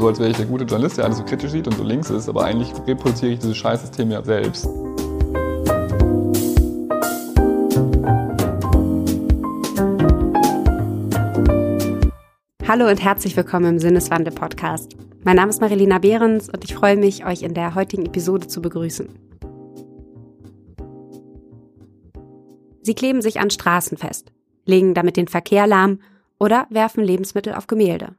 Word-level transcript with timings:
so, 0.00 0.08
als 0.08 0.18
wäre 0.18 0.30
ich 0.30 0.36
der 0.36 0.46
gute 0.46 0.64
Journalist, 0.64 0.96
der 0.96 1.04
alles 1.04 1.18
so 1.18 1.24
kritisch 1.24 1.50
sieht 1.50 1.66
und 1.66 1.76
so 1.76 1.84
links 1.84 2.08
ist, 2.08 2.28
aber 2.28 2.44
eigentlich 2.44 2.72
reproduziere 2.86 3.32
ich 3.32 3.38
dieses 3.38 3.56
Scheißsystem 3.58 4.10
ja 4.10 4.22
selbst. 4.24 4.66
Hallo 12.66 12.88
und 12.88 13.02
herzlich 13.02 13.36
willkommen 13.36 13.66
im 13.66 13.78
Sinneswandel-Podcast. 13.78 14.96
Mein 15.24 15.36
Name 15.36 15.50
ist 15.50 15.60
Marilena 15.60 15.98
Behrens 15.98 16.48
und 16.48 16.64
ich 16.64 16.74
freue 16.74 16.96
mich, 16.96 17.26
euch 17.26 17.42
in 17.42 17.52
der 17.52 17.74
heutigen 17.74 18.06
Episode 18.06 18.46
zu 18.46 18.62
begrüßen. 18.62 19.08
Sie 22.82 22.94
kleben 22.94 23.20
sich 23.20 23.38
an 23.38 23.50
Straßen 23.50 23.98
fest, 23.98 24.32
legen 24.64 24.94
damit 24.94 25.18
den 25.18 25.28
Verkehr 25.28 25.66
lahm 25.66 26.00
oder 26.38 26.66
werfen 26.70 27.04
Lebensmittel 27.04 27.52
auf 27.52 27.66
Gemälde. 27.66 28.14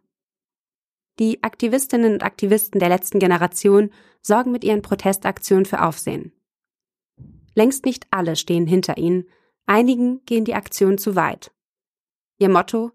Die 1.21 1.43
Aktivistinnen 1.43 2.13
und 2.13 2.23
Aktivisten 2.23 2.79
der 2.79 2.89
letzten 2.89 3.19
Generation 3.19 3.91
sorgen 4.23 4.51
mit 4.51 4.63
ihren 4.63 4.81
Protestaktionen 4.81 5.65
für 5.65 5.83
Aufsehen. 5.83 6.31
Längst 7.53 7.85
nicht 7.85 8.07
alle 8.09 8.35
stehen 8.35 8.65
hinter 8.65 8.97
ihnen, 8.97 9.25
einigen 9.67 10.25
gehen 10.25 10.45
die 10.45 10.55
Aktion 10.55 10.97
zu 10.97 11.15
weit. 11.15 11.51
Ihr 12.39 12.49
Motto 12.49 12.91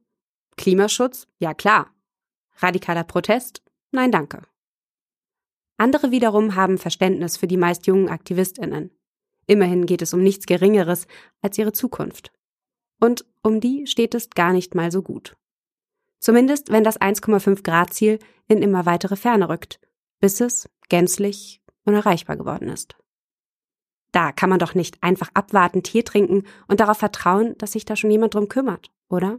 Klimaschutz? 0.56 1.28
Ja 1.38 1.54
klar. 1.54 1.94
Radikaler 2.56 3.04
Protest? 3.04 3.62
Nein, 3.92 4.10
danke. 4.10 4.42
Andere 5.76 6.10
wiederum 6.10 6.56
haben 6.56 6.78
Verständnis 6.78 7.36
für 7.36 7.46
die 7.46 7.56
meist 7.56 7.86
jungen 7.86 8.08
Aktivistinnen. 8.08 8.90
Immerhin 9.46 9.86
geht 9.86 10.02
es 10.02 10.12
um 10.12 10.24
nichts 10.24 10.46
Geringeres 10.46 11.06
als 11.42 11.58
ihre 11.58 11.72
Zukunft. 11.72 12.32
Und 13.00 13.24
um 13.44 13.60
die 13.60 13.86
steht 13.86 14.16
es 14.16 14.30
gar 14.30 14.52
nicht 14.52 14.74
mal 14.74 14.90
so 14.90 15.02
gut. 15.02 15.36
Zumindest 16.26 16.72
wenn 16.72 16.82
das 16.82 17.00
1,5 17.00 17.62
Grad 17.62 17.94
Ziel 17.94 18.18
in 18.48 18.60
immer 18.60 18.84
weitere 18.84 19.14
Ferne 19.14 19.48
rückt, 19.48 19.78
bis 20.18 20.40
es 20.40 20.68
gänzlich 20.88 21.62
unerreichbar 21.84 22.36
geworden 22.36 22.68
ist. 22.68 22.96
Da 24.10 24.32
kann 24.32 24.50
man 24.50 24.58
doch 24.58 24.74
nicht 24.74 25.00
einfach 25.04 25.30
abwarten, 25.34 25.84
Tee 25.84 26.02
trinken 26.02 26.42
und 26.66 26.80
darauf 26.80 26.98
vertrauen, 26.98 27.56
dass 27.58 27.70
sich 27.70 27.84
da 27.84 27.94
schon 27.94 28.10
jemand 28.10 28.34
drum 28.34 28.48
kümmert, 28.48 28.90
oder? 29.08 29.38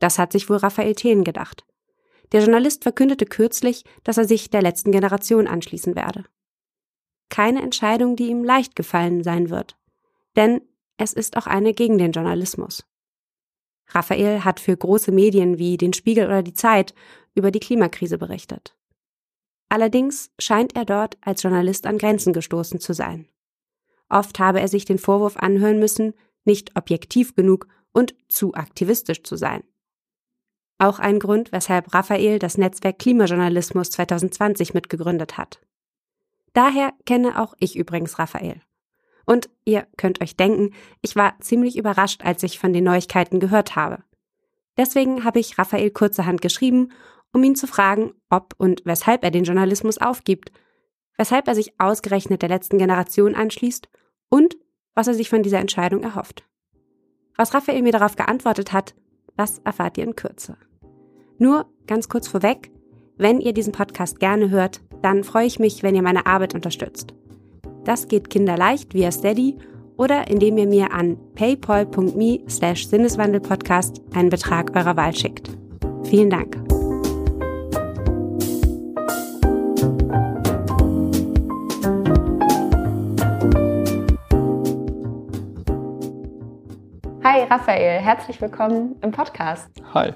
Das 0.00 0.18
hat 0.18 0.32
sich 0.32 0.50
wohl 0.50 0.56
Raphael 0.56 0.96
Thelen 0.96 1.22
gedacht. 1.22 1.64
Der 2.32 2.40
Journalist 2.40 2.82
verkündete 2.82 3.26
kürzlich, 3.26 3.84
dass 4.02 4.18
er 4.18 4.24
sich 4.24 4.50
der 4.50 4.62
letzten 4.62 4.90
Generation 4.90 5.46
anschließen 5.46 5.94
werde. 5.94 6.24
Keine 7.28 7.62
Entscheidung, 7.62 8.16
die 8.16 8.30
ihm 8.30 8.42
leicht 8.42 8.74
gefallen 8.74 9.22
sein 9.22 9.48
wird. 9.48 9.78
Denn 10.34 10.60
es 10.96 11.12
ist 11.12 11.36
auch 11.36 11.46
eine 11.46 11.72
gegen 11.72 11.98
den 11.98 12.10
Journalismus. 12.10 12.84
Raphael 13.94 14.44
hat 14.44 14.60
für 14.60 14.76
große 14.76 15.12
Medien 15.12 15.58
wie 15.58 15.76
den 15.76 15.92
Spiegel 15.92 16.26
oder 16.26 16.42
die 16.42 16.54
Zeit 16.54 16.94
über 17.34 17.50
die 17.50 17.60
Klimakrise 17.60 18.18
berichtet. 18.18 18.76
Allerdings 19.68 20.30
scheint 20.38 20.76
er 20.76 20.84
dort 20.84 21.16
als 21.22 21.42
Journalist 21.42 21.86
an 21.86 21.98
Grenzen 21.98 22.32
gestoßen 22.32 22.78
zu 22.78 22.92
sein. 22.92 23.26
Oft 24.08 24.38
habe 24.38 24.60
er 24.60 24.68
sich 24.68 24.84
den 24.84 24.98
Vorwurf 24.98 25.36
anhören 25.38 25.78
müssen, 25.78 26.12
nicht 26.44 26.76
objektiv 26.76 27.34
genug 27.34 27.66
und 27.92 28.14
zu 28.28 28.54
aktivistisch 28.54 29.22
zu 29.22 29.36
sein. 29.36 29.62
Auch 30.78 30.98
ein 30.98 31.18
Grund, 31.18 31.52
weshalb 31.52 31.94
Raphael 31.94 32.38
das 32.38 32.58
Netzwerk 32.58 32.98
Klimajournalismus 32.98 33.90
2020 33.90 34.74
mitgegründet 34.74 35.38
hat. 35.38 35.60
Daher 36.52 36.92
kenne 37.06 37.40
auch 37.40 37.54
ich 37.58 37.76
übrigens 37.76 38.18
Raphael. 38.18 38.60
Und 39.26 39.48
ihr 39.64 39.86
könnt 39.96 40.20
euch 40.20 40.36
denken, 40.36 40.74
ich 41.00 41.16
war 41.16 41.38
ziemlich 41.40 41.76
überrascht, 41.76 42.22
als 42.24 42.42
ich 42.42 42.58
von 42.58 42.72
den 42.72 42.84
Neuigkeiten 42.84 43.40
gehört 43.40 43.76
habe. 43.76 44.02
Deswegen 44.76 45.24
habe 45.24 45.38
ich 45.38 45.58
Raphael 45.58 45.90
kurzerhand 45.90 46.40
geschrieben, 46.40 46.92
um 47.32 47.42
ihn 47.44 47.54
zu 47.54 47.66
fragen, 47.66 48.12
ob 48.30 48.54
und 48.58 48.82
weshalb 48.84 49.24
er 49.24 49.30
den 49.30 49.44
Journalismus 49.44 49.98
aufgibt, 49.98 50.52
weshalb 51.16 51.46
er 51.48 51.54
sich 51.54 51.78
ausgerechnet 51.78 52.42
der 52.42 52.48
letzten 52.48 52.78
Generation 52.78 53.34
anschließt 53.34 53.88
und 54.28 54.56
was 54.94 55.08
er 55.08 55.14
sich 55.14 55.30
von 55.30 55.42
dieser 55.42 55.58
Entscheidung 55.58 56.02
erhofft. 56.02 56.44
Was 57.36 57.54
Raphael 57.54 57.82
mir 57.82 57.92
darauf 57.92 58.16
geantwortet 58.16 58.72
hat, 58.72 58.94
das 59.36 59.58
erfahrt 59.60 59.96
ihr 59.98 60.04
in 60.04 60.16
Kürze. 60.16 60.56
Nur 61.38 61.66
ganz 61.86 62.08
kurz 62.08 62.28
vorweg, 62.28 62.70
wenn 63.16 63.40
ihr 63.40 63.52
diesen 63.52 63.72
Podcast 63.72 64.20
gerne 64.20 64.50
hört, 64.50 64.82
dann 65.02 65.24
freue 65.24 65.46
ich 65.46 65.58
mich, 65.58 65.82
wenn 65.82 65.94
ihr 65.94 66.02
meine 66.02 66.26
Arbeit 66.26 66.54
unterstützt. 66.54 67.14
Das 67.84 68.06
geht 68.06 68.30
kinderleicht 68.30 68.94
via 68.94 69.10
Steady 69.10 69.58
oder 69.96 70.28
indem 70.28 70.56
ihr 70.58 70.66
mir 70.66 70.92
an 70.92 71.16
paypal.me 71.34 72.40
slash 72.48 72.86
Sinneswandelpodcast 72.86 74.00
einen 74.14 74.30
Betrag 74.30 74.74
eurer 74.76 74.96
Wahl 74.96 75.14
schickt. 75.14 75.50
Vielen 76.04 76.30
Dank. 76.30 76.56
Hi 87.24 87.44
Raphael, 87.48 88.00
herzlich 88.00 88.40
willkommen 88.40 88.96
im 89.00 89.10
Podcast. 89.10 89.70
Hi. 89.94 90.12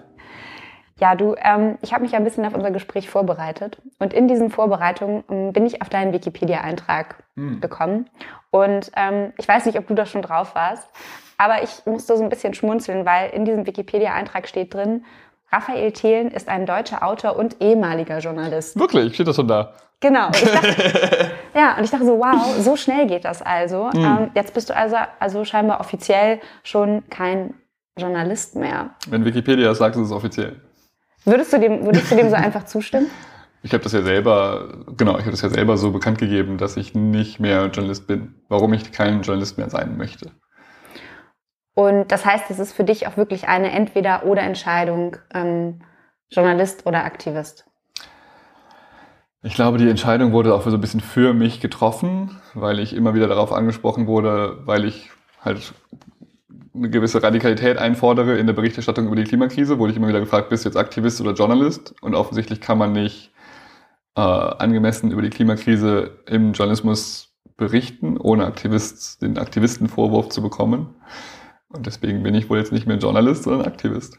Ja, 0.99 1.15
du, 1.15 1.34
ähm, 1.39 1.77
ich 1.83 1.93
habe 1.93 2.03
mich 2.03 2.15
ein 2.17 2.25
bisschen 2.25 2.47
auf 2.47 2.55
unser 2.55 2.71
Gespräch 2.71 3.11
vorbereitet 3.11 3.79
und 3.99 4.15
in 4.15 4.29
diesen 4.29 4.51
Vorbereitungen 4.51 5.25
ähm, 5.31 5.53
bin 5.53 5.67
ich 5.67 5.83
auf 5.83 5.91
deinen 5.91 6.12
Wikipedia-Eintrag 6.12 7.23
hm. 7.37 7.61
gekommen 7.61 8.09
und 8.51 8.91
ähm, 8.97 9.33
ich 9.37 9.47
weiß 9.47 9.67
nicht, 9.67 9.79
ob 9.79 9.87
du 9.87 9.95
da 9.95 10.07
schon 10.07 10.23
drauf 10.23 10.55
warst, 10.55 10.89
aber 11.37 11.62
ich 11.62 11.84
musste 11.84 12.17
so 12.17 12.23
ein 12.23 12.31
bisschen 12.31 12.55
schmunzeln, 12.55 13.05
weil 13.05 13.31
in 13.31 13.45
diesem 13.45 13.67
Wikipedia-Eintrag 13.67 14.49
steht 14.49 14.73
drin, 14.73 15.05
Raphael 15.53 15.93
Thelen 15.93 16.31
ist 16.31 16.49
ein 16.49 16.65
deutscher 16.67 17.07
Autor 17.07 17.37
und 17.37 17.61
ehemaliger 17.61 18.19
Journalist. 18.19 18.78
Wirklich? 18.78 19.15
Steht 19.15 19.28
das 19.28 19.37
schon 19.37 19.49
da? 19.49 19.75
Genau. 20.01 20.27
Und 20.27 20.55
dachte, 20.55 21.31
ja, 21.55 21.77
und 21.77 21.84
ich 21.84 21.91
dachte 21.91 22.05
so, 22.05 22.19
wow, 22.19 22.57
so 22.59 22.77
schnell 22.77 23.07
geht 23.07 23.25
das 23.25 23.43
also. 23.43 23.91
Hm. 23.93 24.05
Ähm, 24.05 24.31
jetzt 24.34 24.55
bist 24.55 24.71
du 24.71 24.77
also, 24.77 24.97
also 25.21 25.45
scheinbar 25.45 25.81
offiziell 25.81 26.41
schon 26.65 27.09
kein 27.11 27.55
Journalist 27.99 28.57
mehr. 28.57 28.91
Wenn 29.09 29.25
Wikipedia 29.25 29.75
sagt, 29.75 29.97
ist 29.97 30.03
es 30.03 30.13
offiziell. 30.13 30.61
Würdest 31.27 31.53
du 31.53 31.59
dem, 31.59 31.85
würdest 31.85 32.11
du 32.11 32.17
dem 32.17 32.31
so 32.31 32.37
einfach 32.37 32.65
zustimmen? 32.65 33.11
Ich 33.63 33.73
habe 33.73 33.83
das 33.83 33.93
ja 33.93 34.03
selber, 34.03 34.85
genau, 34.97 35.15
ich 35.15 35.23
habe 35.23 35.33
das 35.33 35.43
ja 35.43 35.49
selber 35.49 35.77
so 35.77 35.91
bekannt 35.91 36.19
gegeben, 36.19 36.57
dass 36.57 36.77
ich 36.77 36.95
nicht 36.95 37.41
mehr 37.41 37.67
Journalist 37.67 38.07
bin. 38.07 38.37
Warum 38.49 38.73
ich 38.73 38.93
kein 38.93 39.23
Journalist 39.23 39.59
mehr 39.59 39.69
sein 39.69 39.97
möchte. 39.97 40.31
Und 41.75 42.13
das 42.13 42.25
heißt, 42.25 42.49
es 42.51 42.61
ist 42.61 42.73
für 42.73 42.85
dich 42.85 43.09
auch 43.09 43.17
wirklich 43.17 43.49
eine 43.49 43.73
Entweder-oder-Entscheidung, 43.73 45.17
ähm, 45.35 45.83
Journalist 46.31 46.87
oder 46.87 47.05
Aktivist. 47.05 47.67
Ich 49.43 49.55
glaube, 49.55 49.79
die 49.79 49.91
Entscheidung 49.91 50.33
wurde 50.33 50.55
auch 50.55 50.63
so 50.63 50.71
ein 50.71 50.81
bisschen 50.81 51.01
für 51.01 51.35
mich 51.35 51.61
getroffen, 51.61 52.41
weil 52.55 52.79
ich 52.79 52.95
immer 52.95 53.15
wieder 53.15 53.27
darauf 53.27 53.53
angesprochen 53.53 54.07
wurde, 54.07 54.59
weil 54.65 54.85
ich 54.85 55.11
halt 55.45 55.75
eine 56.77 56.91
gewisse 56.91 57.23
Radikalität 57.23 57.79
einfordere 57.79 58.39
in 58.39 58.47
der 58.47 58.55
Berichterstattung 58.55 59.07
über 59.07 59.17
die 59.17 59.25
Klimakrise, 59.25 59.79
wurde 59.79 59.93
ich 59.93 59.97
immer 59.97 60.09
wieder 60.09 60.21
gefragt, 60.21 60.49
bist 60.51 60.65
du 60.65 60.69
jetzt 60.69 60.77
Aktivist 60.77 61.21
oder 61.21 61.33
Journalist? 61.33 61.95
Und 62.01 62.15
offensichtlich 62.15 62.61
kann 62.61 62.79
man 62.79 62.93
nicht 62.93 63.33
äh, 64.17 64.21
angemessen 64.21 65.11
über 65.11 65.23
die 65.23 65.31
Klimakrise 65.31 66.19
im 66.27 66.53
Journalismus 66.53 67.35
berichten, 67.57 68.19
ohne 68.19 68.47
Aktivist, 68.47 69.23
den 69.23 69.39
Aktivistenvorwurf 69.39 70.29
zu 70.29 70.43
bekommen. 70.43 70.95
Und 71.69 71.87
deswegen 71.87 72.23
bin 72.23 72.35
ich 72.35 72.49
wohl 72.51 72.59
jetzt 72.59 72.73
nicht 72.73 72.87
mehr 72.87 72.99
Journalist, 72.99 73.45
sondern 73.45 73.67
Aktivist. 73.67 74.19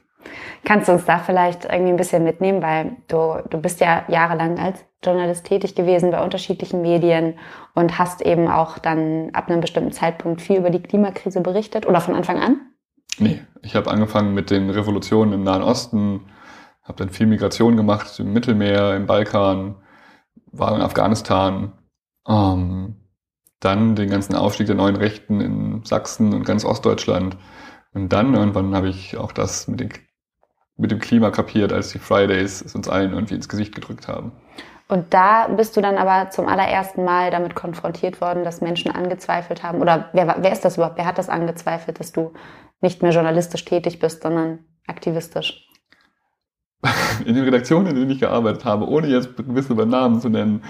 Kannst 0.63 0.87
du 0.87 0.93
uns 0.93 1.05
da 1.05 1.19
vielleicht 1.19 1.65
irgendwie 1.65 1.91
ein 1.91 1.97
bisschen 1.97 2.23
mitnehmen, 2.23 2.61
weil 2.61 2.97
du, 3.07 3.41
du 3.49 3.59
bist 3.59 3.79
ja 3.79 4.03
jahrelang 4.07 4.59
als 4.59 4.83
Journalist 5.03 5.45
tätig 5.45 5.75
gewesen 5.75 6.11
bei 6.11 6.23
unterschiedlichen 6.23 6.81
Medien 6.81 7.35
und 7.75 7.99
hast 7.99 8.21
eben 8.21 8.47
auch 8.47 8.77
dann 8.77 9.29
ab 9.33 9.49
einem 9.49 9.61
bestimmten 9.61 9.91
Zeitpunkt 9.91 10.41
viel 10.41 10.57
über 10.57 10.69
die 10.69 10.81
Klimakrise 10.81 11.41
berichtet 11.41 11.85
oder 11.85 12.01
von 12.01 12.15
Anfang 12.15 12.39
an? 12.39 12.61
Nee, 13.19 13.41
ich 13.61 13.75
habe 13.75 13.89
angefangen 13.89 14.33
mit 14.33 14.49
den 14.51 14.69
Revolutionen 14.69 15.33
im 15.33 15.43
Nahen 15.43 15.63
Osten, 15.63 16.21
habe 16.83 16.97
dann 16.97 17.09
viel 17.09 17.27
Migration 17.27 17.75
gemacht 17.75 18.19
im 18.19 18.33
Mittelmeer, 18.33 18.95
im 18.95 19.07
Balkan, 19.07 19.75
war 20.51 20.75
in 20.75 20.81
Afghanistan, 20.81 21.73
ähm, 22.27 22.95
dann 23.59 23.95
den 23.95 24.09
ganzen 24.09 24.35
Aufstieg 24.35 24.67
der 24.67 24.75
neuen 24.75 24.95
Rechten 24.95 25.41
in 25.41 25.83
Sachsen 25.83 26.33
und 26.33 26.45
ganz 26.45 26.63
Ostdeutschland. 26.63 27.37
Und 27.93 28.13
dann 28.13 28.35
irgendwann 28.35 28.75
habe 28.75 28.89
ich 28.89 29.17
auch 29.17 29.31
das 29.31 29.67
mit, 29.67 29.79
den, 29.79 29.89
mit 30.77 30.91
dem 30.91 30.99
Klima 30.99 31.31
kapiert, 31.31 31.73
als 31.73 31.89
die 31.89 31.99
Fridays 31.99 32.61
es 32.61 32.75
uns 32.75 32.87
allen 32.87 33.13
irgendwie 33.13 33.35
ins 33.35 33.49
Gesicht 33.49 33.73
gedrückt 33.73 34.07
haben. 34.07 34.31
Und 34.87 35.13
da 35.13 35.47
bist 35.47 35.75
du 35.75 35.81
dann 35.81 35.97
aber 35.97 36.29
zum 36.29 36.47
allerersten 36.47 37.03
Mal 37.03 37.29
damit 37.29 37.55
konfrontiert 37.55 38.21
worden, 38.21 38.45
dass 38.45 38.61
Menschen 38.61 38.89
angezweifelt 38.89 39.61
haben. 39.61 39.81
Oder 39.81 40.09
wer, 40.13 40.37
wer 40.39 40.51
ist 40.51 40.63
das 40.63 40.77
überhaupt? 40.77 40.97
Wer 40.97 41.05
hat 41.05 41.17
das 41.17 41.27
angezweifelt, 41.27 41.99
dass 41.99 42.13
du 42.13 42.31
nicht 42.79 43.01
mehr 43.01 43.11
journalistisch 43.11 43.65
tätig 43.65 43.99
bist, 43.99 44.23
sondern 44.23 44.59
aktivistisch? 44.87 45.67
In 47.25 47.35
den 47.35 47.43
Redaktionen, 47.43 47.87
in 47.87 47.95
denen 47.95 48.11
ich 48.11 48.19
gearbeitet 48.19 48.63
habe, 48.63 48.87
ohne 48.87 49.07
jetzt 49.07 49.35
gewisse 49.35 49.73
Namen 49.73 50.21
zu 50.21 50.29
nennen, 50.29 50.63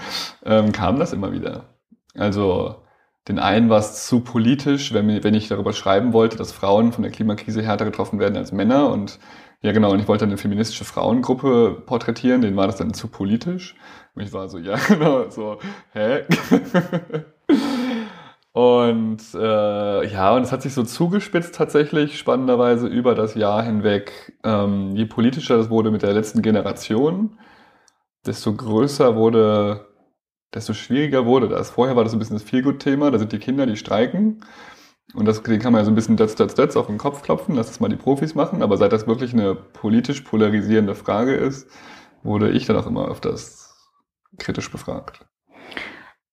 ähm, 0.44 0.72
kam 0.72 0.98
das 0.98 1.12
immer 1.12 1.30
wieder. 1.32 1.76
Also 2.16 2.82
den 3.28 3.38
einen 3.38 3.68
war 3.68 3.78
es 3.78 4.06
zu 4.06 4.20
politisch, 4.20 4.94
wenn, 4.94 5.22
wenn 5.22 5.34
ich 5.34 5.48
darüber 5.48 5.74
schreiben 5.74 6.12
wollte, 6.14 6.36
dass 6.36 6.50
Frauen 6.50 6.92
von 6.92 7.02
der 7.02 7.12
Klimakrise 7.12 7.62
härter 7.62 7.84
getroffen 7.84 8.18
werden 8.18 8.36
als 8.36 8.52
Männer 8.52 8.88
und 8.90 9.18
Ja, 9.60 9.72
genau. 9.72 9.92
Und 9.92 9.98
ich 9.98 10.08
wollte 10.08 10.24
eine 10.24 10.36
feministische 10.36 10.84
Frauengruppe 10.84 11.82
porträtieren. 11.84 12.42
Denen 12.42 12.56
war 12.56 12.66
das 12.66 12.76
dann 12.76 12.94
zu 12.94 13.08
politisch. 13.08 13.74
Und 14.14 14.22
ich 14.22 14.32
war 14.32 14.48
so, 14.48 14.58
ja, 14.58 14.76
genau, 14.88 15.28
so, 15.30 15.58
hä? 15.92 16.24
und 18.52 19.22
äh, 19.34 20.06
ja, 20.12 20.34
und 20.34 20.42
es 20.42 20.52
hat 20.52 20.62
sich 20.62 20.74
so 20.74 20.84
zugespitzt 20.84 21.54
tatsächlich, 21.54 22.18
spannenderweise 22.18 22.86
über 22.86 23.14
das 23.14 23.34
Jahr 23.34 23.62
hinweg. 23.64 24.38
Ähm, 24.44 24.94
je 24.94 25.06
politischer 25.06 25.56
das 25.56 25.70
wurde 25.70 25.90
mit 25.90 26.02
der 26.02 26.12
letzten 26.12 26.42
Generation, 26.42 27.38
desto 28.26 28.54
größer 28.54 29.16
wurde, 29.16 29.88
desto 30.54 30.72
schwieriger 30.72 31.26
wurde 31.26 31.48
das. 31.48 31.70
Vorher 31.70 31.96
war 31.96 32.04
das 32.04 32.12
ein 32.12 32.18
bisschen 32.20 32.36
das 32.36 32.44
Feelgood-Thema, 32.44 33.10
da 33.10 33.18
sind 33.18 33.32
die 33.32 33.38
Kinder, 33.38 33.66
die 33.66 33.76
streiken. 33.76 34.44
Und 35.14 35.26
das 35.26 35.42
den 35.42 35.58
kann 35.58 35.72
man 35.72 35.80
ja 35.80 35.84
so 35.84 35.90
ein 35.90 35.94
bisschen 35.94 36.16
dötz, 36.16 36.34
dötz, 36.34 36.54
dötz 36.54 36.76
auf 36.76 36.86
den 36.86 36.98
Kopf 36.98 37.22
klopfen, 37.22 37.54
lass 37.54 37.68
das 37.68 37.80
mal 37.80 37.88
die 37.88 37.96
Profis 37.96 38.34
machen. 38.34 38.62
Aber 38.62 38.76
seit 38.76 38.92
das 38.92 39.06
wirklich 39.06 39.32
eine 39.32 39.54
politisch 39.54 40.20
polarisierende 40.20 40.94
Frage 40.94 41.34
ist, 41.34 41.68
wurde 42.22 42.50
ich 42.50 42.66
dann 42.66 42.76
auch 42.76 42.86
immer 42.86 43.08
öfters 43.08 43.74
kritisch 44.38 44.70
befragt. 44.70 45.24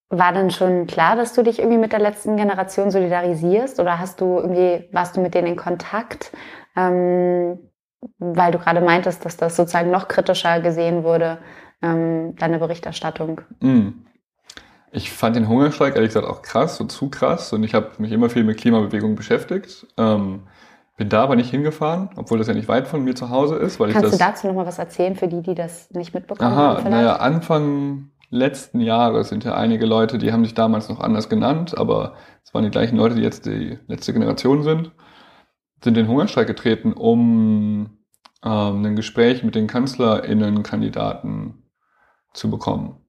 War 0.09 0.33
denn 0.33 0.51
schon 0.51 0.87
klar, 0.87 1.15
dass 1.15 1.33
du 1.33 1.41
dich 1.41 1.59
irgendwie 1.59 1.77
mit 1.77 1.91
der 1.91 1.99
letzten 1.99 2.37
Generation 2.37 2.91
solidarisierst? 2.91 3.79
Oder 3.79 3.97
hast 3.97 4.21
du 4.21 4.37
irgendwie, 4.37 4.87
warst 4.91 5.15
du 5.15 5.21
mit 5.21 5.33
denen 5.33 5.47
in 5.47 5.55
Kontakt? 5.55 6.31
Ähm, 6.75 7.57
weil 8.19 8.51
du 8.51 8.59
gerade 8.59 8.81
meintest, 8.81 9.25
dass 9.25 9.37
das 9.37 9.55
sozusagen 9.55 9.89
noch 9.89 10.07
kritischer 10.07 10.59
gesehen 10.59 11.03
wurde, 11.03 11.39
ähm, 11.81 12.35
deine 12.35 12.59
Berichterstattung. 12.59 13.41
Mm. 13.61 13.89
Ich 14.95 15.11
fand 15.11 15.35
den 15.35 15.49
Hungerstreik 15.49 15.95
ehrlich 15.95 16.09
gesagt 16.09 16.25
auch 16.25 16.41
krass 16.41 16.79
und 16.79 16.89
zu 16.89 17.09
krass 17.09 17.51
und 17.51 17.65
ich 17.65 17.73
habe 17.73 17.91
mich 17.97 18.13
immer 18.13 18.29
viel 18.29 18.45
mit 18.45 18.57
Klimabewegung 18.57 19.15
beschäftigt. 19.15 19.85
Ähm, 19.97 20.43
bin 20.95 21.09
da 21.09 21.21
aber 21.23 21.35
nicht 21.35 21.49
hingefahren, 21.49 22.11
obwohl 22.15 22.37
das 22.37 22.47
ja 22.47 22.53
nicht 22.53 22.69
weit 22.69 22.87
von 22.87 23.03
mir 23.03 23.13
zu 23.13 23.29
Hause 23.29 23.55
ist. 23.55 23.77
Weil 23.77 23.91
Kannst 23.91 24.05
ich 24.05 24.11
das, 24.11 24.19
du 24.19 24.25
dazu 24.25 24.47
nochmal 24.47 24.65
was 24.65 24.79
erzählen 24.79 25.17
für 25.17 25.27
die, 25.27 25.41
die 25.41 25.53
das 25.53 25.91
nicht 25.91 26.13
mitbekommen 26.13 26.49
Aha, 26.49 26.77
haben? 26.77 26.89
Naja, 26.89 27.17
Anfang 27.17 28.11
letzten 28.29 28.79
Jahres 28.79 29.27
sind 29.27 29.43
ja 29.43 29.55
einige 29.55 29.85
Leute, 29.85 30.17
die 30.17 30.31
haben 30.31 30.45
sich 30.45 30.53
damals 30.53 30.87
noch 30.87 31.01
anders 31.01 31.27
genannt, 31.27 31.77
aber 31.77 32.13
es 32.45 32.53
waren 32.53 32.63
die 32.63 32.71
gleichen 32.71 32.95
Leute, 32.95 33.15
die 33.15 33.21
jetzt 33.21 33.45
die 33.45 33.77
letzte 33.87 34.13
Generation 34.13 34.63
sind, 34.63 34.93
sind 35.83 35.97
in 35.97 36.05
den 36.05 36.07
Hungerstreik 36.07 36.47
getreten, 36.47 36.93
um 36.93 37.97
ähm, 38.45 38.85
ein 38.85 38.95
Gespräch 38.95 39.43
mit 39.43 39.55
den 39.55 39.67
KanzlerInnen-Kandidaten 39.67 41.65
zu 42.33 42.49
bekommen. 42.49 43.04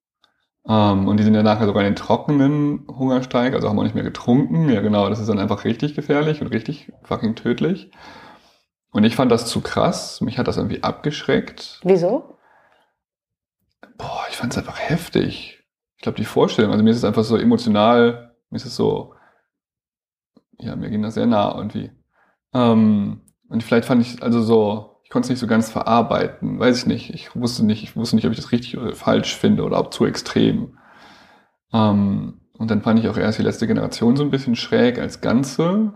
Ähm, 0.68 1.06
und 1.06 1.18
die 1.18 1.24
sind 1.24 1.34
ja 1.34 1.42
nachher 1.42 1.66
sogar 1.66 1.82
in 1.82 1.90
den 1.90 1.96
trockenen 1.96 2.86
Hungersteig, 2.88 3.54
also 3.54 3.68
haben 3.68 3.78
auch 3.78 3.84
nicht 3.84 3.94
mehr 3.94 4.04
getrunken. 4.04 4.68
Ja, 4.68 4.80
genau, 4.80 5.08
das 5.08 5.20
ist 5.20 5.28
dann 5.28 5.38
einfach 5.38 5.64
richtig 5.64 5.94
gefährlich 5.94 6.40
und 6.40 6.48
richtig 6.48 6.92
fucking 7.04 7.36
tödlich. 7.36 7.90
Und 8.90 9.04
ich 9.04 9.14
fand 9.14 9.30
das 9.30 9.46
zu 9.46 9.60
krass. 9.60 10.20
Mich 10.20 10.38
hat 10.38 10.48
das 10.48 10.56
irgendwie 10.56 10.82
abgeschreckt. 10.82 11.80
Wieso? 11.84 12.36
Boah, 13.98 14.24
ich 14.28 14.36
fand 14.36 14.52
es 14.52 14.58
einfach 14.58 14.78
heftig. 14.78 15.62
Ich 15.96 16.02
glaube, 16.02 16.16
die 16.16 16.24
Vorstellung, 16.24 16.72
also 16.72 16.82
mir 16.82 16.90
ist 16.90 16.96
es 16.98 17.04
einfach 17.04 17.24
so 17.24 17.36
emotional, 17.36 18.34
mir 18.50 18.56
ist 18.56 18.66
es 18.66 18.76
so, 18.76 19.14
ja, 20.58 20.76
mir 20.76 20.90
ging 20.90 21.02
das 21.02 21.14
sehr 21.14 21.26
nah 21.26 21.54
irgendwie. 21.56 21.92
Ähm, 22.52 23.20
und 23.48 23.62
vielleicht 23.62 23.86
fand 23.86 24.02
ich, 24.02 24.22
also 24.22 24.42
so, 24.42 24.95
ich 25.06 25.10
konnte 25.10 25.26
es 25.26 25.30
nicht 25.30 25.38
so 25.38 25.46
ganz 25.46 25.70
verarbeiten, 25.70 26.58
weiß 26.58 26.78
ich 26.78 26.86
nicht. 26.86 27.14
Ich 27.14 27.36
wusste 27.36 27.64
nicht, 27.64 27.84
ich 27.84 27.94
wusste 27.94 28.16
nicht, 28.16 28.26
ob 28.26 28.32
ich 28.32 28.40
das 28.40 28.50
richtig 28.50 28.76
oder 28.76 28.92
falsch 28.92 29.36
finde 29.36 29.62
oder 29.62 29.78
ob 29.78 29.94
zu 29.94 30.04
extrem. 30.04 30.78
Ähm, 31.72 32.40
und 32.58 32.72
dann 32.72 32.82
fand 32.82 32.98
ich 32.98 33.08
auch 33.08 33.16
erst 33.16 33.38
die 33.38 33.44
letzte 33.44 33.68
Generation 33.68 34.16
so 34.16 34.24
ein 34.24 34.32
bisschen 34.32 34.56
schräg 34.56 34.98
als 34.98 35.20
Ganze, 35.20 35.92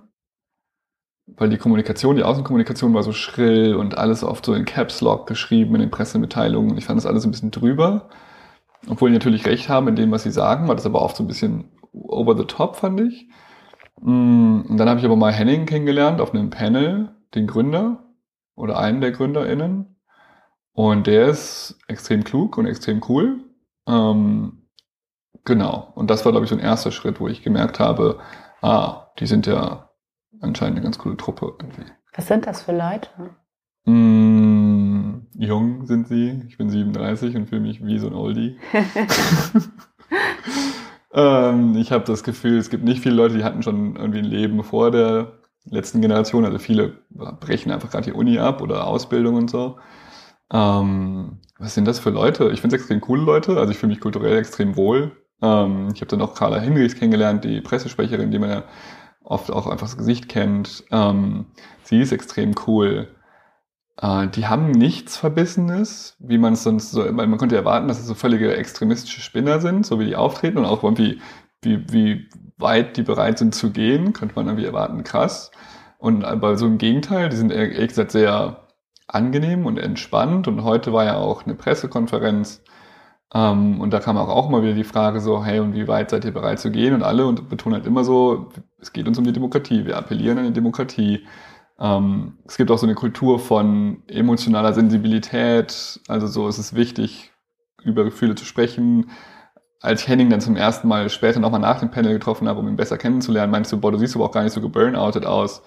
weil 1.26 1.48
die 1.48 1.58
Kommunikation, 1.58 2.14
die 2.14 2.22
Außenkommunikation 2.22 2.94
war 2.94 3.02
so 3.02 3.10
schrill 3.10 3.74
und 3.74 3.98
alles 3.98 4.22
oft 4.22 4.46
so 4.46 4.54
in 4.54 4.64
Caps 4.64 5.00
Lock 5.00 5.26
geschrieben 5.26 5.74
in 5.74 5.80
den 5.80 5.90
Pressemitteilungen. 5.90 6.78
Ich 6.78 6.84
fand 6.84 6.96
das 6.96 7.06
alles 7.06 7.24
ein 7.24 7.32
bisschen 7.32 7.50
drüber, 7.50 8.10
obwohl 8.88 9.08
die 9.08 9.16
natürlich 9.16 9.44
recht 9.44 9.68
haben 9.68 9.88
in 9.88 9.96
dem, 9.96 10.12
was 10.12 10.22
sie 10.22 10.30
sagen, 10.30 10.68
war 10.68 10.76
das 10.76 10.86
aber 10.86 11.02
oft 11.02 11.16
so 11.16 11.24
ein 11.24 11.28
bisschen 11.28 11.64
over 11.92 12.36
the 12.36 12.44
top, 12.44 12.76
fand 12.76 13.00
ich. 13.00 13.26
Mm, 14.00 14.60
und 14.68 14.76
dann 14.76 14.88
habe 14.88 15.00
ich 15.00 15.04
aber 15.04 15.16
mal 15.16 15.32
Henning 15.32 15.66
kennengelernt 15.66 16.20
auf 16.20 16.32
einem 16.32 16.50
Panel, 16.50 17.08
den 17.34 17.48
Gründer, 17.48 18.04
oder 18.60 18.78
einen 18.78 19.00
der 19.00 19.12
GründerInnen. 19.12 19.96
Und 20.72 21.06
der 21.06 21.28
ist 21.28 21.78
extrem 21.88 22.24
klug 22.24 22.56
und 22.56 22.66
extrem 22.66 23.02
cool. 23.08 23.44
Ähm, 23.88 24.68
genau. 25.44 25.92
Und 25.94 26.10
das 26.10 26.24
war, 26.24 26.32
glaube 26.32 26.44
ich, 26.44 26.50
so 26.50 26.56
ein 26.56 26.62
erster 26.62 26.92
Schritt, 26.92 27.20
wo 27.20 27.28
ich 27.28 27.42
gemerkt 27.42 27.80
habe, 27.80 28.20
ah, 28.62 29.08
die 29.18 29.26
sind 29.26 29.46
ja 29.46 29.90
anscheinend 30.40 30.76
eine 30.76 30.84
ganz 30.84 30.98
coole 30.98 31.16
Truppe 31.16 31.54
irgendwie. 31.58 31.90
Was 32.14 32.28
sind 32.28 32.46
das 32.46 32.62
für 32.62 32.72
Leute? 32.72 33.08
Mm, 33.84 35.26
jung 35.34 35.86
sind 35.86 36.08
sie. 36.08 36.42
Ich 36.48 36.56
bin 36.56 36.70
37 36.70 37.36
und 37.36 37.48
fühle 37.48 37.62
mich 37.62 37.84
wie 37.84 37.98
so 37.98 38.06
ein 38.06 38.14
Oldie. 38.14 38.58
ähm, 41.12 41.76
ich 41.76 41.92
habe 41.92 42.04
das 42.04 42.22
Gefühl, 42.22 42.58
es 42.58 42.70
gibt 42.70 42.84
nicht 42.84 43.02
viele 43.02 43.16
Leute, 43.16 43.36
die 43.36 43.44
hatten 43.44 43.62
schon 43.62 43.96
irgendwie 43.96 44.20
ein 44.20 44.24
Leben 44.24 44.62
vor 44.62 44.90
der 44.90 45.39
letzten 45.64 46.00
Generation. 46.00 46.44
Also 46.44 46.58
viele 46.58 46.98
brechen 47.10 47.72
einfach 47.72 47.90
gerade 47.90 48.10
die 48.10 48.16
Uni 48.16 48.38
ab 48.38 48.62
oder 48.62 48.86
Ausbildung 48.86 49.34
und 49.34 49.50
so. 49.50 49.78
Ähm, 50.52 51.38
was 51.58 51.74
sind 51.74 51.86
das 51.86 51.98
für 51.98 52.10
Leute? 52.10 52.50
Ich 52.50 52.60
finde 52.60 52.76
es 52.76 52.82
extrem 52.82 53.00
coole 53.00 53.22
Leute. 53.22 53.58
Also 53.58 53.70
ich 53.72 53.78
fühle 53.78 53.92
mich 53.92 54.00
kulturell 54.00 54.38
extrem 54.38 54.76
wohl. 54.76 55.12
Ähm, 55.42 55.88
ich 55.94 56.00
habe 56.00 56.10
dann 56.10 56.22
auch 56.22 56.34
Carla 56.34 56.58
Hinrichs 56.58 56.96
kennengelernt, 56.96 57.44
die 57.44 57.60
Pressesprecherin, 57.60 58.30
die 58.30 58.38
man 58.38 58.50
ja 58.50 58.64
oft 59.22 59.50
auch 59.50 59.66
einfach 59.66 59.86
das 59.86 59.96
Gesicht 59.96 60.28
kennt. 60.28 60.84
Ähm, 60.90 61.46
sie 61.84 62.00
ist 62.00 62.12
extrem 62.12 62.54
cool. 62.66 63.08
Äh, 64.00 64.28
die 64.28 64.46
haben 64.46 64.70
nichts 64.70 65.16
Verbissenes, 65.16 66.16
wie 66.18 66.38
man 66.38 66.54
es 66.54 66.62
sonst 66.62 66.90
so, 66.90 67.10
man 67.12 67.38
könnte 67.38 67.56
erwarten, 67.56 67.88
dass 67.88 68.00
es 68.00 68.06
so 68.06 68.14
völlige 68.14 68.56
extremistische 68.56 69.20
Spinner 69.20 69.60
sind, 69.60 69.86
so 69.86 70.00
wie 70.00 70.06
die 70.06 70.16
auftreten 70.16 70.58
und 70.58 70.64
auch 70.64 70.82
irgendwie, 70.82 71.20
wie, 71.62 71.84
wie 71.92 72.28
weit 72.60 72.96
die 72.96 73.02
bereit 73.02 73.38
sind 73.38 73.54
zu 73.54 73.70
gehen, 73.70 74.12
könnte 74.12 74.34
man 74.34 74.46
irgendwie 74.46 74.66
erwarten, 74.66 75.04
krass. 75.04 75.50
Und 75.98 76.24
aber 76.24 76.56
so 76.56 76.66
im 76.66 76.78
Gegenteil, 76.78 77.28
die 77.28 77.36
sind 77.36 77.52
ehrlich 77.52 77.88
gesagt 77.88 78.12
sehr 78.12 78.68
angenehm 79.06 79.66
und 79.66 79.78
entspannt. 79.78 80.48
Und 80.48 80.64
heute 80.64 80.92
war 80.92 81.04
ja 81.04 81.16
auch 81.16 81.44
eine 81.44 81.54
Pressekonferenz. 81.54 82.62
Ähm, 83.34 83.80
und 83.80 83.92
da 83.92 84.00
kam 84.00 84.16
auch, 84.16 84.28
auch 84.28 84.48
mal 84.48 84.62
wieder 84.62 84.74
die 84.74 84.84
Frage 84.84 85.20
so, 85.20 85.44
hey, 85.44 85.60
und 85.60 85.74
wie 85.74 85.88
weit 85.88 86.10
seid 86.10 86.24
ihr 86.24 86.32
bereit 86.32 86.58
zu 86.58 86.70
gehen? 86.70 86.94
Und 86.94 87.02
alle 87.02 87.26
und 87.26 87.48
betonen 87.48 87.76
halt 87.76 87.86
immer 87.86 88.04
so, 88.04 88.48
es 88.78 88.92
geht 88.92 89.06
uns 89.06 89.18
um 89.18 89.24
die 89.24 89.32
Demokratie. 89.32 89.84
Wir 89.86 89.96
appellieren 89.96 90.38
an 90.38 90.46
die 90.46 90.52
Demokratie. 90.52 91.26
Ähm, 91.78 92.38
es 92.46 92.56
gibt 92.56 92.70
auch 92.70 92.78
so 92.78 92.86
eine 92.86 92.94
Kultur 92.94 93.38
von 93.38 94.02
emotionaler 94.08 94.72
Sensibilität. 94.72 96.00
Also 96.08 96.26
so 96.26 96.48
ist 96.48 96.58
es 96.58 96.74
wichtig, 96.74 97.32
über 97.84 98.04
Gefühle 98.04 98.34
zu 98.34 98.44
sprechen 98.44 99.10
als 99.80 100.02
ich 100.02 100.08
Henning 100.08 100.28
dann 100.30 100.40
zum 100.40 100.56
ersten 100.56 100.88
Mal 100.88 101.08
später 101.08 101.40
nochmal 101.40 101.60
nach 101.60 101.80
dem 101.80 101.90
Panel 101.90 102.12
getroffen 102.12 102.48
habe, 102.48 102.60
um 102.60 102.68
ihn 102.68 102.76
besser 102.76 102.98
kennenzulernen, 102.98 103.50
meinst 103.50 103.72
du, 103.72 103.80
boah, 103.80 103.92
du 103.92 103.98
siehst 103.98 104.14
aber 104.14 104.26
auch 104.26 104.32
gar 104.32 104.42
nicht 104.42 104.52
so 104.52 104.60
geburnoutet 104.60 105.24
aus. 105.24 105.62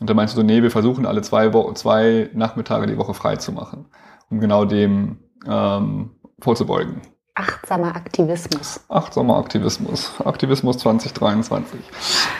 Und 0.00 0.08
dann 0.08 0.16
meinst 0.16 0.34
du 0.34 0.40
so, 0.40 0.46
nee, 0.46 0.62
wir 0.62 0.70
versuchen 0.70 1.06
alle 1.06 1.22
zwei, 1.22 1.52
Wo 1.52 1.72
zwei 1.72 2.30
Nachmittage 2.34 2.86
die 2.86 2.98
Woche 2.98 3.14
frei 3.14 3.36
zu 3.36 3.52
machen, 3.52 3.86
um 4.30 4.40
genau 4.40 4.64
dem 4.64 5.18
ähm, 5.48 6.10
vorzubeugen. 6.38 7.00
Achtsamer 7.34 7.94
Aktivismus. 7.96 8.84
Achtsamer 8.88 9.36
Aktivismus. 9.36 10.20
Aktivismus 10.24 10.78
2023. 10.78 11.80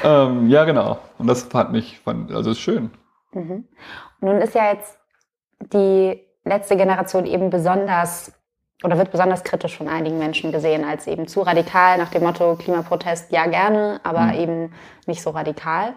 ähm, 0.05 0.49
ja, 0.49 0.65
genau. 0.65 0.99
Und 1.19 1.27
das 1.27 1.53
hat 1.53 1.73
mich, 1.73 2.01
fand, 2.01 2.33
also 2.33 2.51
ist 2.51 2.61
schön. 2.61 2.91
Mhm. 3.33 3.65
Nun 4.21 4.39
ist 4.39 4.55
ja 4.55 4.73
jetzt 4.73 4.99
die 5.73 6.21
letzte 6.45 6.77
Generation 6.77 7.27
eben 7.27 7.51
besonders 7.51 8.33
oder 8.85 8.99
wird 8.99 9.11
besonders 9.11 9.43
kritisch 9.43 9.77
von 9.77 9.89
einigen 9.89 10.19
Menschen 10.19 10.53
gesehen 10.53 10.85
als 10.85 11.07
eben 11.07 11.27
zu 11.27 11.41
radikal 11.43 11.99
nach 11.99 12.11
dem 12.11 12.23
Motto 12.23 12.57
Klimaprotest 12.57 13.33
ja 13.33 13.47
gerne, 13.47 14.01
aber 14.03 14.21
mhm. 14.21 14.35
eben 14.35 14.73
nicht 15.07 15.23
so 15.23 15.31
radikal. 15.31 15.95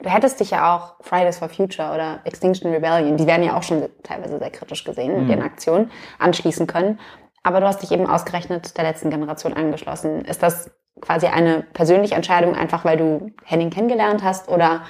Du 0.00 0.10
hättest 0.10 0.38
dich 0.40 0.50
ja 0.50 0.76
auch 0.76 0.96
Fridays 1.04 1.38
for 1.38 1.48
Future 1.48 1.92
oder 1.92 2.20
Extinction 2.24 2.72
Rebellion, 2.72 3.16
die 3.16 3.26
werden 3.26 3.42
ja 3.42 3.56
auch 3.56 3.62
schon 3.62 3.88
teilweise 4.02 4.38
sehr 4.38 4.50
kritisch 4.50 4.84
gesehen 4.84 5.14
mhm. 5.14 5.20
mit 5.20 5.30
ihren 5.30 5.42
Aktionen, 5.42 5.90
anschließen 6.18 6.66
können. 6.66 7.00
Aber 7.42 7.60
du 7.60 7.66
hast 7.66 7.82
dich 7.82 7.92
eben 7.92 8.06
ausgerechnet 8.06 8.76
der 8.76 8.84
letzten 8.84 9.10
Generation 9.10 9.54
angeschlossen. 9.54 10.24
Ist 10.24 10.42
das 10.42 10.70
quasi 11.00 11.26
eine 11.26 11.62
persönliche 11.72 12.14
Entscheidung, 12.14 12.54
einfach 12.54 12.84
weil 12.84 12.96
du 12.96 13.30
Henning 13.44 13.70
kennengelernt 13.70 14.22
hast 14.22 14.48
oder 14.48 14.82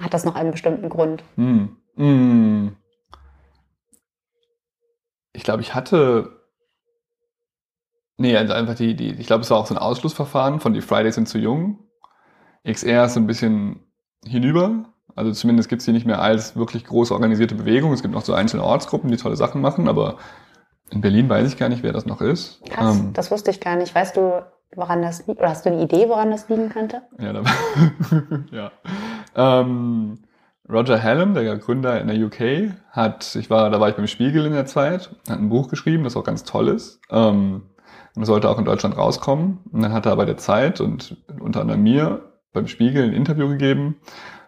hat 0.00 0.14
das 0.14 0.24
noch 0.24 0.36
einen 0.36 0.50
bestimmten 0.50 0.88
Grund? 0.88 1.24
Mhm. 1.96 2.76
Ich 5.46 5.48
glaube, 5.48 5.62
ich 5.62 5.76
hatte. 5.76 6.40
Nee, 8.16 8.36
also 8.36 8.52
einfach 8.52 8.74
die, 8.74 8.96
die, 8.96 9.12
ich 9.12 9.28
glaube, 9.28 9.42
es 9.42 9.50
war 9.50 9.58
auch 9.58 9.66
so 9.66 9.74
ein 9.74 9.78
Ausschlussverfahren 9.78 10.58
von 10.58 10.74
die 10.74 10.80
Fridays 10.80 11.14
sind 11.14 11.28
zu 11.28 11.38
jung. 11.38 11.78
XR 12.68 13.04
ist 13.04 13.14
so 13.14 13.20
ein 13.20 13.28
bisschen 13.28 13.78
hinüber. 14.26 14.86
Also 15.14 15.30
zumindest 15.30 15.68
gibt 15.68 15.82
es 15.82 15.86
die 15.86 15.92
nicht 15.92 16.04
mehr 16.04 16.20
als 16.20 16.56
wirklich 16.56 16.84
große 16.84 17.14
organisierte 17.14 17.54
Bewegung. 17.54 17.92
Es 17.92 18.02
gibt 18.02 18.12
noch 18.12 18.24
so 18.24 18.34
einzelne 18.34 18.64
Ortsgruppen, 18.64 19.08
die 19.08 19.18
tolle 19.18 19.36
Sachen 19.36 19.60
machen, 19.60 19.86
aber 19.86 20.16
in 20.90 21.00
Berlin 21.00 21.28
weiß 21.28 21.46
ich 21.46 21.56
gar 21.56 21.68
nicht, 21.68 21.84
wer 21.84 21.92
das 21.92 22.06
noch 22.06 22.20
ist. 22.20 22.60
Krass, 22.68 22.98
ähm, 22.98 23.12
das 23.12 23.30
wusste 23.30 23.52
ich 23.52 23.60
gar 23.60 23.76
nicht. 23.76 23.94
Weißt 23.94 24.16
du, 24.16 24.44
woran 24.74 25.00
das 25.00 25.28
liegt? 25.28 25.38
Oder 25.38 25.50
hast 25.50 25.64
du 25.64 25.70
eine 25.70 25.80
Idee, 25.80 26.08
woran 26.08 26.32
das 26.32 26.48
liegen 26.48 26.70
könnte? 26.70 27.02
Ja, 27.20 27.32
da, 27.32 27.44
ja. 28.50 28.72
Ähm, 29.36 30.18
Roger 30.68 31.02
Hallam, 31.02 31.34
der 31.34 31.56
Gründer 31.58 32.00
in 32.00 32.08
der 32.08 32.16
UK, 32.16 32.74
hat, 32.90 33.36
ich 33.36 33.50
war, 33.50 33.70
da 33.70 33.80
war 33.80 33.88
ich 33.88 33.94
beim 33.94 34.06
Spiegel 34.06 34.46
in 34.46 34.52
der 34.52 34.66
Zeit, 34.66 35.10
hat 35.28 35.38
ein 35.38 35.48
Buch 35.48 35.68
geschrieben, 35.68 36.04
das 36.04 36.16
auch 36.16 36.24
ganz 36.24 36.44
toll 36.44 36.68
ist. 36.68 37.00
Ähm, 37.10 37.62
und 38.16 38.24
sollte 38.24 38.48
auch 38.48 38.58
in 38.58 38.64
Deutschland 38.64 38.96
rauskommen. 38.96 39.58
Und 39.70 39.82
dann 39.82 39.92
hat 39.92 40.06
er 40.06 40.16
bei 40.16 40.24
der 40.24 40.38
Zeit 40.38 40.80
und 40.80 41.16
unter 41.38 41.60
anderem 41.60 41.82
mir 41.82 42.32
beim 42.52 42.66
Spiegel 42.66 43.04
ein 43.04 43.12
Interview 43.12 43.48
gegeben, 43.48 43.96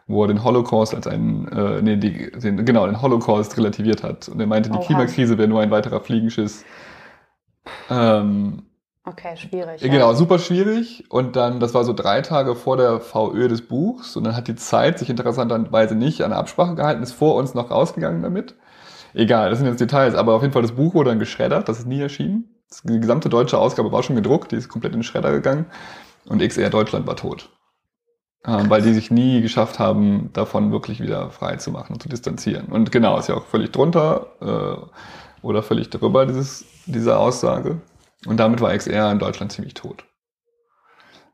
wo 0.06 0.24
er 0.24 0.28
den 0.28 0.42
Holocaust 0.42 0.94
als 0.94 1.06
einen, 1.06 1.46
äh, 1.48 1.82
nee, 1.82 1.96
die, 1.96 2.30
den, 2.30 2.64
genau, 2.64 2.86
den 2.86 3.02
Holocaust 3.02 3.56
relativiert 3.58 4.02
hat. 4.02 4.28
Und 4.28 4.40
er 4.40 4.46
meinte, 4.46 4.70
die 4.70 4.78
Oha. 4.78 4.86
Klimakrise 4.86 5.36
wäre 5.36 5.48
nur 5.48 5.60
ein 5.60 5.70
weiterer 5.70 6.00
Fliegenschiss. 6.00 6.64
Ähm, 7.90 8.62
Okay, 9.08 9.36
schwierig. 9.36 9.80
Genau, 9.80 10.12
super 10.12 10.38
schwierig. 10.38 11.04
Und 11.08 11.34
dann, 11.34 11.60
das 11.60 11.72
war 11.72 11.84
so 11.84 11.94
drei 11.94 12.20
Tage 12.20 12.54
vor 12.54 12.76
der 12.76 13.00
VÖ 13.00 13.48
des 13.48 13.66
Buchs. 13.66 14.16
Und 14.16 14.24
dann 14.24 14.36
hat 14.36 14.48
die 14.48 14.54
Zeit 14.54 14.98
sich 14.98 15.08
interessanterweise 15.08 15.94
nicht 15.94 16.22
an 16.22 16.32
Absprache 16.32 16.74
gehalten, 16.74 17.02
ist 17.02 17.12
vor 17.12 17.36
uns 17.36 17.54
noch 17.54 17.70
rausgegangen 17.70 18.22
damit. 18.22 18.54
Egal, 19.14 19.48
das 19.48 19.60
sind 19.60 19.68
jetzt 19.68 19.80
Details. 19.80 20.14
Aber 20.14 20.34
auf 20.34 20.42
jeden 20.42 20.52
Fall, 20.52 20.60
das 20.60 20.72
Buch 20.72 20.94
wurde 20.94 21.08
dann 21.10 21.18
geschreddert. 21.18 21.70
Das 21.70 21.78
ist 21.78 21.86
nie 21.86 22.00
erschienen. 22.00 22.54
Die 22.84 23.00
gesamte 23.00 23.30
deutsche 23.30 23.56
Ausgabe 23.56 23.90
war 23.92 24.02
schon 24.02 24.16
gedruckt. 24.16 24.52
Die 24.52 24.56
ist 24.56 24.68
komplett 24.68 24.92
in 24.92 24.98
den 24.98 25.04
Schredder 25.04 25.32
gegangen. 25.32 25.64
Und 26.26 26.46
XR 26.46 26.68
Deutschland 26.68 27.06
war 27.06 27.16
tot. 27.16 27.48
Ähm, 28.46 28.68
weil 28.68 28.82
die 28.82 28.92
sich 28.92 29.10
nie 29.10 29.40
geschafft 29.40 29.78
haben, 29.78 30.30
davon 30.34 30.70
wirklich 30.70 31.00
wieder 31.00 31.30
frei 31.30 31.56
zu 31.56 31.70
machen 31.70 31.94
und 31.94 32.02
zu 32.02 32.10
distanzieren. 32.10 32.66
Und 32.66 32.92
genau, 32.92 33.18
ist 33.18 33.28
ja 33.28 33.36
auch 33.36 33.46
völlig 33.46 33.72
drunter 33.72 34.26
äh, 34.42 35.46
oder 35.46 35.62
völlig 35.62 35.88
darüber, 35.88 36.26
dieses, 36.26 36.66
diese 36.84 37.18
Aussage. 37.18 37.80
Und 38.26 38.38
damit 38.38 38.60
war 38.60 38.76
XR 38.76 39.12
in 39.12 39.18
Deutschland 39.18 39.52
ziemlich 39.52 39.74
tot. 39.74 40.04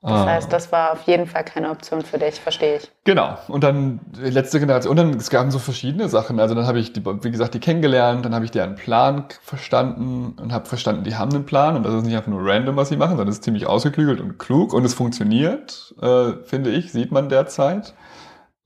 Das 0.06 0.26
heißt, 0.26 0.52
das 0.52 0.70
war 0.70 0.92
auf 0.92 1.02
jeden 1.04 1.26
Fall 1.26 1.44
keine 1.44 1.70
Option 1.70 2.02
für 2.02 2.18
dich, 2.18 2.38
verstehe 2.38 2.76
ich. 2.76 2.90
Genau. 3.04 3.38
Und 3.48 3.64
dann 3.64 4.00
die 4.04 4.28
letzte 4.28 4.60
Generation. 4.60 4.90
Und 4.90 4.96
dann 4.98 5.14
es 5.14 5.30
gab 5.30 5.50
so 5.50 5.58
verschiedene 5.58 6.10
Sachen. 6.10 6.40
Also 6.40 6.54
dann 6.54 6.66
habe 6.66 6.78
ich, 6.78 6.92
die, 6.92 7.02
wie 7.06 7.30
gesagt, 7.30 7.54
die 7.54 7.58
kennengelernt. 7.58 8.22
Dann 8.22 8.34
habe 8.34 8.44
ich 8.44 8.50
deren 8.50 8.74
Plan 8.74 9.24
verstanden 9.40 10.36
und 10.38 10.52
habe 10.52 10.66
verstanden, 10.66 11.04
die 11.04 11.16
haben 11.16 11.34
einen 11.34 11.46
Plan. 11.46 11.74
Und 11.74 11.84
das 11.84 11.94
ist 11.94 12.04
nicht 12.04 12.14
einfach 12.14 12.28
nur 12.28 12.44
random, 12.44 12.76
was 12.76 12.90
sie 12.90 12.98
machen, 12.98 13.12
sondern 13.12 13.28
es 13.28 13.36
ist 13.36 13.44
ziemlich 13.44 13.66
ausgeklügelt 13.66 14.20
und 14.20 14.38
klug. 14.38 14.74
Und 14.74 14.84
es 14.84 14.92
funktioniert, 14.92 15.94
äh, 16.02 16.32
finde 16.44 16.68
ich, 16.68 16.92
sieht 16.92 17.10
man 17.10 17.30
derzeit. 17.30 17.94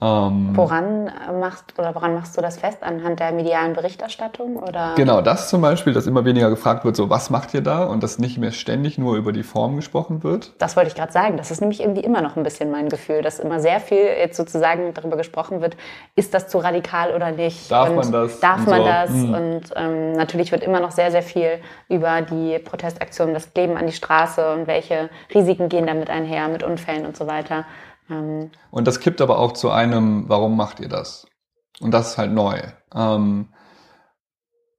Ähm, 0.01 0.51
Woran 0.57 1.11
machst 1.41 1.77
oder 1.77 1.93
woran 1.93 2.15
machst 2.15 2.37
du 2.37 2.41
das 2.41 2.57
fest? 2.57 2.85
Anhand 2.85 3.19
der 3.19 3.33
medialen 3.33 3.73
Berichterstattung 3.73 4.55
oder? 4.55 4.93
Genau, 4.95 5.23
das 5.23 5.49
zum 5.49 5.61
Beispiel, 5.61 5.93
dass 5.93 6.07
immer 6.07 6.25
weniger 6.25 6.51
gefragt 6.51 6.85
wird, 6.85 6.95
so 6.95 7.11
was 7.11 7.31
macht 7.31 7.53
ihr 7.53 7.63
da 7.63 7.83
und 7.83 8.05
dass 8.05 8.21
nicht 8.21 8.39
mehr 8.39 8.53
ständig 8.53 8.97
nur 8.97 9.17
über 9.17 9.33
die 9.33 9.43
Form 9.43 9.75
gesprochen 9.75 10.23
wird. 10.23 10.53
Das 10.59 10.77
wollte 10.77 10.91
ich 10.91 10.95
gerade 10.95 11.11
sagen. 11.11 11.37
Das 11.37 11.51
ist 11.51 11.61
nämlich 11.61 11.81
irgendwie 11.81 12.03
immer 12.03 12.23
noch 12.23 12.37
ein 12.37 12.45
bisschen 12.45 12.71
mein 12.71 12.89
Gefühl, 12.89 13.23
dass 13.23 13.41
immer 13.41 13.59
sehr 13.59 13.81
viel 13.81 13.99
jetzt 13.99 14.37
sozusagen 14.37 14.95
darüber 14.95 15.17
gesprochen 15.17 15.61
wird, 15.63 15.77
ist 16.15 16.33
das 16.33 16.47
zu 16.47 16.59
radikal 16.59 17.13
oder 17.13 17.33
nicht? 17.33 17.69
Darf 17.69 17.91
und 17.91 17.97
man 17.97 18.13
das? 18.13 18.39
Darf 18.39 18.59
Und 18.59 18.69
man 18.69 18.79
so. 18.79 18.87
das? 18.87 19.11
Mhm. 19.11 19.35
Und 19.35 19.63
ähm, 19.75 20.13
natürlich 20.13 20.53
wird 20.53 20.63
immer 20.63 20.79
noch 20.79 20.93
sehr, 20.93 21.11
sehr 21.11 21.25
viel 21.25 21.59
über 21.89 22.23
die 22.23 22.61
Protestaktionen, 22.61 23.35
das 23.35 23.53
Kleben 23.53 23.77
an 23.77 23.89
die 23.89 23.93
Straße 23.93 24.53
und 24.53 24.69
welche 24.69 25.11
Risiken 25.35 25.69
gehen 25.69 25.89
damit 25.89 26.09
einher 26.09 26.47
mit 26.47 26.63
Unfällen 26.63 27.05
und 27.05 27.17
so 27.17 27.27
weiter. 27.27 27.65
Ähm, 28.11 28.51
Und 28.71 28.87
das 28.87 29.01
kippt 29.01 29.21
aber 29.21 29.39
auch 29.39 29.53
zu 29.53 29.71
einem, 29.71 30.29
warum 30.29 30.57
macht 30.57 30.81
ihr 30.81 30.89
das? 30.89 31.27
Und 31.81 31.93
das 31.93 32.11
ist 32.13 32.19
halt 32.19 32.33
neu. 32.33 32.61
Ähm, 32.95 33.49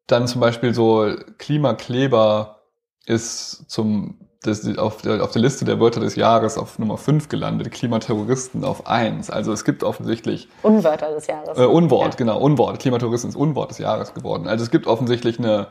dann 0.08 0.28
zum 0.28 0.42
Beispiel 0.42 0.74
so 0.74 1.08
Klimakleber 1.38 2.64
ist 3.06 3.70
zum, 3.70 4.20
das, 4.42 4.66
auf, 4.78 5.02
der, 5.02 5.24
auf 5.24 5.32
der 5.32 5.42
Liste 5.42 5.66
der 5.66 5.80
Wörter 5.80 6.00
des 6.00 6.16
Jahres 6.16 6.58
auf 6.58 6.80
Nummer 6.80 6.98
5 6.98 7.30
gelandet, 7.30 7.72
Klimaterroristen 7.72 8.64
auf 8.64 8.88
1. 8.88 9.30
Also 9.30 9.52
es 9.54 9.64
gibt 9.64 9.84
offensichtlich 9.84 10.48
Unwörter 10.64 11.14
des 11.14 11.28
Jahres. 11.28 11.58
Äh, 11.58 11.66
Unwort, 11.66 12.14
Ja. 12.14 12.18
genau, 12.18 12.40
Unwort. 12.40 12.80
Klimaterroristen 12.80 13.30
ist 13.30 13.36
Unwort 13.36 13.72
des 13.72 13.78
Jahres 13.78 14.14
geworden. 14.14 14.48
Also 14.48 14.64
es 14.64 14.72
gibt 14.72 14.88
offensichtlich 14.88 15.38
eine, 15.40 15.68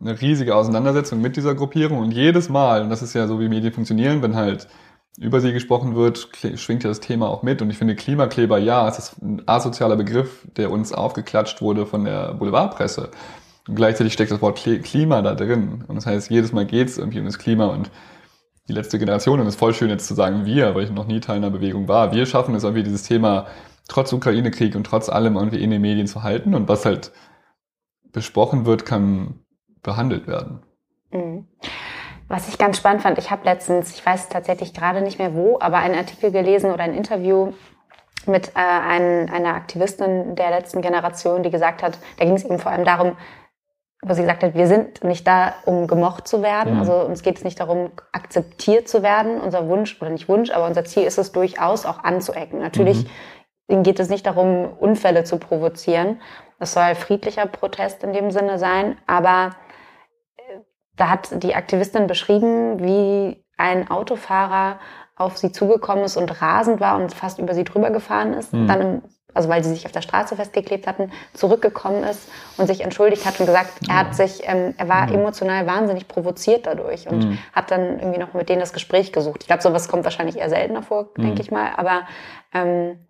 eine 0.00 0.20
riesige 0.20 0.54
Auseinandersetzung 0.54 1.20
mit 1.20 1.36
dieser 1.36 1.54
Gruppierung 1.54 1.98
und 1.98 2.12
jedes 2.12 2.48
Mal, 2.48 2.82
und 2.82 2.90
das 2.90 3.02
ist 3.02 3.14
ja 3.14 3.26
so, 3.26 3.40
wie 3.40 3.48
Medien 3.48 3.72
funktionieren, 3.72 4.22
wenn 4.22 4.36
halt 4.36 4.68
über 5.18 5.40
sie 5.40 5.52
gesprochen 5.52 5.94
wird, 5.94 6.28
schwingt 6.56 6.84
ja 6.84 6.88
das 6.88 7.00
Thema 7.00 7.28
auch 7.28 7.42
mit. 7.42 7.60
Und 7.62 7.70
ich 7.70 7.78
finde, 7.78 7.94
Klimakleber, 7.94 8.58
ja, 8.58 8.88
es 8.88 8.98
ist 8.98 9.22
ein 9.22 9.42
asozialer 9.46 9.96
Begriff, 9.96 10.46
der 10.56 10.70
uns 10.70 10.92
aufgeklatscht 10.92 11.60
wurde 11.60 11.86
von 11.86 12.04
der 12.04 12.34
Boulevardpresse. 12.34 13.10
Und 13.68 13.74
gleichzeitig 13.74 14.12
steckt 14.12 14.32
das 14.32 14.42
Wort 14.42 14.56
Klima 14.56 15.22
da 15.22 15.34
drin. 15.34 15.84
Und 15.86 15.96
das 15.96 16.06
heißt, 16.06 16.30
jedes 16.30 16.52
Mal 16.52 16.66
geht 16.66 16.88
es 16.88 16.98
irgendwie 16.98 17.20
um 17.20 17.26
das 17.26 17.38
Klima 17.38 17.66
und 17.66 17.90
die 18.68 18.72
letzte 18.72 18.98
Generation, 18.98 19.40
und 19.40 19.46
es 19.46 19.54
ist 19.54 19.58
voll 19.58 19.74
schön 19.74 19.90
jetzt 19.90 20.06
zu 20.06 20.14
sagen 20.14 20.46
wir, 20.46 20.74
weil 20.74 20.84
ich 20.84 20.90
noch 20.90 21.06
nie 21.06 21.20
Teil 21.20 21.38
einer 21.38 21.50
Bewegung 21.50 21.88
war, 21.88 22.12
wir 22.12 22.26
schaffen 22.26 22.54
es 22.54 22.62
irgendwie 22.62 22.84
dieses 22.84 23.02
Thema 23.02 23.46
trotz 23.88 24.12
Ukraine-Krieg 24.12 24.76
und 24.76 24.84
trotz 24.84 25.08
allem 25.08 25.36
irgendwie 25.36 25.62
in 25.62 25.70
den 25.70 25.82
Medien 25.82 26.06
zu 26.06 26.22
halten 26.22 26.54
und 26.54 26.68
was 26.68 26.84
halt 26.84 27.12
besprochen 28.12 28.64
wird, 28.64 28.86
kann 28.86 29.40
behandelt 29.82 30.26
werden. 30.26 30.62
Mhm. 31.12 31.46
Was 32.32 32.48
ich 32.48 32.56
ganz 32.56 32.78
spannend 32.78 33.02
fand, 33.02 33.18
ich 33.18 33.30
habe 33.30 33.44
letztens, 33.44 33.94
ich 33.94 34.06
weiß 34.06 34.30
tatsächlich 34.30 34.72
gerade 34.72 35.02
nicht 35.02 35.18
mehr 35.18 35.34
wo, 35.34 35.58
aber 35.60 35.76
einen 35.76 35.94
Artikel 35.94 36.30
gelesen 36.32 36.72
oder 36.72 36.82
ein 36.82 36.94
Interview 36.94 37.52
mit 38.24 38.52
äh, 38.56 38.60
ein, 38.60 39.28
einer 39.28 39.54
Aktivistin 39.54 40.34
der 40.34 40.48
letzten 40.48 40.80
Generation, 40.80 41.42
die 41.42 41.50
gesagt 41.50 41.82
hat, 41.82 41.98
da 42.16 42.24
ging 42.24 42.32
es 42.32 42.46
eben 42.46 42.58
vor 42.58 42.72
allem 42.72 42.86
darum, 42.86 43.18
wo 44.00 44.14
sie 44.14 44.22
gesagt 44.22 44.44
hat, 44.44 44.54
wir 44.54 44.66
sind 44.66 45.04
nicht 45.04 45.26
da, 45.26 45.52
um 45.66 45.86
gemocht 45.86 46.26
zu 46.26 46.42
werden. 46.42 46.72
Mhm. 46.72 46.80
Also 46.80 46.94
uns 47.02 47.22
geht 47.22 47.36
es 47.36 47.44
nicht 47.44 47.60
darum, 47.60 47.90
akzeptiert 48.12 48.88
zu 48.88 49.02
werden. 49.02 49.38
Unser 49.38 49.68
Wunsch, 49.68 50.00
oder 50.00 50.10
nicht 50.10 50.26
Wunsch, 50.30 50.50
aber 50.52 50.66
unser 50.66 50.86
Ziel 50.86 51.02
ist 51.02 51.18
es 51.18 51.32
durchaus 51.32 51.84
auch 51.84 52.02
anzuecken. 52.02 52.60
Natürlich 52.60 53.04
ihnen 53.68 53.82
geht 53.82 54.00
es 54.00 54.08
nicht 54.08 54.24
darum, 54.24 54.72
Unfälle 54.80 55.24
zu 55.24 55.36
provozieren. 55.36 56.18
Das 56.58 56.72
soll 56.72 56.94
friedlicher 56.94 57.44
Protest 57.44 58.02
in 58.04 58.14
dem 58.14 58.30
Sinne 58.30 58.58
sein, 58.58 58.96
aber 59.06 59.50
da 61.02 61.08
hat 61.10 61.42
die 61.42 61.56
Aktivistin 61.56 62.06
beschrieben, 62.06 62.78
wie 62.78 63.44
ein 63.56 63.90
Autofahrer 63.90 64.78
auf 65.16 65.36
sie 65.36 65.50
zugekommen 65.50 66.04
ist 66.04 66.16
und 66.16 66.40
rasend 66.40 66.78
war 66.78 66.94
und 66.94 67.12
fast 67.12 67.40
über 67.40 67.54
sie 67.54 67.64
drüber 67.64 67.90
gefahren 67.90 68.34
ist, 68.34 68.52
Mhm. 68.52 68.66
dann, 68.68 68.80
im, 68.80 69.02
also 69.34 69.48
weil 69.48 69.64
sie 69.64 69.70
sich 69.70 69.84
auf 69.84 69.90
der 69.90 70.02
Straße 70.02 70.36
festgeklebt 70.36 70.86
hatten, 70.86 71.10
zurückgekommen 71.34 72.04
ist 72.04 72.28
und 72.56 72.68
sich 72.68 72.82
entschuldigt 72.82 73.26
hat 73.26 73.40
und 73.40 73.46
gesagt, 73.46 73.88
er 73.88 73.96
hat 73.96 74.14
sich, 74.14 74.42
ähm, 74.44 74.74
er 74.78 74.88
war 74.88 75.10
emotional 75.10 75.66
wahnsinnig 75.66 76.06
provoziert 76.06 76.66
dadurch 76.68 77.08
und 77.08 77.28
Mhm. 77.28 77.38
hat 77.52 77.72
dann 77.72 77.98
irgendwie 77.98 78.20
noch 78.20 78.32
mit 78.32 78.48
denen 78.48 78.60
das 78.60 78.72
Gespräch 78.72 79.12
gesucht. 79.12 79.38
Ich 79.42 79.48
glaube, 79.48 79.62
sowas 79.62 79.88
kommt 79.88 80.04
wahrscheinlich 80.04 80.38
eher 80.38 80.50
seltener 80.50 80.84
vor, 80.84 81.08
Mhm. 81.16 81.22
denke 81.22 81.42
ich 81.42 81.50
mal, 81.50 81.72
aber 81.76 82.06
ähm, 82.54 83.08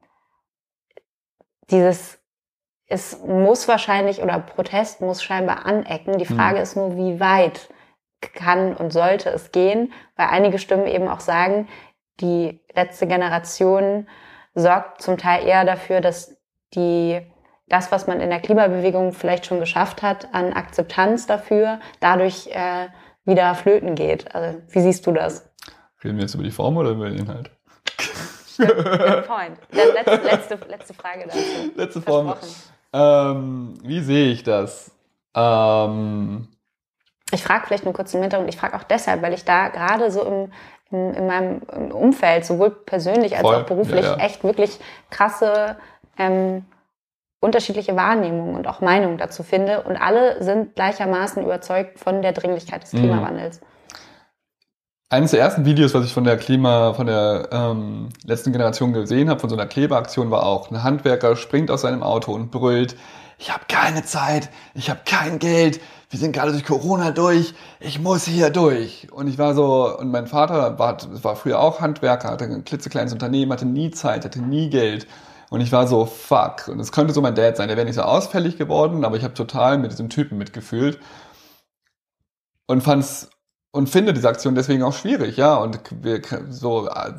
dieses 1.70 2.22
es 2.86 3.20
muss 3.24 3.68
wahrscheinlich 3.68 4.22
oder 4.22 4.38
Protest 4.38 5.00
muss 5.00 5.22
scheinbar 5.22 5.64
anecken. 5.64 6.18
Die 6.18 6.26
Frage 6.26 6.58
ist 6.60 6.76
nur, 6.76 6.94
wie 6.96 7.20
weit 7.20 7.70
kann 8.34 8.74
und 8.74 8.92
sollte 8.92 9.30
es 9.30 9.52
gehen, 9.52 9.92
weil 10.16 10.28
einige 10.28 10.58
Stimmen 10.58 10.86
eben 10.86 11.08
auch 11.08 11.20
sagen, 11.20 11.68
die 12.20 12.60
letzte 12.74 13.06
Generation 13.06 14.06
sorgt 14.54 15.02
zum 15.02 15.18
Teil 15.18 15.46
eher 15.46 15.64
dafür, 15.64 16.00
dass 16.00 16.36
die 16.74 17.20
das, 17.68 17.90
was 17.90 18.06
man 18.06 18.20
in 18.20 18.28
der 18.28 18.40
Klimabewegung 18.40 19.12
vielleicht 19.12 19.46
schon 19.46 19.60
geschafft 19.60 20.02
hat, 20.02 20.34
an 20.34 20.52
Akzeptanz 20.52 21.26
dafür, 21.26 21.80
dadurch 22.00 22.48
äh, 22.48 22.88
wieder 23.24 23.54
flöten 23.54 23.94
geht. 23.94 24.34
Also, 24.34 24.60
wie 24.68 24.80
siehst 24.80 25.06
du 25.06 25.12
das? 25.12 25.50
Reden 26.04 26.16
wir 26.16 26.22
jetzt 26.22 26.34
über 26.34 26.44
die 26.44 26.50
Form 26.50 26.76
oder 26.76 26.90
über 26.90 27.08
den 27.08 27.20
Inhalt? 27.20 27.50
Good 28.58 29.26
point. 29.26 29.58
Letzte, 29.70 30.26
letzte, 30.26 30.54
letzte 30.68 30.94
Frage 30.94 31.24
dazu. 31.26 31.38
Letzte 31.74 32.02
Form. 32.02 32.34
Ähm, 32.92 33.74
wie 33.82 34.00
sehe 34.00 34.30
ich 34.32 34.42
das? 34.42 34.90
Ähm, 35.34 36.48
Ich 37.32 37.42
frage 37.42 37.66
vielleicht 37.66 37.84
nur 37.84 37.94
kurz 37.94 38.12
im 38.14 38.20
Hintergrund, 38.20 38.48
ich 38.50 38.58
frage 38.60 38.76
auch 38.76 38.82
deshalb, 38.84 39.22
weil 39.22 39.32
ich 39.32 39.44
da 39.44 39.68
gerade 39.68 40.10
so 40.10 40.22
im, 40.22 40.52
im, 40.90 41.14
in 41.14 41.26
meinem 41.26 41.62
Umfeld, 41.92 42.44
sowohl 42.44 42.70
persönlich 42.70 43.32
als 43.36 43.42
Voll, 43.42 43.54
auch 43.56 43.62
beruflich, 43.66 44.04
ja, 44.04 44.16
ja. 44.18 44.24
echt 44.24 44.44
wirklich 44.44 44.78
krasse 45.10 45.76
ähm, 46.18 46.66
unterschiedliche 47.40 47.96
Wahrnehmungen 47.96 48.54
und 48.54 48.68
auch 48.68 48.80
Meinungen 48.80 49.18
dazu 49.18 49.42
finde. 49.42 49.82
Und 49.82 49.96
alle 49.96 50.42
sind 50.42 50.76
gleichermaßen 50.76 51.42
überzeugt 51.42 51.98
von 51.98 52.22
der 52.22 52.32
Dringlichkeit 52.32 52.82
des 52.84 52.92
Mhm. 52.92 52.98
Klimawandels. 52.98 53.60
eines 55.10 55.32
der 55.32 55.40
ersten 55.40 55.64
Videos, 55.66 55.92
was 55.92 56.06
ich 56.06 56.14
von 56.14 56.24
der 56.24 56.36
Klima, 56.38 56.94
von 56.94 57.06
der 57.06 57.48
ähm, 57.52 58.08
letzten 58.24 58.52
Generation 58.52 58.92
gesehen 58.94 59.28
habe, 59.28 59.40
von 59.40 59.50
so 59.50 59.56
einer 59.56 59.66
Klebeaktion, 59.66 60.30
war 60.30 60.46
auch, 60.46 60.70
ein 60.70 60.82
Handwerker 60.82 61.36
springt 61.36 61.70
aus 61.70 61.82
seinem 61.82 62.02
Auto 62.02 62.32
und 62.32 62.50
brüllt, 62.50 62.96
ich 63.38 63.52
habe 63.52 63.64
keine 63.68 64.04
Zeit, 64.04 64.48
ich 64.74 64.88
habe 64.88 65.00
kein 65.04 65.38
Geld, 65.38 65.80
wir 66.12 66.18
sind 66.18 66.32
gerade 66.32 66.52
durch 66.52 66.64
Corona 66.64 67.10
durch, 67.10 67.54
ich 67.80 67.98
muss 67.98 68.26
hier 68.26 68.50
durch. 68.50 69.10
Und 69.12 69.28
ich 69.28 69.38
war 69.38 69.54
so, 69.54 69.96
und 69.98 70.10
mein 70.10 70.26
Vater 70.26 70.78
war, 70.78 70.98
war 71.24 71.36
früher 71.36 71.58
auch 71.58 71.80
Handwerker, 71.80 72.28
hatte 72.28 72.44
ein 72.44 72.64
klitzekleines 72.64 73.14
Unternehmen, 73.14 73.50
hatte 73.50 73.64
nie 73.64 73.90
Zeit, 73.92 74.26
hatte 74.26 74.42
nie 74.42 74.68
Geld. 74.68 75.06
Und 75.48 75.62
ich 75.62 75.72
war 75.72 75.86
so, 75.86 76.04
fuck. 76.04 76.68
Und 76.68 76.80
es 76.80 76.92
könnte 76.92 77.14
so 77.14 77.22
mein 77.22 77.34
Dad 77.34 77.56
sein, 77.56 77.68
der 77.68 77.78
wäre 77.78 77.86
nicht 77.86 77.96
so 77.96 78.02
ausfällig 78.02 78.58
geworden, 78.58 79.06
aber 79.06 79.16
ich 79.16 79.24
habe 79.24 79.32
total 79.32 79.78
mit 79.78 79.90
diesem 79.90 80.10
Typen 80.10 80.36
mitgefühlt 80.36 80.98
und 82.66 82.82
fand's 82.82 83.30
und 83.72 83.88
finde 83.88 84.12
diese 84.12 84.28
Aktion 84.28 84.54
deswegen 84.54 84.82
auch 84.84 84.94
schwierig, 84.94 85.36
ja. 85.36 85.56
Und 85.56 85.80
wir 86.02 86.22
so 86.50 86.88
äh, 86.88 87.14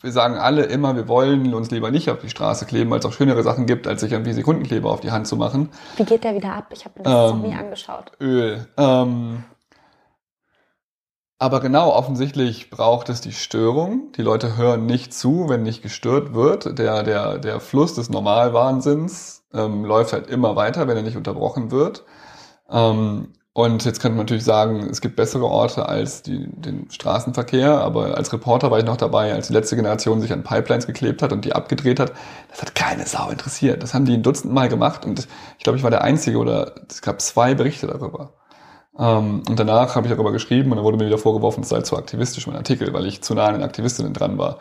wir 0.00 0.12
sagen 0.12 0.36
alle 0.36 0.64
immer, 0.64 0.94
wir 0.94 1.08
wollen 1.08 1.54
uns 1.54 1.70
lieber 1.70 1.90
nicht 1.90 2.10
auf 2.10 2.20
die 2.20 2.30
Straße 2.30 2.66
kleben, 2.66 2.90
weil 2.90 3.00
es 3.00 3.06
auch 3.06 3.12
schönere 3.12 3.42
Sachen 3.42 3.66
gibt, 3.66 3.86
als 3.86 4.00
sich 4.02 4.12
irgendwie 4.12 4.32
Sekundenkleber 4.32 4.90
auf 4.90 5.00
die 5.00 5.10
Hand 5.10 5.26
zu 5.26 5.36
machen. 5.36 5.70
Wie 5.96 6.04
geht 6.04 6.24
der 6.24 6.34
wieder 6.34 6.52
ab? 6.52 6.66
Ich 6.72 6.84
habe 6.84 6.98
mir 6.98 7.04
das 7.04 7.32
ähm, 7.32 7.40
noch 7.40 7.48
nie 7.48 7.54
angeschaut. 7.54 8.12
Öl. 8.20 8.66
Ähm, 8.76 9.44
aber 11.38 11.60
genau, 11.60 11.90
offensichtlich 11.92 12.70
braucht 12.70 13.08
es 13.08 13.20
die 13.20 13.32
Störung. 13.32 14.12
Die 14.16 14.22
Leute 14.22 14.56
hören 14.56 14.86
nicht 14.86 15.12
zu, 15.12 15.48
wenn 15.48 15.62
nicht 15.62 15.82
gestört 15.82 16.34
wird. 16.34 16.78
Der, 16.78 17.02
der, 17.02 17.38
der 17.38 17.60
Fluss 17.60 17.94
des 17.94 18.08
Normalwahnsinns 18.08 19.44
ähm, 19.52 19.84
läuft 19.84 20.12
halt 20.12 20.28
immer 20.28 20.56
weiter, 20.56 20.88
wenn 20.88 20.96
er 20.96 21.02
nicht 21.02 21.16
unterbrochen 21.16 21.70
wird. 21.70 22.04
Ähm, 22.70 23.32
und 23.56 23.86
jetzt 23.86 24.00
könnte 24.00 24.18
man 24.18 24.26
natürlich 24.26 24.44
sagen, 24.44 24.86
es 24.90 25.00
gibt 25.00 25.16
bessere 25.16 25.46
Orte 25.46 25.88
als 25.88 26.20
die, 26.20 26.46
den 26.46 26.90
Straßenverkehr, 26.90 27.80
aber 27.80 28.14
als 28.14 28.30
Reporter 28.30 28.70
war 28.70 28.78
ich 28.78 28.84
noch 28.84 28.98
dabei, 28.98 29.32
als 29.32 29.46
die 29.46 29.54
letzte 29.54 29.76
Generation 29.76 30.20
sich 30.20 30.30
an 30.30 30.42
Pipelines 30.42 30.86
geklebt 30.86 31.22
hat 31.22 31.32
und 31.32 31.46
die 31.46 31.54
abgedreht 31.54 31.98
hat. 31.98 32.12
Das 32.50 32.60
hat 32.60 32.74
keine 32.74 33.06
Sau 33.06 33.30
interessiert. 33.30 33.82
Das 33.82 33.94
haben 33.94 34.04
die 34.04 34.12
ein 34.12 34.22
Dutzend 34.22 34.52
Mal 34.52 34.68
gemacht 34.68 35.06
und 35.06 35.26
ich 35.56 35.64
glaube, 35.64 35.78
ich 35.78 35.82
war 35.82 35.90
der 35.90 36.04
Einzige 36.04 36.36
oder 36.36 36.74
es 36.90 37.00
gab 37.00 37.22
zwei 37.22 37.54
Berichte 37.54 37.86
darüber. 37.86 38.34
Ähm, 38.98 39.42
und 39.48 39.58
danach 39.58 39.96
habe 39.96 40.06
ich 40.06 40.12
darüber 40.12 40.32
geschrieben 40.32 40.70
und 40.70 40.76
dann 40.76 40.84
wurde 40.84 40.98
mir 40.98 41.06
wieder 41.06 41.16
vorgeworfen, 41.16 41.62
es 41.62 41.70
sei 41.70 41.80
zu 41.80 41.96
aktivistisch, 41.96 42.46
mein 42.46 42.56
Artikel, 42.56 42.92
weil 42.92 43.06
ich 43.06 43.22
zu 43.22 43.34
nah 43.34 43.46
an 43.46 43.54
den 43.54 43.62
Aktivistinnen 43.62 44.12
dran 44.12 44.36
war. 44.36 44.58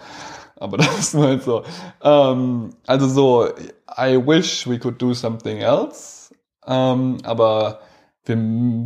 Aber 0.56 0.78
das 0.78 1.00
ist 1.00 1.16
halt 1.16 1.44
so. 1.44 1.64
Ähm, 2.02 2.70
also 2.88 3.10
so, 3.10 3.50
I 3.98 4.26
wish 4.26 4.66
we 4.70 4.80
could 4.80 5.02
do 5.02 5.14
something 5.14 5.58
else. 5.58 6.34
Ähm, 6.66 7.18
aber 7.26 7.80
wir 8.26 8.36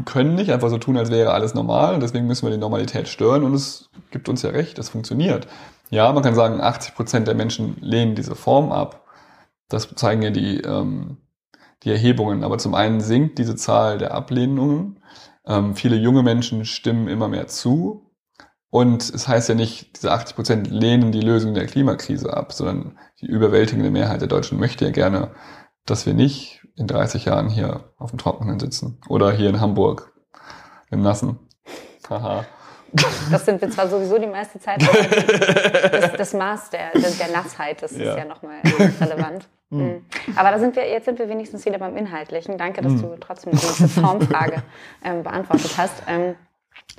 können 0.06 0.36
nicht 0.36 0.52
einfach 0.52 0.70
so 0.70 0.78
tun, 0.78 0.98
als 0.98 1.12
wäre 1.12 1.32
alles 1.32 1.54
normal 1.54 2.00
deswegen 2.00 2.28
müssen 2.28 2.46
wir 2.46 2.52
die 2.52 2.58
Normalität 2.58 3.08
stören 3.08 3.44
und 3.44 3.54
es 3.54 3.90
gibt 4.12 4.30
uns 4.30 4.42
ja 4.42 4.50
recht, 4.50 4.80
es 4.80 4.90
funktioniert. 4.90 5.48
Ja, 5.90 6.12
man 6.14 6.24
kann 6.24 6.36
sagen, 6.36 6.62
80 6.62 6.96
Prozent 6.96 7.28
der 7.28 7.36
Menschen 7.36 7.78
lehnen 7.82 8.16
diese 8.16 8.36
Form 8.36 8.72
ab. 8.72 9.06
Das 9.70 9.88
zeigen 9.96 10.22
ja 10.22 10.30
die, 10.30 10.58
ähm, 10.58 11.18
die 11.84 11.90
Erhebungen. 11.90 12.44
Aber 12.44 12.60
zum 12.60 12.76
einen 12.76 13.02
sinkt 13.02 13.40
diese 13.40 13.56
Zahl 13.56 13.98
der 13.98 14.14
Ablehnungen 14.14 15.00
ähm, 15.50 15.76
viele 15.76 15.96
junge 15.96 16.24
Menschen 16.24 16.64
stimmen 16.64 17.08
immer 17.08 17.28
mehr 17.28 17.48
zu. 17.48 18.06
Und 18.70 19.02
es 19.10 19.28
heißt 19.28 19.50
ja 19.50 19.56
nicht, 19.56 19.98
diese 19.98 20.12
80 20.12 20.36
Prozent 20.36 20.68
lehnen 20.70 21.12
die 21.12 21.22
Lösung 21.22 21.56
der 21.56 21.66
Klimakrise 21.66 22.32
ab, 22.32 22.54
sondern 22.54 23.00
die 23.20 23.26
überwältigende 23.26 23.90
Mehrheit 23.90 24.22
der 24.22 24.28
Deutschen 24.28 24.60
möchte 24.60 24.86
ja 24.86 24.92
gerne, 24.92 25.32
dass 25.86 26.06
wir 26.06 26.14
nicht 26.14 26.59
in 26.80 26.88
30 26.88 27.26
Jahren 27.26 27.50
hier 27.50 27.84
auf 27.98 28.12
dem 28.12 28.18
Trockenen 28.18 28.60
sitzen 28.60 29.00
oder 29.08 29.32
hier 29.32 29.50
in 29.50 29.60
Hamburg 29.60 30.14
im 30.90 31.02
Nassen. 31.02 31.38
Haha. 32.10 32.46
Das 33.30 33.46
sind 33.46 33.62
wir 33.62 33.70
zwar 33.70 33.88
sowieso 33.88 34.18
die 34.18 34.26
meiste 34.26 34.60
Zeit, 34.60 34.82
aber 34.82 35.90
das, 35.90 36.14
das 36.14 36.34
Maß 36.34 36.72
der, 36.72 36.92
der, 36.94 37.12
der 37.12 37.32
Nassheit, 37.32 37.84
das 37.84 37.96
ja. 37.96 38.12
ist 38.12 38.18
ja 38.18 38.26
nochmal 38.26 38.62
relevant. 39.00 39.48
Mhm. 39.72 40.04
Aber 40.36 40.50
da 40.50 40.58
sind 40.58 40.76
wir, 40.76 40.90
jetzt 40.90 41.06
sind 41.06 41.20
wir 41.20 41.30
wenigstens 41.30 41.64
wieder 41.64 41.78
beim 41.78 41.96
Inhaltlichen. 41.96 42.58
Danke, 42.58 42.82
dass 42.82 42.94
mhm. 42.94 43.02
du 43.04 43.18
trotzdem 43.20 43.52
diese 43.52 43.88
Formfrage 43.88 44.64
ähm, 45.04 45.22
beantwortet 45.22 45.72
hast. 45.78 45.94
Ähm, 46.08 46.34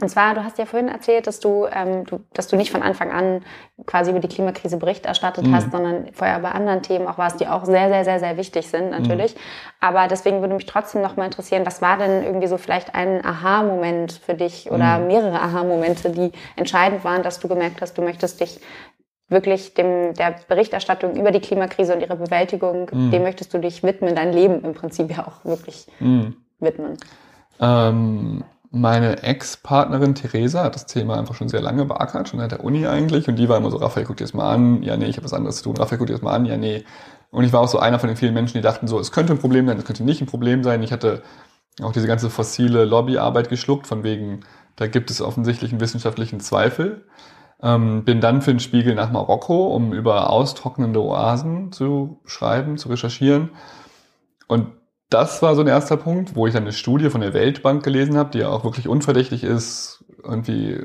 und 0.01 0.09
zwar, 0.09 0.35
du 0.35 0.45
hast 0.45 0.57
ja 0.57 0.65
vorhin 0.65 0.89
erzählt, 0.89 1.27
dass 1.27 1.41
du, 1.41 1.67
ähm, 1.71 2.05
du, 2.05 2.21
dass 2.33 2.49
du 2.49 2.57
nicht 2.57 2.71
von 2.71 2.83
Anfang 2.83 3.11
an 3.11 3.43
quasi 3.87 4.11
über 4.11 4.21
die 4.21 4.29
Klimakrise 4.29 4.79
Bericht 4.79 5.05
erstattet 5.05 5.47
mhm. 5.47 5.55
hast, 5.55 5.71
sondern 5.71 6.09
vorher 6.13 6.39
bei 6.39 6.53
anderen 6.53 6.83
Themen 6.83 7.07
auch 7.07 7.19
warst, 7.19 7.41
die 7.41 7.47
auch 7.47 7.65
sehr, 7.65 7.89
sehr, 7.89 8.05
sehr, 8.05 8.19
sehr 8.19 8.37
wichtig 8.37 8.69
sind 8.69 8.91
natürlich. 8.91 9.35
Mhm. 9.35 9.41
Aber 9.81 10.09
deswegen 10.09 10.41
würde 10.41 10.55
mich 10.55 10.67
trotzdem 10.67 11.03
noch 11.03 11.17
mal 11.17 11.27
interessieren, 11.27 11.67
was 11.67 11.83
war 11.83 11.99
denn 11.99 12.23
irgendwie 12.23 12.47
so 12.47 12.57
vielleicht 12.57 12.95
ein 12.95 13.25
Aha-Moment 13.25 14.13
für 14.13 14.35
dich 14.35 14.71
oder 14.71 14.99
mhm. 14.99 15.09
mehrere 15.09 15.41
Aha-Momente, 15.41 16.11
die 16.11 16.33
entscheidend 16.57 17.05
waren, 17.05 17.23
dass 17.23 17.41
du 17.41 17.49
gemerkt 17.49 17.83
hast, 17.83 17.99
du 17.99 18.03
möchtest 18.03 18.41
dich 18.41 18.61
wirklich 19.29 19.75
dem, 19.75 20.15
der 20.15 20.35
Berichterstattung 20.49 21.15
über 21.15 21.31
die 21.31 21.41
Klimakrise 21.41 21.95
und 21.95 22.01
ihre 22.01 22.17
Bewältigung, 22.17 22.91
mhm. 22.91 23.11
dem 23.11 23.23
möchtest 23.23 23.53
du 23.53 23.59
dich 23.59 23.83
widmen, 23.83 24.15
dein 24.15 24.33
Leben 24.33 24.65
im 24.65 24.73
Prinzip 24.73 25.11
ja 25.11 25.27
auch 25.27 25.45
wirklich 25.45 25.87
mhm. 26.01 26.37
widmen. 26.59 26.97
Ähm, 27.61 28.45
meine 28.71 29.23
Ex-Partnerin 29.23 30.15
Theresa 30.15 30.63
hat 30.63 30.77
das 30.77 30.87
Thema 30.87 31.19
einfach 31.19 31.35
schon 31.35 31.49
sehr 31.49 31.61
lange 31.61 31.85
beackert, 31.85 32.29
schon 32.29 32.39
seit 32.39 32.53
der 32.53 32.65
Uni 32.65 32.87
eigentlich. 32.87 33.29
Und 33.29 33.37
die 33.37 33.49
war 33.49 33.57
immer 33.57 33.71
so, 33.71 33.79
Raphael, 33.79 34.07
guck 34.07 34.17
dir 34.17 34.25
das 34.25 34.35
mal 34.35 34.53
an. 34.53 34.83
Ja, 34.83 34.97
nee, 34.97 35.07
ich 35.07 35.17
habe 35.17 35.25
was 35.25 35.33
anderes 35.33 35.57
zu 35.57 35.65
tun. 35.65 35.77
Raphael, 35.77 35.99
guck 35.99 36.07
dir 36.07 36.13
das 36.13 36.23
mal 36.23 36.35
an. 36.35 36.47
Ja, 36.47 36.57
nee. 36.57 36.85
Und 37.31 37.45
ich 37.45 37.53
war 37.53 37.61
auch 37.61 37.69
so 37.69 37.79
einer 37.79 37.99
von 37.99 38.09
den 38.09 38.17
vielen 38.17 38.35
Menschen, 38.35 38.59
die 38.59 38.63
dachten 38.63 38.87
so, 38.87 38.99
es 38.99 39.13
könnte 39.13 39.33
ein 39.33 39.39
Problem 39.39 39.67
sein, 39.67 39.79
es 39.79 39.85
könnte 39.85 40.05
nicht 40.05 40.21
ein 40.21 40.27
Problem 40.27 40.63
sein. 40.63 40.83
Ich 40.83 40.93
hatte 40.93 41.23
auch 41.83 41.93
diese 41.93 42.07
ganze 42.07 42.31
fossile 42.31 42.85
Lobbyarbeit 42.85 43.49
geschluckt, 43.49 43.87
von 43.87 44.05
wegen, 44.05 44.41
da 44.77 44.87
gibt 44.87 45.11
es 45.11 45.21
offensichtlich 45.21 45.73
einen 45.73 45.81
wissenschaftlichen 45.81 46.41
Zweifel. 46.41 47.07
Ähm, 47.63 48.05
bin 48.05 48.21
dann 48.21 48.41
für 48.41 48.53
den 48.53 48.61
Spiegel 48.61 48.95
nach 48.95 49.11
Marokko, 49.11 49.75
um 49.75 49.93
über 49.93 50.31
austrocknende 50.31 51.03
Oasen 51.03 51.73
zu 51.73 52.21
schreiben, 52.25 52.79
zu 52.79 52.89
recherchieren. 52.89 53.51
Und 54.47 54.69
das 55.11 55.43
war 55.43 55.55
so 55.55 55.61
ein 55.61 55.67
erster 55.67 55.97
Punkt, 55.97 56.37
wo 56.37 56.47
ich 56.47 56.55
dann 56.55 56.63
eine 56.63 56.73
Studie 56.73 57.11
von 57.11 57.21
der 57.21 57.35
Weltbank 57.35 57.83
gelesen 57.83 58.17
habe, 58.17 58.31
die 58.31 58.39
ja 58.39 58.49
auch 58.49 58.65
wirklich 58.65 58.89
unverdächtig 58.89 59.45
ist, 59.45 60.05
irgendwie 60.23 60.81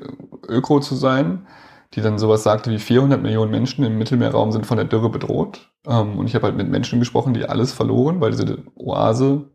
öko 0.47 0.79
zu 0.79 0.95
sein, 0.95 1.47
die 1.93 2.01
dann 2.01 2.19
sowas 2.19 2.43
sagte 2.43 2.71
wie 2.71 2.79
400 2.79 3.21
Millionen 3.21 3.51
Menschen 3.51 3.85
im 3.85 3.97
Mittelmeerraum 3.97 4.51
sind 4.51 4.65
von 4.65 4.77
der 4.77 4.85
Dürre 4.85 5.09
bedroht. 5.09 5.71
Ähm, 5.87 6.17
und 6.17 6.27
ich 6.27 6.35
habe 6.35 6.45
halt 6.45 6.57
mit 6.57 6.69
Menschen 6.69 6.99
gesprochen, 6.99 7.33
die 7.33 7.45
alles 7.45 7.73
verloren, 7.73 8.19
weil 8.21 8.31
diese 8.31 8.63
Oase 8.75 9.51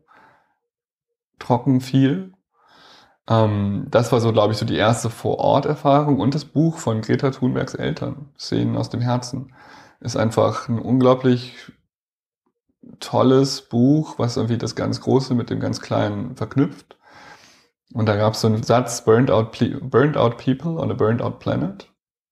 trocken 1.39 1.81
fiel 1.81 2.33
ähm, 3.31 3.87
das 3.89 4.11
war 4.11 4.19
so, 4.19 4.33
glaube 4.33 4.53
ich, 4.53 4.59
so 4.59 4.65
die 4.65 4.75
erste 4.75 5.09
Vor-Ort-Erfahrung 5.09 6.19
und 6.19 6.35
das 6.35 6.45
Buch 6.45 6.77
von 6.77 7.01
Greta 7.01 7.31
Thunbergs 7.31 7.75
Eltern, 7.75 8.29
Szenen 8.37 8.75
aus 8.77 8.89
dem 8.89 9.01
Herzen, 9.01 9.53
ist 10.01 10.17
einfach 10.17 10.67
ein 10.67 10.79
unglaublich 10.79 11.71
tolles 12.99 13.61
Buch, 13.61 14.17
was 14.17 14.37
irgendwie 14.37 14.57
das 14.57 14.75
ganz 14.75 15.01
Große 15.01 15.33
mit 15.35 15.49
dem 15.49 15.59
ganz 15.59 15.81
Kleinen 15.81 16.35
verknüpft. 16.35 16.97
Und 17.93 18.07
da 18.07 18.15
gab 18.15 18.33
es 18.33 18.41
so 18.41 18.47
einen 18.47 18.63
Satz, 18.63 19.03
burned 19.03 19.29
out, 19.29 19.57
burned 19.81 20.17
out 20.17 20.37
people 20.37 20.79
on 20.79 20.91
a 20.91 20.93
burned 20.93 21.21
out 21.21 21.39
planet. 21.39 21.91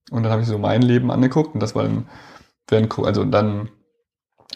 Und 0.09 0.23
dann 0.23 0.31
habe 0.31 0.41
ich 0.41 0.47
so 0.47 0.57
mein 0.57 0.81
Leben 0.81 1.11
angeguckt 1.11 1.53
und 1.53 1.59
das 1.59 1.75
war 1.75 1.83
dann, 1.83 2.89
also 3.03 3.25
dann 3.25 3.69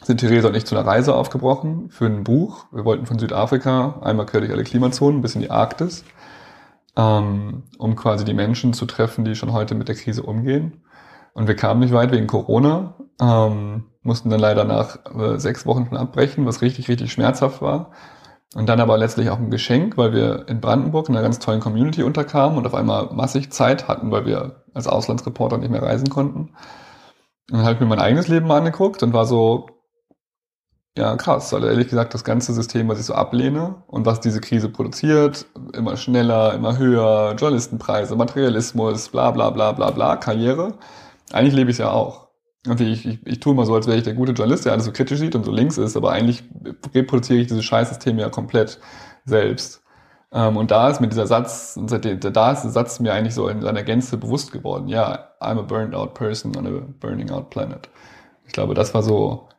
sind 0.02 0.20
Theresa 0.20 0.48
und 0.48 0.56
ich 0.56 0.66
zu 0.66 0.76
einer 0.76 0.88
Reise 0.88 1.14
aufgebrochen 1.14 1.90
für 1.90 2.06
ein 2.06 2.24
Buch. 2.24 2.66
Wir 2.72 2.86
wollten 2.86 3.06
von 3.06 3.20
Südafrika 3.20 4.00
einmal 4.02 4.26
quer 4.26 4.42
durch 4.42 4.52
alle 4.52 4.64
Klimazonen 4.64 5.22
bis 5.22 5.36
in 5.36 5.42
die 5.42 5.52
Arktis 5.52 6.04
ähm, 6.96 7.64
um 7.78 7.96
quasi 7.96 8.26
die 8.26 8.34
Menschen 8.34 8.74
zu 8.74 8.86
treffen, 8.86 9.26
die 9.26 9.36
schon 9.36 9.54
heute 9.54 9.76
mit 9.76 9.88
der 9.88 9.96
Krise 9.96 10.24
umgehen. 10.24 10.84
Und 11.34 11.48
wir 11.48 11.56
kamen 11.56 11.80
nicht 11.80 11.94
weit 11.94 12.12
wegen 12.12 12.28
Corona, 12.28 12.96
ähm, 13.22 13.86
mussten 14.02 14.30
dann 14.30 14.40
leider 14.40 14.66
nach 14.66 14.98
äh, 15.18 15.40
sechs 15.40 15.66
Wochen 15.66 15.88
schon 15.88 15.98
abbrechen, 15.98 16.46
was 16.46 16.62
richtig, 16.62 16.90
richtig 16.90 17.12
schmerzhaft 17.12 17.62
war. 17.62 17.92
Und 18.56 18.70
dann 18.70 18.80
aber 18.80 18.98
letztlich 18.98 19.30
auch 19.30 19.40
ein 19.40 19.50
Geschenk, 19.50 19.98
weil 19.98 20.14
wir 20.14 20.48
in 20.48 20.62
Brandenburg 20.62 21.10
in 21.10 21.16
einer 21.16 21.24
ganz 21.24 21.40
tollen 21.40 21.60
Community 21.60 22.04
unterkamen 22.04 22.58
und 22.58 22.68
auf 22.68 22.76
einmal 22.76 23.10
massig 23.12 23.52
Zeit 23.52 23.88
hatten, 23.88 24.12
weil 24.12 24.26
wir 24.26 24.64
als 24.76 24.88
Auslandsreporter 24.88 25.58
nicht 25.58 25.72
mehr 25.72 25.82
reisen 25.82 26.10
konnten. 26.10 26.52
Und 27.50 27.58
dann 27.58 27.64
habe 27.64 27.74
ich 27.74 27.80
mir 27.80 27.88
mein 27.88 28.00
eigenes 28.00 28.28
Leben 28.28 28.48
mal 28.48 28.58
angeguckt 28.58 29.02
und 29.02 29.14
war 29.14 29.26
so, 29.26 29.68
ja, 30.96 31.16
krass. 31.16 31.52
Also 31.52 31.66
ehrlich 31.68 31.90
gesagt, 31.90 32.14
das 32.14 32.24
ganze 32.24 32.54
System, 32.54 32.88
was 32.88 33.00
ich 33.00 33.06
so 33.06 33.16
ablehne 33.16 33.84
und 33.88 34.06
was 34.06 34.20
diese 34.20 34.42
Krise 34.42 34.70
produziert, 34.70 35.48
immer 35.74 35.98
schneller, 35.98 36.54
immer 36.54 36.78
höher, 36.78 37.34
Journalistenpreise, 37.36 38.16
Materialismus, 38.16 39.10
bla 39.10 39.32
bla 39.32 39.50
bla 39.50 39.72
bla 39.72 39.90
bla, 39.90 40.18
Karriere. 40.18 40.76
Eigentlich 41.34 41.56
lebe 41.56 41.70
ich 41.72 41.76
es 41.76 41.80
ja 41.80 41.92
auch. 41.92 42.30
Und 42.68 42.80
ich, 42.80 43.06
ich, 43.06 43.26
ich 43.26 43.40
tue 43.40 43.54
immer 43.54 43.66
so, 43.66 43.76
als 43.76 43.88
wäre 43.88 43.98
ich 43.98 44.04
der 44.04 44.14
gute 44.14 44.32
Journalist, 44.32 44.66
der 44.66 44.72
alles 44.72 44.86
so 44.86 44.92
kritisch 44.94 45.20
sieht 45.20 45.36
und 45.36 45.44
so 45.44 45.52
links 45.52 45.78
ist, 45.78 45.98
aber 45.98 46.12
eigentlich 46.12 46.44
reproduziere 46.96 47.40
ich 47.40 47.48
dieses 47.48 47.66
Scheißsystem 47.66 48.20
ja 48.20 48.30
komplett 48.30 48.80
selbst. 49.26 49.84
Ähm, 50.32 50.58
und 50.58 50.72
da 50.72 50.90
ist 50.90 51.02
mir 51.02 51.10
dieser 51.10 51.28
Satz, 51.28 51.78
da 51.78 52.52
ist 52.52 52.64
der 52.64 52.72
Satz 52.72 53.00
mir 53.00 53.14
eigentlich 53.14 53.36
so 53.36 53.48
in 53.50 53.62
seiner 53.62 53.84
Gänze 53.84 54.18
bewusst 54.18 54.52
geworden. 54.52 54.88
Ja, 54.88 55.32
I'm 55.42 55.60
a 55.60 55.62
burned 55.62 55.94
out 55.94 56.14
person 56.14 56.56
on 56.56 56.66
a 56.68 56.82
burning 57.00 57.30
out 57.32 57.50
planet. 57.50 57.90
Ich 58.46 58.54
glaube, 58.54 58.74
das 58.74 58.94
war 58.94 59.04
so 59.04 59.50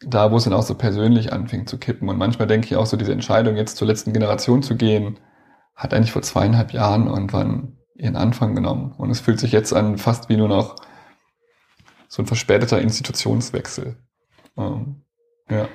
da, 0.00 0.30
wo 0.32 0.36
es 0.36 0.44
dann 0.44 0.52
auch 0.54 0.62
so 0.62 0.74
persönlich 0.74 1.32
anfing 1.32 1.66
zu 1.66 1.78
kippen. 1.78 2.08
Und 2.08 2.18
manchmal 2.18 2.48
denke 2.48 2.66
ich 2.66 2.76
auch 2.76 2.86
so, 2.86 2.96
diese 2.96 3.12
Entscheidung, 3.12 3.56
jetzt 3.56 3.76
zur 3.76 3.86
letzten 3.86 4.12
Generation 4.12 4.62
zu 4.62 4.76
gehen, 4.76 5.18
hat 5.74 5.94
eigentlich 5.94 6.12
vor 6.12 6.22
zweieinhalb 6.22 6.72
Jahren 6.72 7.06
irgendwann 7.06 7.76
ihren 8.00 8.16
Anfang 8.16 8.54
genommen. 8.54 8.94
Und 8.96 9.10
es 9.10 9.20
fühlt 9.20 9.40
sich 9.40 9.52
jetzt 9.52 9.72
an, 9.72 9.98
fast 9.98 10.28
wie 10.28 10.36
nur 10.36 10.48
noch 10.48 10.76
so 12.08 12.22
ein 12.22 12.26
verspäteter 12.26 12.80
Institutionswechsel. 12.80 13.96
Ähm, 14.56 15.02
ja. 15.48 15.68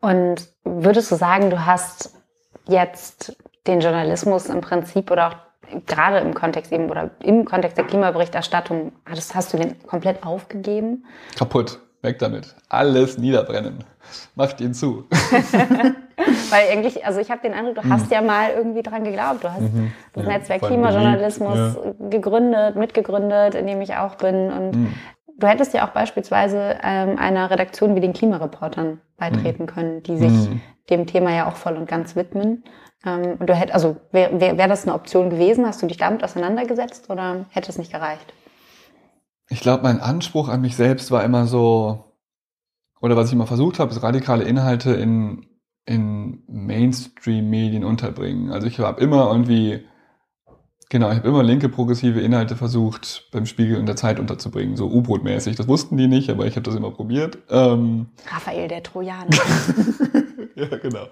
Und 0.00 0.48
würdest 0.64 1.10
du 1.10 1.16
sagen, 1.16 1.50
du 1.50 1.64
hast 1.64 2.14
jetzt 2.68 3.36
den 3.66 3.80
Journalismus 3.80 4.46
im 4.46 4.60
Prinzip 4.60 5.10
oder 5.10 5.28
auch 5.28 5.36
gerade 5.86 6.18
im 6.18 6.34
Kontext 6.34 6.72
eben 6.72 6.90
oder 6.90 7.10
im 7.20 7.44
Kontext 7.44 7.76
der 7.76 7.86
Klimaberichterstattung, 7.86 8.92
hast, 9.04 9.34
hast 9.34 9.52
du 9.52 9.58
den 9.58 9.82
komplett 9.86 10.24
aufgegeben? 10.24 11.06
Kaputt. 11.36 11.80
Weg 12.06 12.18
damit. 12.18 12.54
Alles 12.70 13.18
niederbrennen. 13.18 13.84
Macht 14.34 14.60
ihn 14.60 14.72
zu. 14.72 15.04
Weil 16.50 16.68
eigentlich, 16.72 17.04
also 17.04 17.20
ich 17.20 17.30
habe 17.30 17.42
den 17.42 17.52
Eindruck, 17.52 17.74
du 17.74 17.86
mhm. 17.86 17.92
hast 17.92 18.10
ja 18.10 18.22
mal 18.22 18.50
irgendwie 18.56 18.82
dran 18.82 19.04
geglaubt. 19.04 19.44
Du 19.44 19.52
hast 19.52 19.60
mhm. 19.60 19.92
das 20.14 20.24
ja, 20.24 20.30
Netzwerk 20.30 20.62
Klimajournalismus 20.62 21.56
ja. 21.58 22.08
gegründet, 22.08 22.76
mitgegründet, 22.76 23.54
in 23.54 23.66
dem 23.66 23.80
ich 23.82 23.94
auch 23.96 24.14
bin. 24.14 24.50
Und 24.50 24.76
mhm. 24.76 24.94
Du 25.38 25.46
hättest 25.46 25.74
ja 25.74 25.86
auch 25.86 25.92
beispielsweise 25.92 26.78
ähm, 26.82 27.18
einer 27.18 27.50
Redaktion 27.50 27.94
wie 27.94 28.00
den 28.00 28.14
Klimareportern 28.14 29.00
beitreten 29.18 29.64
mhm. 29.64 29.66
können, 29.66 30.02
die 30.02 30.16
sich 30.16 30.30
mhm. 30.30 30.60
dem 30.88 31.06
Thema 31.06 31.30
ja 31.34 31.48
auch 31.48 31.56
voll 31.56 31.76
und 31.76 31.86
ganz 31.86 32.16
widmen. 32.16 32.64
Ähm, 33.04 33.36
und 33.38 33.46
du 33.46 33.54
hättest, 33.54 33.74
also 33.74 33.96
wäre 34.12 34.40
wär, 34.40 34.56
wär 34.56 34.68
das 34.68 34.84
eine 34.84 34.94
Option 34.94 35.28
gewesen? 35.28 35.66
Hast 35.66 35.82
du 35.82 35.86
dich 35.86 35.98
damit 35.98 36.24
auseinandergesetzt 36.24 37.10
oder 37.10 37.44
hätte 37.50 37.68
es 37.70 37.76
nicht 37.76 37.92
gereicht? 37.92 38.32
Ich 39.48 39.60
glaube, 39.60 39.82
mein 39.82 40.00
Anspruch 40.00 40.48
an 40.48 40.60
mich 40.60 40.76
selbst 40.76 41.10
war 41.10 41.24
immer 41.24 41.46
so, 41.46 42.12
oder 43.00 43.16
was 43.16 43.28
ich 43.28 43.34
immer 43.34 43.46
versucht 43.46 43.78
habe, 43.78 43.92
ist 43.92 44.02
radikale 44.02 44.44
Inhalte 44.44 44.92
in, 44.92 45.46
in 45.84 46.42
Mainstream-Medien 46.48 47.84
unterbringen. 47.84 48.50
Also 48.50 48.66
ich 48.66 48.78
habe 48.80 49.00
immer 49.00 49.30
irgendwie 49.30 49.84
Genau, 50.88 51.10
ich 51.10 51.16
habe 51.16 51.28
immer 51.28 51.42
linke 51.42 51.68
progressive 51.68 52.20
Inhalte 52.20 52.54
versucht, 52.54 53.28
beim 53.32 53.44
Spiegel 53.46 53.78
und 53.78 53.86
der 53.86 53.96
Zeit 53.96 54.20
unterzubringen, 54.20 54.76
so 54.76 54.86
U-Boot-mäßig. 54.86 55.56
Das 55.56 55.66
wussten 55.66 55.96
die 55.96 56.06
nicht, 56.06 56.30
aber 56.30 56.46
ich 56.46 56.54
habe 56.54 56.62
das 56.62 56.76
immer 56.76 56.92
probiert. 56.92 57.38
Ähm, 57.50 58.06
Raphael 58.32 58.68
der 58.68 58.84
Trojaner. 58.84 59.36
ja, 60.54 60.76
genau. 60.76 61.08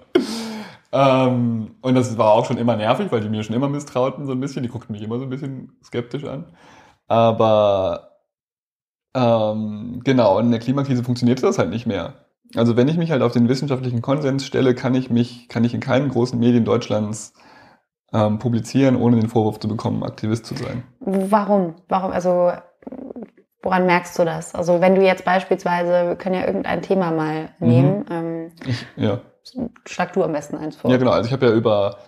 Ähm, 0.92 1.74
und 1.80 1.94
das 1.96 2.16
war 2.16 2.32
auch 2.32 2.46
schon 2.46 2.56
immer 2.56 2.76
nervig, 2.76 3.10
weil 3.10 3.20
die 3.20 3.28
mir 3.28 3.42
schon 3.42 3.56
immer 3.56 3.68
misstrauten, 3.68 4.26
so 4.26 4.32
ein 4.32 4.38
bisschen. 4.38 4.62
Die 4.62 4.68
guckten 4.68 4.92
mich 4.92 5.02
immer 5.02 5.18
so 5.18 5.24
ein 5.24 5.30
bisschen 5.30 5.72
skeptisch 5.82 6.22
an. 6.22 6.44
Aber 7.08 8.13
ähm, 9.14 10.00
genau, 10.04 10.38
und 10.38 10.46
in 10.46 10.50
der 10.50 10.60
Klimakrise 10.60 11.04
funktionierte 11.04 11.42
das 11.42 11.58
halt 11.58 11.70
nicht 11.70 11.86
mehr. 11.86 12.14
Also 12.56 12.76
wenn 12.76 12.88
ich 12.88 12.96
mich 12.96 13.10
halt 13.10 13.22
auf 13.22 13.32
den 13.32 13.48
wissenschaftlichen 13.48 14.02
Konsens 14.02 14.44
stelle, 14.44 14.74
kann 14.74 14.94
ich 14.94 15.10
mich, 15.10 15.48
kann 15.48 15.64
ich 15.64 15.74
in 15.74 15.80
keinen 15.80 16.08
großen 16.08 16.38
Medien 16.38 16.64
Deutschlands 16.64 17.32
ähm, 18.12 18.38
publizieren, 18.38 18.96
ohne 18.96 19.16
den 19.16 19.28
Vorwurf 19.28 19.58
zu 19.58 19.68
bekommen, 19.68 20.02
Aktivist 20.04 20.46
zu 20.46 20.54
sein. 20.54 20.84
Warum? 21.00 21.74
Warum? 21.88 22.12
Also 22.12 22.52
woran 23.62 23.86
merkst 23.86 24.18
du 24.18 24.24
das? 24.24 24.54
Also 24.54 24.80
wenn 24.80 24.94
du 24.94 25.02
jetzt 25.02 25.24
beispielsweise, 25.24 26.08
wir 26.08 26.16
können 26.16 26.36
ja 26.36 26.46
irgendein 26.46 26.82
Thema 26.82 27.10
mal 27.10 27.48
mhm. 27.58 27.68
nehmen. 27.68 27.98
Mhm. 27.98 28.06
Ähm, 28.10 28.52
ich, 28.66 28.86
ja. 28.96 29.20
Schlag 29.86 30.12
du 30.12 30.22
am 30.22 30.32
besten 30.32 30.56
eins 30.56 30.76
vor. 30.76 30.90
Ja, 30.90 30.96
genau. 30.96 31.10
Also 31.10 31.26
ich 31.26 31.32
habe 31.32 31.46
ja 31.46 31.52
über, 31.52 31.98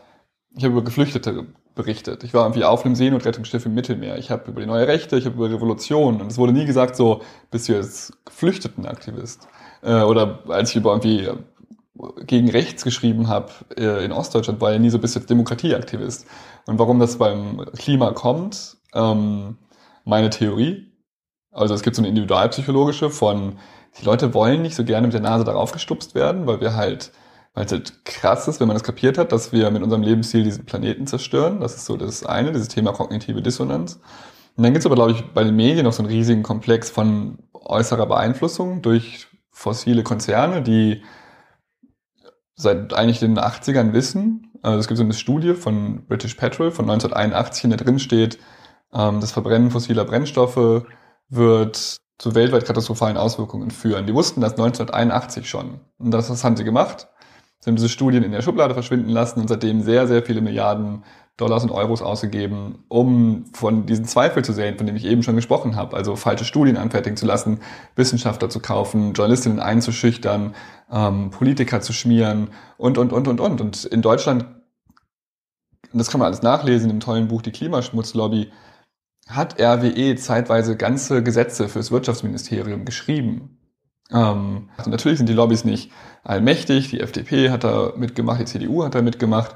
ich 0.56 0.64
habe 0.64 0.72
über 0.72 0.84
Geflüchtete 0.84 1.46
berichtet. 1.76 2.24
Ich 2.24 2.34
war 2.34 2.44
irgendwie 2.44 2.64
auf 2.64 2.84
einem 2.84 2.96
Seenotrettungsschiff 2.96 3.64
im 3.66 3.74
Mittelmeer. 3.74 4.18
Ich 4.18 4.30
habe 4.32 4.50
über 4.50 4.60
die 4.60 4.66
neue 4.66 4.88
Rechte, 4.88 5.16
ich 5.16 5.26
habe 5.26 5.36
über 5.36 5.50
Revolution. 5.50 6.20
Und 6.20 6.32
es 6.32 6.38
wurde 6.38 6.52
nie 6.52 6.64
gesagt 6.64 6.96
so, 6.96 7.22
bist 7.52 7.68
du 7.68 7.74
jetzt 7.74 8.12
Geflüchtetenaktivist? 8.24 9.46
Äh, 9.82 10.00
oder 10.00 10.40
als 10.48 10.70
ich 10.70 10.76
über 10.76 10.90
irgendwie 10.90 11.28
gegen 12.26 12.50
rechts 12.50 12.82
geschrieben 12.82 13.28
habe 13.28 13.52
äh, 13.76 14.04
in 14.04 14.10
Ostdeutschland, 14.10 14.60
war 14.60 14.72
ja 14.72 14.78
nie 14.78 14.90
so 14.90 14.98
bis 14.98 15.14
jetzt 15.14 15.30
Demokratieaktivist. 15.30 16.26
Und 16.66 16.78
warum 16.78 16.98
das 16.98 17.18
beim 17.18 17.64
Klima 17.76 18.10
kommt, 18.12 18.78
ähm, 18.94 19.58
meine 20.04 20.30
Theorie, 20.30 20.90
also 21.52 21.74
es 21.74 21.82
gibt 21.82 21.96
so 21.96 22.02
eine 22.02 22.08
individualpsychologische 22.08 23.10
von, 23.10 23.58
die 24.00 24.04
Leute 24.04 24.34
wollen 24.34 24.62
nicht 24.62 24.74
so 24.74 24.84
gerne 24.84 25.06
mit 25.06 25.14
der 25.14 25.22
Nase 25.22 25.44
darauf 25.44 25.72
gestupst 25.72 26.14
werden, 26.14 26.46
weil 26.46 26.60
wir 26.60 26.74
halt, 26.74 27.12
weil 27.56 27.64
es 27.64 27.72
halt 27.72 28.04
krass 28.04 28.46
ist, 28.48 28.60
wenn 28.60 28.68
man 28.68 28.74
das 28.74 28.84
kapiert 28.84 29.16
hat, 29.16 29.32
dass 29.32 29.50
wir 29.50 29.70
mit 29.70 29.82
unserem 29.82 30.02
Lebensstil 30.02 30.44
diesen 30.44 30.66
Planeten 30.66 31.06
zerstören. 31.06 31.58
Das 31.58 31.74
ist 31.74 31.86
so 31.86 31.96
das 31.96 32.24
eine, 32.24 32.52
dieses 32.52 32.68
Thema 32.68 32.92
kognitive 32.92 33.40
Dissonanz. 33.40 33.94
Und 34.56 34.62
dann 34.62 34.74
gibt 34.74 34.80
es 34.80 34.86
aber, 34.86 34.94
glaube 34.94 35.12
ich, 35.12 35.24
bei 35.32 35.42
den 35.42 35.56
Medien 35.56 35.84
noch 35.84 35.94
so 35.94 36.02
einen 36.02 36.12
riesigen 36.12 36.42
Komplex 36.42 36.90
von 36.90 37.38
äußerer 37.54 38.04
Beeinflussung 38.04 38.82
durch 38.82 39.28
fossile 39.50 40.02
Konzerne, 40.02 40.60
die 40.60 41.02
seit 42.56 42.92
eigentlich 42.92 43.20
den 43.20 43.38
80ern 43.38 43.94
wissen. 43.94 44.52
Also 44.60 44.78
es 44.78 44.86
gibt 44.86 44.98
so 44.98 45.04
eine 45.04 45.14
Studie 45.14 45.54
von 45.54 46.06
British 46.06 46.34
Petrol 46.34 46.70
von 46.70 46.84
1981, 46.84 47.64
in 47.64 47.70
der 47.70 47.78
drin 47.78 47.98
steht, 47.98 48.38
ähm, 48.92 49.20
das 49.20 49.32
Verbrennen 49.32 49.70
fossiler 49.70 50.04
Brennstoffe 50.04 50.84
wird 51.30 51.96
zu 52.18 52.34
weltweit 52.34 52.66
katastrophalen 52.66 53.16
Auswirkungen 53.16 53.70
führen. 53.70 54.06
Die 54.06 54.14
wussten 54.14 54.42
das 54.42 54.52
1981 54.52 55.48
schon. 55.48 55.80
Und 55.96 56.10
das, 56.10 56.28
das 56.28 56.44
haben 56.44 56.56
sie 56.56 56.64
gemacht. 56.64 57.08
Sie 57.60 57.70
haben 57.70 57.76
diese 57.76 57.88
Studien 57.88 58.22
in 58.22 58.32
der 58.32 58.42
Schublade 58.42 58.74
verschwinden 58.74 59.10
lassen 59.10 59.40
und 59.40 59.48
seitdem 59.48 59.82
sehr, 59.82 60.06
sehr 60.06 60.22
viele 60.22 60.40
Milliarden 60.40 61.02
Dollars 61.36 61.64
und 61.64 61.70
Euros 61.70 62.00
ausgegeben, 62.00 62.84
um 62.88 63.44
von 63.52 63.84
diesen 63.84 64.06
Zweifel 64.06 64.42
zu 64.42 64.54
sehen, 64.54 64.78
von 64.78 64.86
dem 64.86 64.96
ich 64.96 65.04
eben 65.04 65.22
schon 65.22 65.36
gesprochen 65.36 65.76
habe. 65.76 65.94
Also 65.94 66.16
falsche 66.16 66.46
Studien 66.46 66.78
anfertigen 66.78 67.16
zu 67.16 67.26
lassen, 67.26 67.60
Wissenschaftler 67.94 68.48
zu 68.48 68.60
kaufen, 68.60 69.12
Journalistinnen 69.12 69.60
einzuschüchtern, 69.60 70.54
ähm, 70.90 71.30
Politiker 71.30 71.82
zu 71.82 71.92
schmieren 71.92 72.48
und, 72.78 72.96
und, 72.96 73.12
und, 73.12 73.28
und, 73.28 73.40
und. 73.40 73.60
Und 73.60 73.84
in 73.84 74.00
Deutschland, 74.00 74.46
das 75.92 76.10
kann 76.10 76.20
man 76.20 76.26
alles 76.26 76.42
nachlesen 76.42 76.88
im 76.88 77.00
tollen 77.00 77.28
Buch 77.28 77.42
Die 77.42 77.52
Klimaschmutzlobby, 77.52 78.50
hat 79.28 79.60
RWE 79.60 80.16
zeitweise 80.16 80.76
ganze 80.76 81.22
Gesetze 81.22 81.68
fürs 81.68 81.90
Wirtschaftsministerium 81.90 82.86
geschrieben. 82.86 83.58
Ähm, 84.10 84.70
also 84.76 84.90
natürlich 84.90 85.18
sind 85.18 85.28
die 85.28 85.34
Lobbys 85.34 85.64
nicht 85.64 85.90
allmächtig, 86.24 86.90
die 86.90 87.00
FDP 87.00 87.50
hat 87.50 87.64
da 87.64 87.92
mitgemacht, 87.96 88.40
die 88.40 88.44
CDU 88.44 88.84
hat 88.84 88.94
da 88.94 89.02
mitgemacht. 89.02 89.54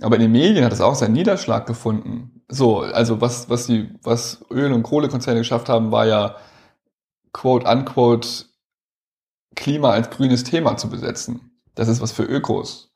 Aber 0.00 0.16
in 0.16 0.22
den 0.22 0.32
Medien 0.32 0.64
hat 0.64 0.72
es 0.72 0.80
auch 0.80 0.94
seinen 0.94 1.12
Niederschlag 1.12 1.66
gefunden. 1.66 2.42
So, 2.48 2.80
also 2.80 3.20
was, 3.20 3.48
was 3.50 3.66
die, 3.66 3.90
was 4.02 4.44
Öl- 4.50 4.72
und 4.72 4.82
Kohlekonzerne 4.82 5.40
geschafft 5.40 5.68
haben, 5.68 5.92
war 5.92 6.06
ja 6.06 6.36
quote 7.32 7.68
unquote 7.68 8.46
Klima 9.54 9.90
als 9.90 10.10
grünes 10.10 10.44
Thema 10.44 10.76
zu 10.76 10.88
besetzen. 10.88 11.52
Das 11.74 11.88
ist 11.88 12.00
was 12.00 12.12
für 12.12 12.24
Ökos. 12.24 12.92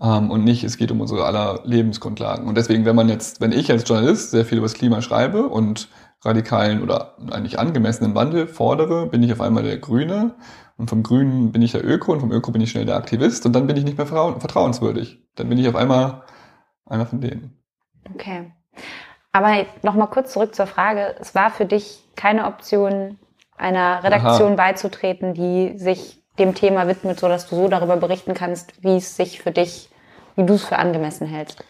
Ähm, 0.00 0.30
und 0.30 0.44
nicht, 0.44 0.64
es 0.64 0.76
geht 0.76 0.90
um 0.92 1.00
unsere 1.00 1.24
aller 1.24 1.60
Lebensgrundlagen. 1.64 2.46
Und 2.46 2.56
deswegen, 2.56 2.84
wenn 2.84 2.96
man 2.96 3.08
jetzt, 3.08 3.40
wenn 3.40 3.52
ich 3.52 3.70
als 3.70 3.88
Journalist 3.88 4.30
sehr 4.30 4.44
viel 4.44 4.58
über 4.58 4.66
das 4.66 4.74
Klima 4.74 5.02
schreibe 5.02 5.48
und 5.48 5.88
radikalen 6.24 6.82
oder 6.82 7.16
eigentlich 7.30 7.58
angemessenen 7.58 8.14
Wandel 8.14 8.46
fordere, 8.46 9.06
bin 9.06 9.22
ich 9.22 9.32
auf 9.32 9.40
einmal 9.40 9.62
der 9.62 9.78
Grüne 9.78 10.34
und 10.76 10.90
vom 10.90 11.02
Grünen 11.02 11.52
bin 11.52 11.62
ich 11.62 11.72
der 11.72 11.84
Öko 11.84 12.12
und 12.12 12.20
vom 12.20 12.32
Öko 12.32 12.50
bin 12.50 12.60
ich 12.60 12.70
schnell 12.70 12.86
der 12.86 12.96
Aktivist 12.96 13.46
und 13.46 13.52
dann 13.52 13.66
bin 13.66 13.76
ich 13.76 13.84
nicht 13.84 13.98
mehr 13.98 14.06
vertrauenswürdig. 14.06 15.22
Dann 15.36 15.48
bin 15.48 15.58
ich 15.58 15.68
auf 15.68 15.76
einmal 15.76 16.22
einer 16.86 17.06
von 17.06 17.20
denen. 17.20 17.58
Okay. 18.14 18.52
Aber 19.32 19.66
nochmal 19.82 20.08
kurz 20.08 20.32
zurück 20.32 20.54
zur 20.54 20.66
Frage. 20.66 21.14
Es 21.20 21.34
war 21.34 21.50
für 21.50 21.66
dich 21.66 22.04
keine 22.16 22.46
Option, 22.46 23.18
einer 23.56 24.02
Redaktion 24.02 24.50
Aha. 24.50 24.56
beizutreten, 24.56 25.34
die 25.34 25.78
sich 25.78 26.22
dem 26.38 26.54
Thema 26.54 26.86
widmet, 26.88 27.18
so 27.18 27.28
dass 27.28 27.48
du 27.48 27.56
so 27.56 27.68
darüber 27.68 27.96
berichten 27.96 28.34
kannst, 28.34 28.82
wie 28.82 28.96
es 28.96 29.16
sich 29.16 29.42
für 29.42 29.50
dich, 29.50 29.90
wie 30.36 30.46
du 30.46 30.54
es 30.54 30.64
für 30.64 30.78
angemessen 30.78 31.26
hältst. 31.26 31.64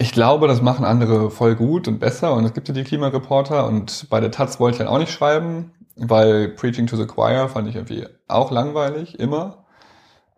Ich 0.00 0.12
glaube, 0.12 0.46
das 0.46 0.62
machen 0.62 0.84
andere 0.84 1.28
voll 1.28 1.56
gut 1.56 1.88
und 1.88 1.98
besser 1.98 2.32
und 2.32 2.44
es 2.44 2.54
gibt 2.54 2.68
ja 2.68 2.74
die 2.74 2.84
Klimareporter 2.84 3.66
und 3.66 4.08
bei 4.08 4.20
der 4.20 4.30
Taz 4.30 4.60
wollte 4.60 4.76
ich 4.76 4.78
dann 4.78 4.86
auch 4.86 4.98
nicht 4.98 5.10
schreiben, 5.10 5.72
weil 5.96 6.50
Preaching 6.50 6.86
to 6.86 6.96
the 6.96 7.04
Choir 7.04 7.48
fand 7.48 7.68
ich 7.68 7.74
irgendwie 7.74 8.06
auch 8.28 8.52
langweilig, 8.52 9.18
immer. 9.18 9.64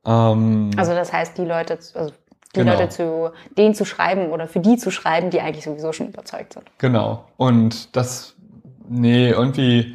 Ähm, 0.07 0.71
also 0.79 0.95
das 0.95 1.13
heißt, 1.13 1.37
die 1.37 1.45
Leute, 1.45 1.79
also 1.95 2.11
die 2.55 2.61
genau. 2.61 2.73
Leute 2.73 2.89
zu 2.89 3.33
denen 3.59 3.75
zu 3.75 3.85
schreiben 3.85 4.31
oder 4.31 4.49
für 4.49 4.61
die 4.61 4.79
zu 4.79 4.91
schreiben, 4.91 5.29
die 5.29 5.43
eigentlich 5.43 5.65
sowieso 5.65 5.93
schon 5.93 6.09
überzeugt 6.09 6.55
sind. 6.55 6.65
Genau. 6.79 7.27
Und 7.37 7.95
das, 7.95 8.35
nee, 8.89 9.29
irgendwie, 9.29 9.95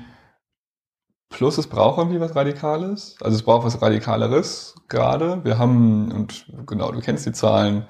plus 1.30 1.58
es 1.58 1.66
braucht 1.68 1.98
irgendwie 1.98 2.20
was 2.20 2.36
Radikales. 2.36 3.18
Also 3.20 3.36
es 3.36 3.44
braucht 3.44 3.66
was 3.66 3.82
Radikaleres 3.82 4.76
gerade. 4.88 5.44
Wir 5.44 5.58
haben, 5.58 6.12
und 6.12 6.46
genau, 6.68 6.92
du 6.92 7.00
kennst 7.02 7.26
die 7.26 7.34
Zahlen, 7.34 7.88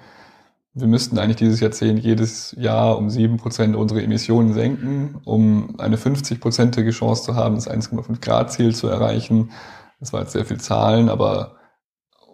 wir 0.78 0.88
müssten 0.88 1.18
eigentlich 1.18 1.38
dieses 1.38 1.62
Jahrzehnt 1.62 2.04
jedes 2.04 2.54
Jahr 2.58 2.98
um 2.98 3.10
sieben 3.10 3.38
Prozent 3.38 3.78
unsere 3.78 4.04
Emissionen 4.04 4.54
senken, 4.54 5.22
um 5.24 5.80
eine 5.80 5.96
50-prozentige 5.96 6.92
Chance 6.92 7.24
zu 7.24 7.36
haben, 7.36 7.56
das 7.56 7.70
1,5 7.70 8.20
Grad 8.20 8.52
Ziel 8.52 8.76
zu 8.76 8.88
erreichen. 8.88 9.52
Das 10.02 10.12
war 10.12 10.22
jetzt 10.22 10.34
sehr 10.34 10.44
viel 10.44 10.60
Zahlen, 10.60 11.08
aber 11.08 11.56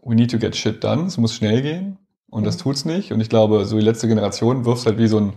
we 0.04 0.16
need 0.16 0.32
to 0.32 0.40
get 0.40 0.56
shit 0.56 0.84
done. 0.84 1.04
Es 1.04 1.20
muss 1.20 1.36
schnell 1.36 1.62
gehen 1.62 2.00
und 2.32 2.44
das 2.44 2.58
mhm. 2.58 2.62
tut's 2.62 2.84
nicht. 2.84 3.14
Und 3.14 3.22
ich 3.22 3.30
glaube, 3.30 3.64
so 3.66 3.78
die 3.78 3.86
letzte 3.86 4.08
Generation 4.08 4.66
wirft 4.66 4.88
halt 4.88 4.98
wie 4.98 5.08
so 5.08 5.20
ein, 5.20 5.34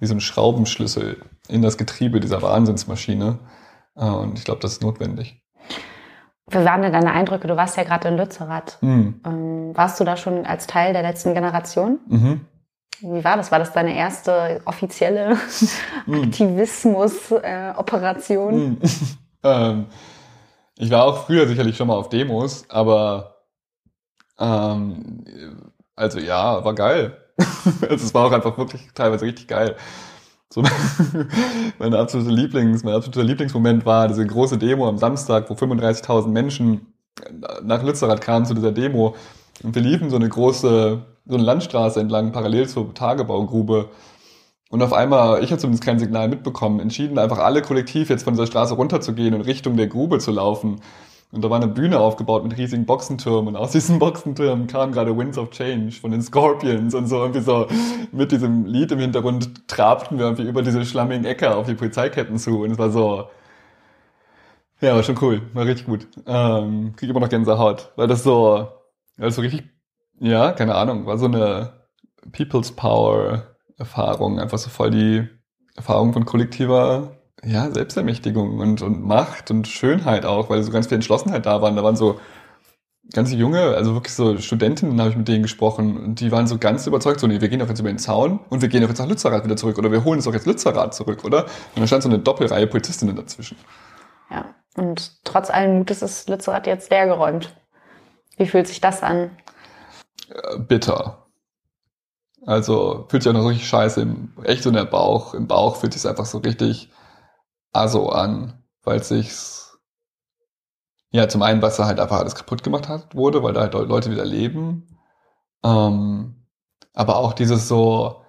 wie 0.00 0.06
so 0.06 0.14
ein 0.14 0.20
Schraubenschlüssel 0.20 1.18
in 1.48 1.62
das 1.62 1.78
Getriebe 1.78 2.18
dieser 2.18 2.42
Wahnsinnsmaschine. 2.42 3.38
Äh, 3.94 4.06
und 4.06 4.38
ich 4.38 4.44
glaube, 4.44 4.60
das 4.60 4.72
ist 4.72 4.82
notwendig. 4.82 5.40
Wie 6.50 6.64
waren 6.64 6.82
denn 6.82 6.92
deine 6.92 7.12
Eindrücke? 7.12 7.46
Du 7.46 7.56
warst 7.56 7.76
ja 7.76 7.84
gerade 7.84 8.08
in 8.08 8.16
Lützerath. 8.16 8.78
Mhm. 8.80 9.70
warst 9.74 10.00
du 10.00 10.04
da 10.04 10.16
schon 10.16 10.46
als 10.46 10.66
Teil 10.66 10.92
der 10.92 11.02
letzten 11.02 11.34
Generation? 11.34 12.00
Mhm. 12.08 12.40
Wie 13.00 13.24
war 13.24 13.36
das? 13.36 13.50
War 13.50 13.58
das 13.58 13.72
deine 13.72 13.96
erste 13.96 14.60
offizielle 14.64 15.36
mhm. 16.06 16.22
Aktivismus-Operation? 16.24 18.54
Äh, 18.54 18.58
mhm. 18.58 18.78
ähm, 19.42 19.86
ich 20.76 20.90
war 20.90 21.04
auch 21.04 21.26
früher 21.26 21.46
sicherlich 21.46 21.76
schon 21.76 21.88
mal 21.88 21.96
auf 21.96 22.08
Demos, 22.08 22.64
aber 22.68 23.42
ähm, 24.38 25.24
also 25.94 26.18
ja, 26.18 26.64
war 26.64 26.74
geil. 26.74 27.16
also 27.82 28.04
es 28.04 28.14
war 28.14 28.26
auch 28.26 28.32
einfach 28.32 28.58
wirklich 28.58 28.88
teilweise 28.94 29.24
richtig 29.24 29.46
geil. 29.48 29.76
So, 30.52 30.62
mein 31.78 31.94
absoluter 31.94 32.32
Lieblings, 32.32 32.82
mein 32.82 32.94
absoluter 32.94 33.22
Lieblingsmoment 33.22 33.86
war 33.86 34.08
diese 34.08 34.26
große 34.26 34.58
Demo 34.58 34.88
am 34.88 34.98
Samstag, 34.98 35.48
wo 35.48 35.54
35.000 35.54 36.26
Menschen 36.26 36.92
nach 37.62 37.84
Lützerath 37.84 38.20
kamen 38.20 38.46
zu 38.46 38.54
dieser 38.54 38.72
Demo. 38.72 39.14
Und 39.62 39.74
wir 39.76 39.82
liefen 39.82 40.10
so 40.10 40.16
eine 40.16 40.28
große, 40.28 41.02
so 41.26 41.34
eine 41.34 41.44
Landstraße 41.44 42.00
entlang, 42.00 42.32
parallel 42.32 42.68
zur 42.68 42.92
Tagebaugrube. 42.94 43.90
Und 44.70 44.82
auf 44.82 44.92
einmal, 44.92 45.44
ich 45.44 45.52
habe 45.52 45.60
zumindest 45.60 45.84
kein 45.84 46.00
Signal 46.00 46.28
mitbekommen, 46.28 46.80
entschieden 46.80 47.18
einfach 47.18 47.38
alle 47.38 47.62
kollektiv 47.62 48.10
jetzt 48.10 48.24
von 48.24 48.34
dieser 48.34 48.46
Straße 48.46 48.74
runterzugehen 48.74 49.34
und 49.34 49.42
Richtung 49.42 49.76
der 49.76 49.86
Grube 49.86 50.18
zu 50.18 50.32
laufen. 50.32 50.80
Und 51.32 51.44
da 51.44 51.50
war 51.50 51.56
eine 51.56 51.68
Bühne 51.68 52.00
aufgebaut 52.00 52.42
mit 52.42 52.58
riesigen 52.58 52.86
Boxentürmen. 52.86 53.54
Und 53.54 53.56
aus 53.56 53.72
diesen 53.72 53.98
Boxentürmen 54.00 54.66
kamen 54.66 54.92
gerade 54.92 55.16
Winds 55.16 55.38
of 55.38 55.50
Change 55.50 55.92
von 55.92 56.10
den 56.10 56.22
Scorpions 56.22 56.94
und 56.94 57.06
so 57.06 57.18
irgendwie 57.18 57.40
so 57.40 57.68
mit 58.10 58.32
diesem 58.32 58.66
Lied 58.66 58.90
im 58.90 58.98
Hintergrund 58.98 59.68
trabten 59.68 60.18
wir 60.18 60.24
irgendwie 60.26 60.48
über 60.48 60.62
diese 60.62 60.84
schlammigen 60.84 61.24
Äcker 61.24 61.56
auf 61.56 61.66
die 61.66 61.74
Polizeiketten 61.74 62.36
zu. 62.36 62.62
Und 62.62 62.72
es 62.72 62.78
war 62.78 62.90
so, 62.90 63.28
ja, 64.80 64.94
war 64.94 65.02
schon 65.04 65.18
cool, 65.20 65.42
war 65.52 65.66
richtig 65.66 65.86
gut. 65.86 66.08
Ähm, 66.26 66.94
krieg 66.96 67.08
immer 67.08 67.20
noch 67.20 67.28
Gänsehaut, 67.28 67.92
weil 67.94 68.08
das 68.08 68.24
so, 68.24 68.68
weil 69.16 69.30
so 69.30 69.42
richtig, 69.42 69.64
ja, 70.18 70.50
keine 70.52 70.74
Ahnung, 70.74 71.06
war 71.06 71.16
so 71.16 71.26
eine 71.26 71.74
People's 72.32 72.72
Power 72.72 73.46
Erfahrung, 73.80 74.38
einfach 74.38 74.58
so 74.58 74.68
voll 74.68 74.90
die 74.90 75.26
Erfahrung 75.74 76.12
von 76.12 76.26
kollektiver 76.26 77.16
ja, 77.44 77.70
Selbstermächtigung 77.70 78.58
und, 78.58 78.82
und 78.82 79.02
Macht 79.02 79.50
und 79.50 79.66
Schönheit 79.66 80.24
auch, 80.24 80.50
weil 80.50 80.62
so 80.62 80.70
ganz 80.70 80.88
viel 80.88 80.96
Entschlossenheit 80.96 81.46
da 81.46 81.62
waren. 81.62 81.76
Da 81.76 81.82
waren 81.82 81.96
so 81.96 82.20
ganz 83.12 83.32
junge, 83.32 83.60
also 83.60 83.94
wirklich 83.94 84.14
so 84.14 84.38
Studentinnen 84.38 85.00
habe 85.00 85.10
ich 85.10 85.16
mit 85.16 85.28
denen 85.28 85.42
gesprochen 85.42 85.96
und 85.96 86.20
die 86.20 86.30
waren 86.32 86.46
so 86.46 86.58
ganz 86.58 86.86
überzeugt, 86.86 87.20
so, 87.20 87.26
nee, 87.26 87.40
wir 87.40 87.48
gehen 87.48 87.58
doch 87.58 87.68
jetzt 87.68 87.80
über 87.80 87.88
den 87.88 87.98
Zaun 87.98 88.40
und 88.50 88.62
wir 88.62 88.68
gehen 88.68 88.82
doch 88.82 88.88
jetzt 88.88 88.98
nach 88.98 89.08
Lützerath 89.08 89.44
wieder 89.44 89.56
zurück 89.56 89.78
oder 89.78 89.90
wir 89.90 90.04
holen 90.04 90.18
uns 90.18 90.26
doch 90.26 90.34
jetzt 90.34 90.46
Lützerath 90.46 90.94
zurück, 90.94 91.24
oder? 91.24 91.44
Und 91.74 91.80
da 91.80 91.86
stand 91.86 92.02
so 92.02 92.08
eine 92.08 92.18
Doppelreihe 92.18 92.66
Polizistinnen 92.66 93.16
dazwischen. 93.16 93.56
Ja, 94.30 94.54
und 94.76 95.24
trotz 95.24 95.50
allen 95.50 95.78
Mutes 95.78 96.02
ist 96.02 96.28
Lützerath 96.28 96.66
jetzt 96.66 96.90
leergeräumt. 96.90 97.54
Wie 98.36 98.46
fühlt 98.46 98.68
sich 98.68 98.80
das 98.80 99.02
an? 99.02 99.30
Äh, 100.28 100.58
bitter. 100.58 101.26
Also 102.46 103.06
fühlt 103.08 103.22
sich 103.22 103.30
auch 103.30 103.36
noch 103.36 103.48
richtig 103.48 103.68
scheiße 103.68 104.00
im, 104.00 104.32
echt 104.44 104.62
so 104.62 104.70
in 104.70 104.76
der 104.76 104.84
Bauch, 104.84 105.34
im 105.34 105.46
Bauch 105.46 105.76
fühlt 105.76 105.92
sich 105.92 106.08
einfach 106.08 106.24
so 106.26 106.38
richtig 106.38 106.90
aso 107.72 108.08
an, 108.08 108.62
weil 108.82 109.02
sich's, 109.02 109.78
ja, 111.12 111.28
zum 111.28 111.42
einen, 111.42 111.62
was 111.62 111.76
da 111.76 111.86
halt 111.86 112.00
einfach 112.00 112.18
alles 112.18 112.34
kaputt 112.34 112.62
gemacht 112.62 112.88
hat, 112.88 113.14
wurde, 113.14 113.42
weil 113.42 113.52
da 113.52 113.62
halt 113.62 113.74
Leute 113.74 114.10
wieder 114.10 114.24
leben. 114.24 114.86
Ähm, 115.64 116.46
aber 116.94 117.16
auch 117.16 117.32
dieses 117.32 117.68
so, 117.68 118.22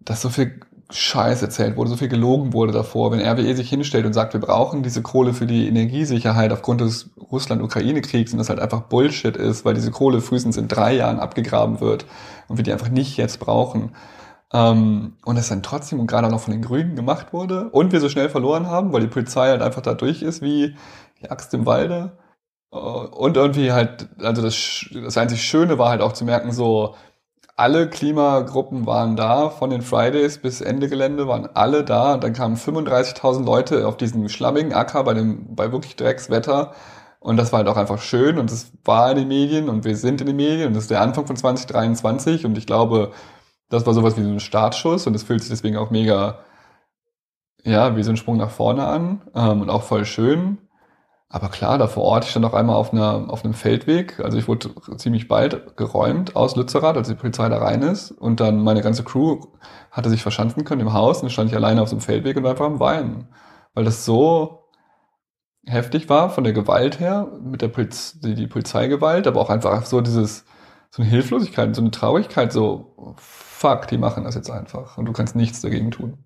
dass 0.00 0.22
so 0.22 0.30
viel 0.30 0.60
Scheiß 0.90 1.42
erzählt 1.42 1.76
wurde, 1.76 1.90
so 1.90 1.96
viel 1.96 2.08
gelogen 2.08 2.54
wurde 2.54 2.72
davor. 2.72 3.12
Wenn 3.12 3.20
RWE 3.20 3.54
sich 3.54 3.68
hinstellt 3.68 4.06
und 4.06 4.14
sagt, 4.14 4.32
wir 4.32 4.40
brauchen 4.40 4.82
diese 4.82 5.02
Kohle 5.02 5.34
für 5.34 5.46
die 5.46 5.68
Energiesicherheit 5.68 6.50
aufgrund 6.50 6.80
des 6.80 7.10
Russland-Ukraine-Kriegs 7.30 8.32
und 8.32 8.38
das 8.38 8.48
halt 8.48 8.60
einfach 8.60 8.82
Bullshit 8.82 9.36
ist, 9.36 9.66
weil 9.66 9.74
diese 9.74 9.90
Kohle 9.90 10.22
frühestens 10.22 10.56
in 10.56 10.68
drei 10.68 10.94
Jahren 10.94 11.20
abgegraben 11.20 11.80
wird 11.80 12.06
und 12.48 12.56
wir 12.56 12.64
die 12.64 12.72
einfach 12.72 12.88
nicht 12.88 13.18
jetzt 13.18 13.38
brauchen. 13.38 13.94
Ähm, 14.52 15.16
und 15.24 15.36
es 15.36 15.48
dann 15.48 15.62
trotzdem 15.62 16.00
und 16.00 16.06
gerade 16.06 16.26
auch 16.26 16.30
noch 16.30 16.40
von 16.40 16.52
den 16.52 16.62
Grünen 16.62 16.96
gemacht 16.96 17.32
wurde 17.32 17.68
und 17.70 17.92
wir 17.92 18.00
so 18.00 18.08
schnell 18.08 18.30
verloren 18.30 18.66
haben, 18.66 18.92
weil 18.92 19.02
die 19.02 19.08
Polizei 19.08 19.48
halt 19.48 19.62
einfach 19.62 19.82
da 19.82 19.94
durch 19.94 20.22
ist 20.22 20.40
wie 20.42 20.74
die 21.20 21.30
Axt 21.30 21.52
im 21.54 21.66
Walde. 21.66 22.18
Äh, 22.72 22.76
und 22.76 23.36
irgendwie 23.36 23.72
halt, 23.72 24.08
also 24.20 24.42
das, 24.42 24.86
das 24.92 25.18
einzig 25.18 25.42
Schöne 25.42 25.78
war 25.78 25.90
halt 25.90 26.02
auch 26.02 26.12
zu 26.12 26.24
merken, 26.24 26.52
so, 26.52 26.94
alle 27.58 27.90
Klimagruppen 27.90 28.86
waren 28.86 29.16
da, 29.16 29.50
von 29.50 29.70
den 29.70 29.82
Fridays 29.82 30.38
bis 30.38 30.60
Ende 30.60 30.88
Gelände 30.88 31.26
waren 31.26 31.48
alle 31.54 31.82
da. 31.84 32.14
Und 32.14 32.22
dann 32.22 32.32
kamen 32.32 32.56
35.000 32.56 33.44
Leute 33.44 33.86
auf 33.88 33.96
diesen 33.96 34.28
schlammigen 34.28 34.72
Acker 34.72 35.02
bei 35.04 35.12
dem, 35.14 35.56
bei 35.56 35.72
wirklich 35.72 35.96
Dreckswetter. 35.96 36.72
Und 37.20 37.36
das 37.36 37.50
war 37.52 37.58
halt 37.58 37.68
auch 37.68 37.76
einfach 37.76 38.00
schön 38.00 38.38
und 38.38 38.50
es 38.52 38.70
war 38.84 39.10
in 39.10 39.18
den 39.18 39.28
Medien 39.28 39.68
und 39.68 39.84
wir 39.84 39.96
sind 39.96 40.20
in 40.20 40.28
den 40.28 40.36
Medien 40.36 40.68
und 40.68 40.74
das 40.74 40.84
ist 40.84 40.90
der 40.92 41.00
Anfang 41.00 41.26
von 41.26 41.34
2023 41.36 42.46
und 42.46 42.56
ich 42.56 42.64
glaube, 42.64 43.10
das 43.68 43.86
war 43.86 43.94
sowas 43.94 44.16
wie 44.16 44.22
so 44.22 44.28
ein 44.30 44.40
Startschuss 44.40 45.06
und 45.06 45.14
es 45.14 45.22
fühlt 45.22 45.40
sich 45.40 45.50
deswegen 45.50 45.76
auch 45.76 45.90
mega, 45.90 46.40
ja, 47.64 47.96
wie 47.96 48.02
so 48.02 48.10
ein 48.10 48.16
Sprung 48.16 48.36
nach 48.36 48.50
vorne 48.50 48.86
an 48.86 49.22
ähm, 49.34 49.62
und 49.62 49.70
auch 49.70 49.82
voll 49.82 50.04
schön. 50.04 50.58
Aber 51.30 51.50
klar, 51.50 51.76
da 51.76 51.88
vor 51.88 52.04
Ort, 52.04 52.24
ich 52.24 52.30
stand 52.30 52.46
auch 52.46 52.54
einmal 52.54 52.76
auf, 52.76 52.92
einer, 52.92 53.26
auf 53.28 53.44
einem 53.44 53.52
Feldweg, 53.52 54.18
also 54.20 54.38
ich 54.38 54.48
wurde 54.48 54.70
ziemlich 54.96 55.28
bald 55.28 55.76
geräumt 55.76 56.36
aus 56.36 56.56
Lützerath, 56.56 56.96
als 56.96 57.08
die 57.08 57.14
Polizei 57.14 57.50
da 57.50 57.58
rein 57.58 57.82
ist. 57.82 58.12
Und 58.12 58.40
dann 58.40 58.64
meine 58.64 58.80
ganze 58.80 59.04
Crew 59.04 59.40
hatte 59.90 60.08
sich 60.08 60.22
verschanzen 60.22 60.64
können 60.64 60.80
im 60.80 60.94
Haus 60.94 61.18
und 61.18 61.24
dann 61.24 61.30
stand 61.30 61.50
ich 61.50 61.56
alleine 61.56 61.82
auf 61.82 61.88
so 61.88 61.96
einem 61.96 62.00
Feldweg 62.00 62.36
und 62.38 62.44
war 62.44 62.52
einfach 62.52 62.64
am 62.64 62.80
Weinen. 62.80 63.28
Weil 63.74 63.84
das 63.84 64.06
so 64.06 64.70
heftig 65.66 66.08
war 66.08 66.30
von 66.30 66.44
der 66.44 66.54
Gewalt 66.54 66.98
her, 66.98 67.28
mit 67.42 67.60
der 67.60 67.68
Poliz 67.68 68.18
die, 68.20 68.34
die 68.34 68.46
Polizeigewalt, 68.46 69.26
aber 69.26 69.40
auch 69.40 69.50
einfach 69.50 69.84
so 69.84 70.00
dieses, 70.00 70.46
so 70.90 71.02
eine 71.02 71.10
Hilflosigkeit, 71.10 71.74
so 71.76 71.82
eine 71.82 71.90
Traurigkeit, 71.90 72.52
so, 72.52 73.14
fuck, 73.58 73.88
die 73.88 73.98
machen 73.98 74.22
das 74.22 74.36
jetzt 74.36 74.50
einfach 74.50 74.98
und 74.98 75.06
du 75.06 75.12
kannst 75.12 75.34
nichts 75.34 75.60
dagegen 75.60 75.90
tun. 75.90 76.24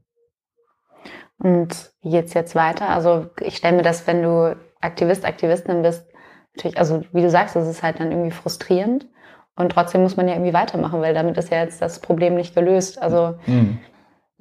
Und 1.39 1.91
wie 2.03 2.11
geht's 2.11 2.35
jetzt 2.35 2.55
weiter? 2.55 2.91
Also 2.91 3.31
ich 3.41 3.57
stelle 3.57 3.77
mir 3.77 3.83
das, 3.83 4.07
wenn 4.07 4.23
du 4.23 4.55
Aktivist, 4.81 5.25
Aktivistin 5.25 5.83
bist, 5.83 6.07
natürlich, 6.55 6.79
also 6.79 7.03
wie 7.13 7.23
du 7.23 7.31
sagst, 7.31 7.57
das 7.57 7.67
ist 7.67 7.83
halt 7.83 8.01
dann 8.01 8.13
irgendwie 8.13 8.31
frustrierend. 8.31 9.09
Und 9.57 9.73
trotzdem 9.73 10.03
muss 10.03 10.17
man 10.17 10.29
ja 10.29 10.35
irgendwie 10.35 10.53
weitermachen, 10.53 11.01
weil 11.01 11.15
damit 11.15 11.37
ist 11.39 11.51
ja 11.51 11.63
jetzt 11.63 11.81
das 11.81 12.01
Problem 12.01 12.35
nicht 12.35 12.55
gelöst. 12.55 13.01
Also. 13.01 13.35
Hm. 13.45 13.79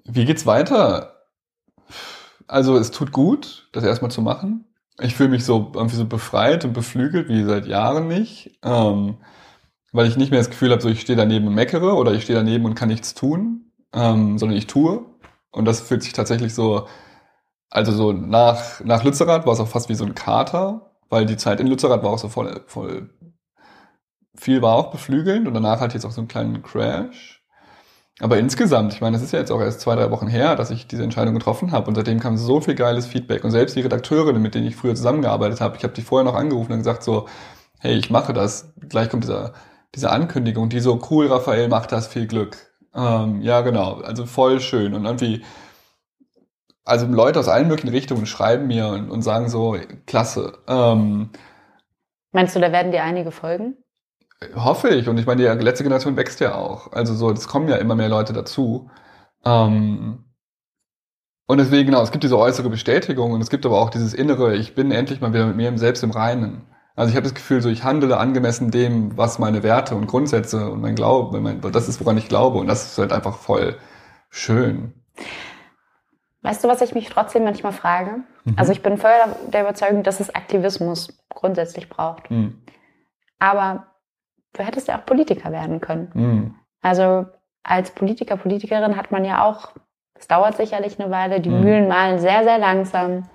Wie 0.04 0.26
geht's 0.26 0.46
weiter? 0.46 1.16
Also 2.48 2.78
es 2.78 2.92
tut 2.92 3.12
gut, 3.12 3.70
das 3.72 3.84
erstmal 3.84 4.12
zu 4.12 4.22
machen. 4.22 4.66
Ich 5.00 5.16
fühle 5.16 5.30
mich 5.30 5.46
so 5.46 5.72
irgendwie 5.74 5.96
so 5.96 6.06
befreit 6.06 6.66
und 6.66 6.74
beflügelt 6.74 7.30
wie 7.30 7.44
seit 7.44 7.66
Jahren 7.66 8.08
nicht. 8.08 8.60
Ähm, 8.64 9.18
weil 9.92 10.08
ich 10.08 10.18
nicht 10.18 10.32
mehr 10.32 10.40
das 10.40 10.50
Gefühl 10.50 10.72
habe, 10.72 10.82
so 10.82 10.90
ich 10.90 11.02
stehe 11.02 11.18
daneben 11.18 11.48
und 11.48 11.56
meckere 11.56 11.96
oder 11.96 12.14
ich 12.14 12.24
stehe 12.24 12.38
daneben 12.38 12.66
und 12.66 12.76
kann 12.76 12.90
nichts 12.90 13.14
tun, 13.14 13.72
ähm, 13.94 14.38
sondern 14.38 14.58
ich 14.58 14.68
tue. 14.68 15.06
Und 15.52 15.66
das 15.66 15.82
fühlt 15.82 16.04
sich 16.04 16.14
tatsächlich 16.14 16.54
so 16.54 16.88
also 17.72 17.94
so 17.94 18.12
nach, 18.12 18.82
nach 18.84 19.04
Lützerath 19.04 19.46
war 19.46 19.54
es 19.54 19.60
auch 19.62 19.68
fast 19.68 19.90
wie 19.90 19.96
so 19.96 20.06
ein 20.06 20.14
Kater, 20.14 20.92
weil 21.10 21.26
die 21.26 21.38
Zeit 21.38 21.60
in 21.62 21.68
Lützerath 21.68 22.04
war 22.04 22.12
auch 22.12 22.20
so 22.20 22.28
voll, 22.30 22.64
voll 22.68 23.10
viel 24.36 24.62
war 24.62 24.76
auch 24.76 24.92
beflügelnd 24.92 25.48
und 25.48 25.54
danach 25.54 25.80
halt 25.80 25.94
jetzt 25.94 26.06
auch 26.06 26.12
so 26.12 26.22
einen 26.22 26.28
kleinen 26.28 26.64
Crash. 26.64 27.42
Aber 28.20 28.38
insgesamt, 28.38 28.94
ich 28.94 29.02
meine, 29.02 29.18
es 29.18 29.24
ist 29.24 29.32
ja 29.32 29.40
jetzt 29.40 29.52
auch 29.52 29.62
erst 29.62 29.82
zwei, 29.82 29.96
drei 29.96 30.12
Wochen 30.12 30.28
her, 30.28 30.56
dass 30.56 30.70
ich 30.70 30.88
diese 30.88 31.04
Entscheidung 31.04 31.34
getroffen 31.34 31.72
habe 31.72 31.88
und 31.88 31.96
seitdem 31.96 32.20
kam 32.20 32.38
so 32.38 32.62
viel 32.62 32.76
geiles 32.76 33.08
Feedback 33.08 33.44
und 33.44 33.52
selbst 33.52 33.76
die 33.76 33.82
Redakteurinnen, 33.82 34.42
mit 34.42 34.54
denen 34.54 34.68
ich 34.68 34.76
früher 34.76 34.96
zusammengearbeitet 34.96 35.62
habe, 35.62 35.78
ich 35.78 35.84
habe 35.84 35.94
die 35.94 36.02
vorher 36.02 36.30
noch 36.30 36.38
angerufen 36.38 36.74
und 36.74 36.80
gesagt 36.80 37.04
so, 37.04 37.28
hey, 37.80 37.96
ich 37.98 38.10
mache 38.10 38.34
das, 38.34 38.74
gleich 38.90 39.10
kommt 39.10 39.24
dieser, 39.24 39.54
diese 39.96 40.10
Ankündigung, 40.10 40.70
die 40.70 40.80
so 40.80 41.00
cool, 41.10 41.28
Raphael, 41.28 41.68
mach 41.68 41.86
das, 41.86 42.08
viel 42.08 42.28
Glück. 42.28 42.58
Ähm, 42.94 43.42
ja, 43.42 43.62
genau, 43.62 44.02
also 44.02 44.26
voll 44.26 44.60
schön 44.60 44.94
und 44.94 45.06
irgendwie 45.06 45.44
also 46.84 47.06
Leute 47.06 47.40
aus 47.40 47.48
allen 47.48 47.68
möglichen 47.68 47.94
Richtungen 47.94 48.26
schreiben 48.26 48.68
mir 48.68 48.88
und, 48.88 49.10
und 49.10 49.22
sagen 49.22 49.50
so, 49.50 49.78
klasse. 50.06 50.54
Ähm, 50.68 51.30
Meinst 52.32 52.56
du, 52.56 52.60
da 52.60 52.72
werden 52.72 52.92
dir 52.92 53.04
einige 53.04 53.32
folgen? 53.32 53.78
Hoffe 54.56 54.90
ich. 54.90 55.08
Und 55.08 55.18
ich 55.18 55.26
meine, 55.26 55.56
die 55.58 55.64
letzte 55.64 55.84
Generation 55.84 56.18
wächst 56.18 56.40
ja 56.40 56.56
auch. 56.56 56.92
Also 56.92 57.14
so, 57.14 57.30
es 57.30 57.48
kommen 57.48 57.68
ja 57.68 57.76
immer 57.76 57.96
mehr 57.96 58.10
Leute 58.10 58.34
dazu. 58.34 58.90
Ähm, 59.46 60.26
und 61.46 61.58
deswegen, 61.58 61.88
genau, 61.88 62.02
es 62.02 62.12
gibt 62.12 62.24
diese 62.24 62.38
äußere 62.38 62.70
Bestätigung 62.70 63.34
und 63.34 63.42
es 63.42 63.50
gibt 63.50 63.66
aber 63.66 63.80
auch 63.80 63.90
dieses 63.90 64.14
innere, 64.14 64.56
ich 64.56 64.74
bin 64.74 64.92
endlich 64.92 65.22
mal 65.22 65.34
wieder 65.34 65.46
mit 65.46 65.58
mir 65.58 65.78
selbst 65.78 66.04
im 66.04 66.12
Reinen. 66.12 66.64
Also 66.96 67.10
ich 67.10 67.16
habe 67.16 67.24
das 67.24 67.34
Gefühl, 67.34 67.62
so 67.62 67.70
ich 67.70 67.84
handle 67.84 68.18
angemessen 68.18 68.72
dem, 68.72 69.18
was 69.18 69.40
meine 69.40 69.64
Werte 69.64 69.96
und 69.96 70.08
Grundsätze 70.08 70.70
und 70.70 70.82
mein 70.82 70.96
Glaube, 70.96 71.40
mein, 71.40 71.62
das 71.62 71.88
ist, 71.88 72.00
woran 72.02 72.18
ich 72.18 72.28
glaube. 72.28 72.60
Und 72.60 72.68
das 72.68 72.86
ist 72.86 72.98
halt 72.98 73.14
einfach 73.14 73.38
voll 73.38 73.78
schön. 74.30 74.94
Weißt 76.42 76.64
du, 76.64 76.68
was 76.68 76.82
ich 76.82 76.96
mich 76.96 77.10
trotzdem 77.10 77.44
manchmal 77.44 77.72
frage? 77.72 78.24
Mhm. 78.46 78.56
Also 78.58 78.72
ich 78.72 78.82
bin 78.82 78.98
voll 78.98 79.12
der 79.54 79.62
Überzeugung, 79.62 80.04
dass 80.04 80.20
es 80.20 80.34
Aktivismus 80.34 81.24
grundsätzlich 81.30 81.88
braucht. 81.88 82.30
Mhm. 82.32 82.62
Aber 83.40 83.88
du 84.54 84.64
hättest 84.64 84.88
ja 84.88 84.98
auch 84.98 85.06
Politiker 85.06 85.52
werden 85.52 85.80
können. 85.82 86.12
Mhm. 86.14 86.56
Also 86.82 87.28
als 87.64 87.92
Politiker, 87.92 88.38
Politikerin 88.38 88.98
hat 88.98 89.12
man 89.12 89.24
ja 89.24 89.46
auch, 89.46 89.72
es 90.16 90.28
dauert 90.28 90.58
sicherlich 90.58 91.00
eine 91.00 91.12
Weile, 91.12 91.42
die 91.42 91.50
mhm. 91.50 91.62
Mühlen 91.62 91.88
malen 91.88 92.20
sehr, 92.20 92.44
sehr 92.44 92.58
langsam. 92.58 93.30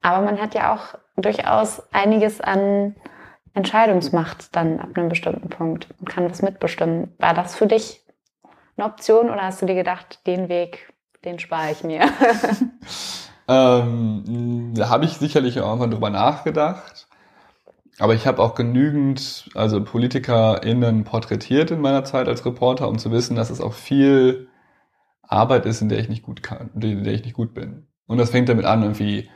Aber 0.00 0.24
man 0.24 0.40
hat 0.40 0.54
ja 0.54 0.74
auch 0.74 0.98
durchaus 1.16 1.82
einiges 1.92 2.40
an 2.40 2.94
Entscheidungsmacht 3.54 4.54
dann 4.54 4.80
ab 4.80 4.90
einem 4.94 5.08
bestimmten 5.08 5.48
Punkt 5.48 5.88
und 5.98 6.08
kann 6.08 6.28
was 6.30 6.42
mitbestimmen. 6.42 7.14
War 7.18 7.34
das 7.34 7.56
für 7.56 7.66
dich 7.66 8.02
eine 8.76 8.86
Option 8.86 9.30
oder 9.30 9.42
hast 9.42 9.62
du 9.62 9.66
dir 9.66 9.74
gedacht, 9.74 10.26
den 10.26 10.48
Weg 10.48 10.92
den 11.26 11.38
spare 11.38 11.72
ich 11.72 11.84
mir. 11.84 12.02
ähm, 13.48 14.72
da 14.74 14.88
habe 14.88 15.04
ich 15.04 15.14
sicherlich 15.14 15.60
auch 15.60 15.76
mal 15.76 15.90
drüber 15.90 16.08
nachgedacht. 16.08 17.08
Aber 17.98 18.14
ich 18.14 18.26
habe 18.26 18.42
auch 18.42 18.54
genügend, 18.54 19.48
also 19.54 19.82
PolitikerInnen 19.82 21.04
porträtiert 21.04 21.70
in 21.70 21.80
meiner 21.80 22.04
Zeit 22.04 22.28
als 22.28 22.44
Reporter, 22.44 22.88
um 22.88 22.98
zu 22.98 23.10
wissen, 23.10 23.36
dass 23.36 23.50
es 23.50 23.60
auch 23.60 23.72
viel 23.72 24.48
Arbeit 25.22 25.66
ist, 25.66 25.80
in 25.80 25.88
der 25.88 25.98
ich 25.98 26.08
nicht 26.08 26.22
gut 26.22 26.42
kann, 26.42 26.70
in 26.74 27.04
der 27.04 27.14
ich 27.14 27.24
nicht 27.24 27.34
gut 27.34 27.54
bin. 27.54 27.86
Und 28.06 28.18
das 28.18 28.30
fängt 28.30 28.48
damit 28.48 28.66
an, 28.66 28.82
irgendwie 28.82 29.30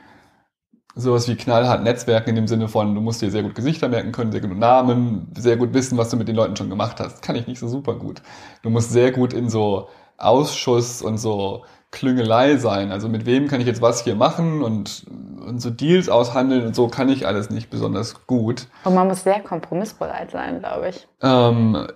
sowas 0.95 1.27
wie 1.27 1.35
knallhart 1.35 1.83
Netzwerken 1.83 2.31
in 2.31 2.35
dem 2.35 2.47
Sinne 2.47 2.67
von, 2.67 2.93
du 2.93 3.01
musst 3.01 3.21
dir 3.21 3.31
sehr 3.31 3.43
gut 3.43 3.55
Gesichter 3.55 3.87
merken 3.87 4.11
können, 4.11 4.31
sehr 4.31 4.41
gut 4.41 4.57
Namen, 4.57 5.31
sehr 5.37 5.57
gut 5.57 5.73
wissen, 5.73 5.97
was 5.97 6.09
du 6.09 6.17
mit 6.17 6.27
den 6.27 6.35
Leuten 6.35 6.55
schon 6.55 6.69
gemacht 6.69 6.99
hast. 6.99 7.21
Kann 7.21 7.35
ich 7.35 7.47
nicht 7.47 7.59
so 7.59 7.67
super 7.67 7.95
gut. 7.95 8.21
Du 8.61 8.69
musst 8.69 8.91
sehr 8.91 9.11
gut 9.11 9.33
in 9.33 9.49
so 9.49 9.89
Ausschuss 10.17 11.01
und 11.01 11.17
so 11.17 11.63
Klüngelei 11.91 12.55
sein. 12.57 12.91
Also 12.91 13.09
mit 13.09 13.25
wem 13.25 13.47
kann 13.47 13.59
ich 13.59 13.67
jetzt 13.67 13.81
was 13.81 14.03
hier 14.03 14.15
machen 14.15 14.61
und, 14.61 15.05
und 15.45 15.61
so 15.61 15.69
Deals 15.69 16.09
aushandeln 16.09 16.65
und 16.65 16.75
so 16.75 16.87
kann 16.87 17.09
ich 17.09 17.27
alles 17.27 17.49
nicht 17.49 17.69
besonders 17.69 18.25
gut. 18.27 18.67
Und 18.85 18.95
man 18.95 19.07
muss 19.07 19.23
sehr 19.23 19.41
kompromissbereit 19.41 20.31
sein, 20.31 20.59
glaube 20.59 20.89
ich. 20.89 21.07
Ähm, 21.21 21.87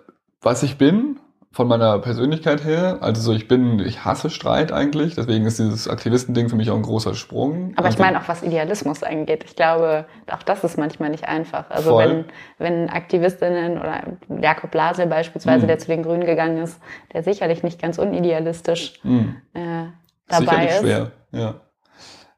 was 0.42 0.64
ich 0.64 0.78
bin, 0.78 1.20
von 1.56 1.70
meiner 1.70 2.00
Persönlichkeit 2.00 2.66
her. 2.66 2.98
Also 3.00 3.22
so, 3.22 3.32
ich 3.32 3.48
bin, 3.48 3.80
ich 3.80 4.04
hasse 4.04 4.30
Streit 4.30 4.74
eigentlich, 4.74 5.16
deswegen 5.16 5.46
ist 5.46 5.58
dieses 5.58 5.88
Aktivistending 5.88 6.50
für 6.50 6.58
mich 6.58 6.70
auch 6.70 6.76
ein 6.76 6.82
großer 6.82 7.16
Sprung. 7.16 7.72
Aber 7.78 7.86
also, 7.86 7.96
ich 7.96 8.02
meine 8.04 8.20
auch, 8.20 8.28
was 8.28 8.44
Idealismus 8.44 9.04
angeht. 9.04 9.46
Ich 9.48 9.56
glaube, 9.56 10.06
auch 10.30 10.44
das 10.44 10.66
ist 10.66 10.78
manchmal 10.78 11.12
nicht 11.12 11.30
einfach. 11.30 11.70
Also 11.70 11.92
voll. 11.92 12.26
wenn, 12.60 12.78
wenn 12.82 12.90
Aktivistinnen 12.90 13.78
oder 13.78 14.04
Jakob 14.42 14.72
Blasel 14.72 15.08
beispielsweise, 15.08 15.64
mm. 15.64 15.68
der 15.68 15.80
zu 15.80 15.88
den 15.88 16.04
Grünen 16.04 16.26
gegangen 16.26 16.58
ist, 16.58 16.78
der 17.14 17.24
sicherlich 17.24 17.64
nicht 17.64 17.82
ganz 17.82 18.00
unidealistisch 18.00 19.00
mm. 19.04 19.20
äh, 19.54 19.86
dabei 20.28 20.42
sicherlich 20.42 20.70
ist. 20.72 20.80
schwer, 20.82 21.12
ja. 21.32 21.56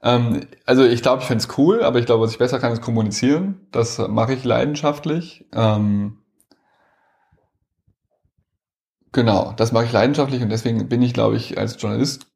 Ähm, 0.03 0.41
also 0.67 0.85
ich 0.85 1.01
glaube, 1.01 1.23
ich 1.23 1.27
fände 1.27 1.43
es 1.43 1.57
cool, 1.57 1.81
aber 1.81 1.97
ich 1.97 2.05
glaube, 2.05 2.23
was 2.23 2.33
ich 2.33 2.37
besser 2.37 2.59
kann, 2.59 2.71
ist 2.71 2.83
kommunizieren. 2.83 3.67
Das 3.71 3.97
mache 3.97 4.33
ich 4.33 4.43
leidenschaftlich. 4.43 5.47
Ähm, 5.55 6.19
Genau, 9.17 9.51
das 9.57 9.71
mache 9.71 9.85
ich 9.85 9.91
leidenschaftlich 9.91 10.43
und 10.43 10.49
deswegen 10.49 10.87
bin 10.89 11.01
ich, 11.01 11.11
glaube 11.11 11.37
ich, 11.37 11.57
als 11.57 11.81
Journalist 11.81 12.27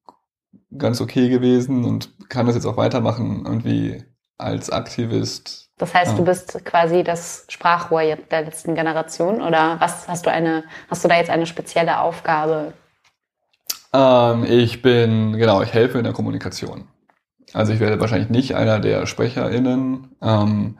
ganz 0.75 0.99
okay 0.99 1.29
gewesen 1.29 1.85
und 1.85 2.09
kann 2.27 2.47
das 2.47 2.55
jetzt 2.55 2.65
auch 2.65 2.75
weitermachen, 2.75 3.43
irgendwie 3.45 4.03
als 4.39 4.71
Aktivist. 4.71 5.69
Das 5.77 5.93
heißt, 5.93 6.13
ja. 6.13 6.17
du 6.17 6.25
bist 6.25 6.65
quasi 6.65 7.03
das 7.03 7.45
Sprachrohr 7.49 8.01
der 8.31 8.41
letzten 8.41 8.73
Generation 8.73 9.43
oder 9.43 9.79
was 9.79 10.07
hast 10.07 10.25
du 10.25 10.31
eine, 10.31 10.63
hast 10.89 11.03
du 11.03 11.07
da 11.07 11.17
jetzt 11.17 11.29
eine 11.29 11.45
spezielle 11.45 11.99
Aufgabe? 11.99 12.73
Ähm, 13.93 14.43
ich 14.49 14.81
bin, 14.81 15.33
genau, 15.33 15.61
ich 15.61 15.71
helfe 15.71 15.99
in 15.99 16.03
der 16.03 16.13
Kommunikation. 16.13 16.87
Also 17.53 17.73
ich 17.73 17.79
werde 17.79 17.99
wahrscheinlich 17.99 18.31
nicht 18.31 18.55
einer 18.55 18.79
der 18.79 19.05
SprecherInnen. 19.05 20.15
Ähm, 20.19 20.79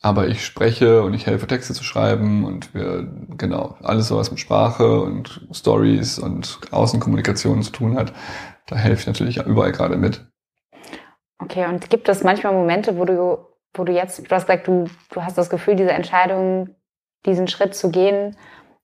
aber 0.00 0.28
ich 0.28 0.44
spreche 0.44 1.02
und 1.02 1.14
ich 1.14 1.26
helfe 1.26 1.46
Texte 1.46 1.74
zu 1.74 1.82
schreiben 1.82 2.44
und 2.44 2.72
wir, 2.74 3.08
genau, 3.36 3.76
alles 3.82 4.08
so 4.08 4.16
was 4.16 4.30
mit 4.30 4.38
Sprache 4.38 5.00
und 5.00 5.46
Stories 5.52 6.18
und 6.18 6.60
Außenkommunikation 6.70 7.62
zu 7.62 7.72
tun 7.72 7.96
hat, 7.96 8.12
da 8.66 8.76
helfe 8.76 9.00
ich 9.00 9.06
natürlich 9.06 9.38
überall 9.38 9.72
gerade 9.72 9.96
mit. 9.96 10.24
Okay, 11.40 11.66
und 11.66 11.90
gibt 11.90 12.08
es 12.08 12.22
manchmal 12.22 12.52
Momente, 12.52 12.96
wo 12.96 13.04
du, 13.04 13.38
wo 13.74 13.84
du 13.84 13.92
jetzt, 13.92 14.18
du 14.18 14.34
hast 14.34 14.46
gesagt, 14.46 14.68
du, 14.68 14.86
du 15.10 15.22
hast 15.22 15.38
das 15.38 15.50
Gefühl, 15.50 15.76
diese 15.76 15.92
Entscheidung, 15.92 16.76
diesen 17.26 17.48
Schritt 17.48 17.74
zu 17.74 17.90
gehen, 17.90 18.36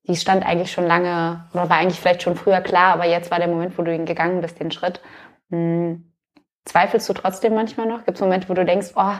die 0.06 0.16
stand 0.16 0.44
eigentlich 0.44 0.72
schon 0.72 0.86
lange, 0.86 1.48
oder 1.52 1.70
war 1.70 1.78
eigentlich 1.78 2.00
vielleicht 2.00 2.22
schon 2.22 2.36
früher 2.36 2.60
klar, 2.60 2.94
aber 2.94 3.06
jetzt 3.06 3.30
war 3.30 3.38
der 3.38 3.48
Moment, 3.48 3.78
wo 3.78 3.82
du 3.82 3.94
ihn 3.94 4.04
gegangen 4.04 4.40
bist, 4.40 4.60
den 4.60 4.70
Schritt. 4.70 5.00
Hm, 5.50 6.12
zweifelst 6.64 7.08
du 7.08 7.12
trotzdem 7.12 7.54
manchmal 7.54 7.86
noch? 7.86 8.04
Gibt 8.04 8.18
es 8.18 8.22
Momente, 8.22 8.48
wo 8.48 8.54
du 8.54 8.64
denkst, 8.64 8.92
oh, 8.96 9.14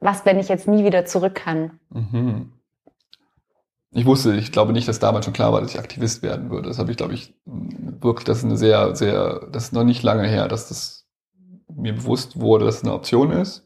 was, 0.00 0.24
wenn 0.24 0.38
ich 0.38 0.48
jetzt 0.48 0.68
nie 0.68 0.84
wieder 0.84 1.04
zurück 1.04 1.34
kann? 1.34 1.78
Mhm. 1.90 2.52
Ich 3.90 4.04
wusste, 4.04 4.36
ich 4.36 4.52
glaube 4.52 4.72
nicht, 4.72 4.86
dass 4.86 4.98
damals 4.98 5.24
schon 5.24 5.34
klar 5.34 5.52
war, 5.52 5.60
dass 5.60 5.70
ich 5.70 5.78
Aktivist 5.78 6.22
werden 6.22 6.50
würde. 6.50 6.68
Das 6.68 6.78
habe 6.78 6.90
ich, 6.90 6.96
glaube 6.96 7.14
ich, 7.14 7.34
wirklich, 7.46 8.24
das 8.24 8.38
ist 8.38 8.44
eine 8.44 8.56
sehr, 8.56 8.94
sehr, 8.94 9.48
das 9.50 9.64
ist 9.64 9.72
noch 9.72 9.84
nicht 9.84 10.02
lange 10.02 10.28
her, 10.28 10.46
dass 10.46 10.68
das 10.68 11.06
mir 11.74 11.94
bewusst 11.94 12.38
wurde, 12.38 12.66
dass 12.66 12.76
es 12.76 12.84
eine 12.84 12.92
Option 12.92 13.30
ist. 13.30 13.64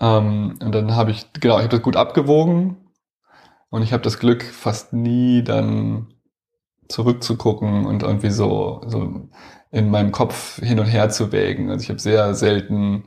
Ähm, 0.00 0.58
und 0.62 0.74
dann 0.74 0.94
habe 0.96 1.12
ich, 1.12 1.32
genau, 1.34 1.56
ich 1.56 1.64
habe 1.64 1.76
das 1.76 1.82
gut 1.82 1.96
abgewogen 1.96 2.76
und 3.70 3.82
ich 3.82 3.92
habe 3.92 4.02
das 4.02 4.18
Glück, 4.18 4.42
fast 4.42 4.92
nie 4.92 5.42
dann 5.42 6.12
zurückzugucken 6.88 7.86
und 7.86 8.02
irgendwie 8.02 8.30
so, 8.30 8.82
so 8.86 9.28
in 9.70 9.90
meinem 9.90 10.12
Kopf 10.12 10.60
hin 10.60 10.78
und 10.80 10.86
her 10.86 11.08
zu 11.08 11.32
wägen. 11.32 11.70
Also 11.70 11.82
ich 11.82 11.88
habe 11.88 11.98
sehr 11.98 12.34
selten 12.34 13.04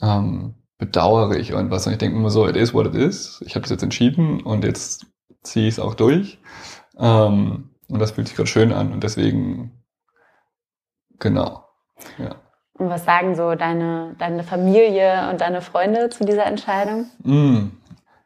ähm, 0.00 0.54
bedauere 0.82 1.36
ich 1.36 1.50
irgendwas. 1.50 1.86
Und 1.86 1.92
ich 1.92 1.98
denke 1.98 2.16
immer 2.16 2.28
so, 2.28 2.48
it 2.48 2.56
is 2.56 2.74
what 2.74 2.88
it 2.88 2.96
is. 2.96 3.40
Ich 3.46 3.54
habe 3.54 3.62
das 3.62 3.70
jetzt 3.70 3.84
entschieden 3.84 4.40
und 4.42 4.64
jetzt 4.64 5.06
ziehe 5.44 5.68
ich 5.68 5.74
es 5.74 5.78
auch 5.78 5.94
durch. 5.94 6.40
Ähm, 6.98 7.70
und 7.88 7.98
das 8.00 8.10
fühlt 8.10 8.26
sich 8.26 8.36
gerade 8.36 8.48
schön 8.48 8.72
an 8.72 8.92
und 8.92 9.04
deswegen, 9.04 9.84
genau. 11.20 11.68
Ja. 12.18 12.34
Und 12.72 12.88
was 12.88 13.04
sagen 13.04 13.36
so 13.36 13.54
deine, 13.54 14.16
deine 14.18 14.42
Familie 14.42 15.30
und 15.30 15.40
deine 15.40 15.60
Freunde 15.60 16.10
zu 16.10 16.24
dieser 16.24 16.46
Entscheidung? 16.46 17.06
Mm. 17.22 17.68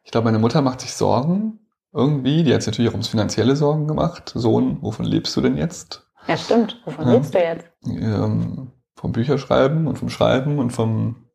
Ich 0.03 0.09
glaube, 0.09 0.25
meine 0.25 0.39
Mutter 0.39 0.63
macht 0.63 0.81
sich 0.81 0.95
Sorgen 0.95 1.59
irgendwie. 1.93 2.43
Die 2.43 2.55
hat 2.55 2.63
sich 2.63 2.71
natürlich 2.73 2.89
auch 2.89 2.95
ums 2.95 3.09
finanzielle 3.09 3.55
Sorgen 3.55 3.87
gemacht. 3.87 4.31
Sohn, 4.33 4.81
wovon 4.81 5.05
lebst 5.05 5.35
du 5.35 5.41
denn 5.41 5.57
jetzt? 5.57 6.07
Ja, 6.27 6.37
stimmt. 6.37 6.81
Wovon 6.85 7.05
ja. 7.05 7.13
lebst 7.13 7.35
du 7.35 7.37
jetzt? 7.37 7.67
Ähm, 7.85 8.71
vom 8.95 9.11
Bücherschreiben 9.11 9.85
und 9.85 9.99
vom 9.99 10.09
Schreiben 10.09 10.57
und 10.57 10.71
vom 10.71 11.26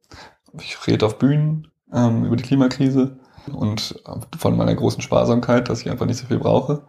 ich 0.60 0.86
rede 0.86 1.06
auf 1.06 1.18
Bühnen 1.18 1.68
ähm, 1.92 2.24
über 2.24 2.36
die 2.36 2.44
Klimakrise 2.44 3.18
und 3.52 4.00
äh, 4.06 4.38
von 4.38 4.56
meiner 4.56 4.74
großen 4.74 5.02
Sparsamkeit, 5.02 5.68
dass 5.68 5.80
ich 5.80 5.90
einfach 5.90 6.06
nicht 6.06 6.18
so 6.18 6.26
viel 6.26 6.38
brauche. 6.38 6.84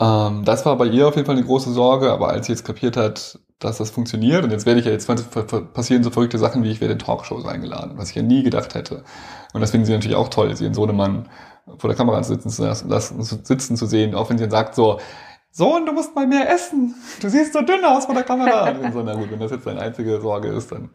Ähm, 0.00 0.44
das 0.44 0.66
war 0.66 0.76
bei 0.76 0.86
ihr 0.86 1.08
auf 1.08 1.16
jeden 1.16 1.26
Fall 1.26 1.36
eine 1.36 1.44
große 1.44 1.72
Sorge, 1.72 2.12
aber 2.12 2.28
als 2.28 2.46
sie 2.46 2.52
jetzt 2.52 2.64
kapiert 2.64 2.96
hat, 2.96 3.38
dass 3.58 3.78
das 3.78 3.90
funktioniert 3.90 4.44
und 4.44 4.50
jetzt 4.50 4.66
werde 4.66 4.80
ich 4.80 4.86
ja 4.86 4.92
jetzt 4.92 5.06
passieren 5.72 6.02
so 6.02 6.10
verrückte 6.10 6.38
Sachen 6.38 6.64
wie 6.64 6.70
ich 6.70 6.80
werde 6.80 6.94
in 6.94 6.98
Talkshows 6.98 7.46
eingeladen, 7.46 7.96
was 7.96 8.10
ich 8.10 8.16
ja 8.16 8.22
nie 8.22 8.42
gedacht 8.42 8.74
hätte. 8.74 9.04
Und 9.52 9.60
das 9.60 9.70
finden 9.70 9.86
sie 9.86 9.92
natürlich 9.92 10.16
auch 10.16 10.28
toll, 10.28 10.54
sie 10.56 10.64
ihren 10.64 10.74
Sohnemann 10.74 11.28
vor 11.78 11.88
der 11.88 11.96
Kamera 11.96 12.22
sitzen 12.22 12.50
zu 12.50 12.62
lassen, 12.62 13.22
sitzen 13.22 13.76
zu 13.76 13.86
sehen, 13.86 14.14
auch 14.14 14.28
wenn 14.28 14.38
sie 14.38 14.44
dann 14.44 14.50
sagt 14.50 14.74
so, 14.74 14.98
Sohn, 15.56 15.86
du 15.86 15.92
musst 15.92 16.16
mal 16.16 16.26
mehr 16.26 16.50
essen. 16.52 16.96
Du 17.22 17.28
siehst 17.28 17.52
so 17.52 17.60
dünn 17.60 17.84
aus 17.84 18.06
vor 18.06 18.14
der 18.16 18.24
Kamera. 18.24 18.70
Und 18.82 18.92
so, 18.92 19.02
na 19.04 19.14
gut, 19.14 19.30
wenn 19.30 19.38
das 19.38 19.52
jetzt 19.52 19.64
deine 19.64 19.82
einzige 19.82 20.20
Sorge 20.20 20.48
ist, 20.48 20.72
dann 20.72 20.90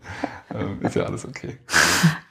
ähm, 0.53 0.79
ist 0.81 0.97
ja 0.97 1.03
alles 1.03 1.25
okay. 1.25 1.57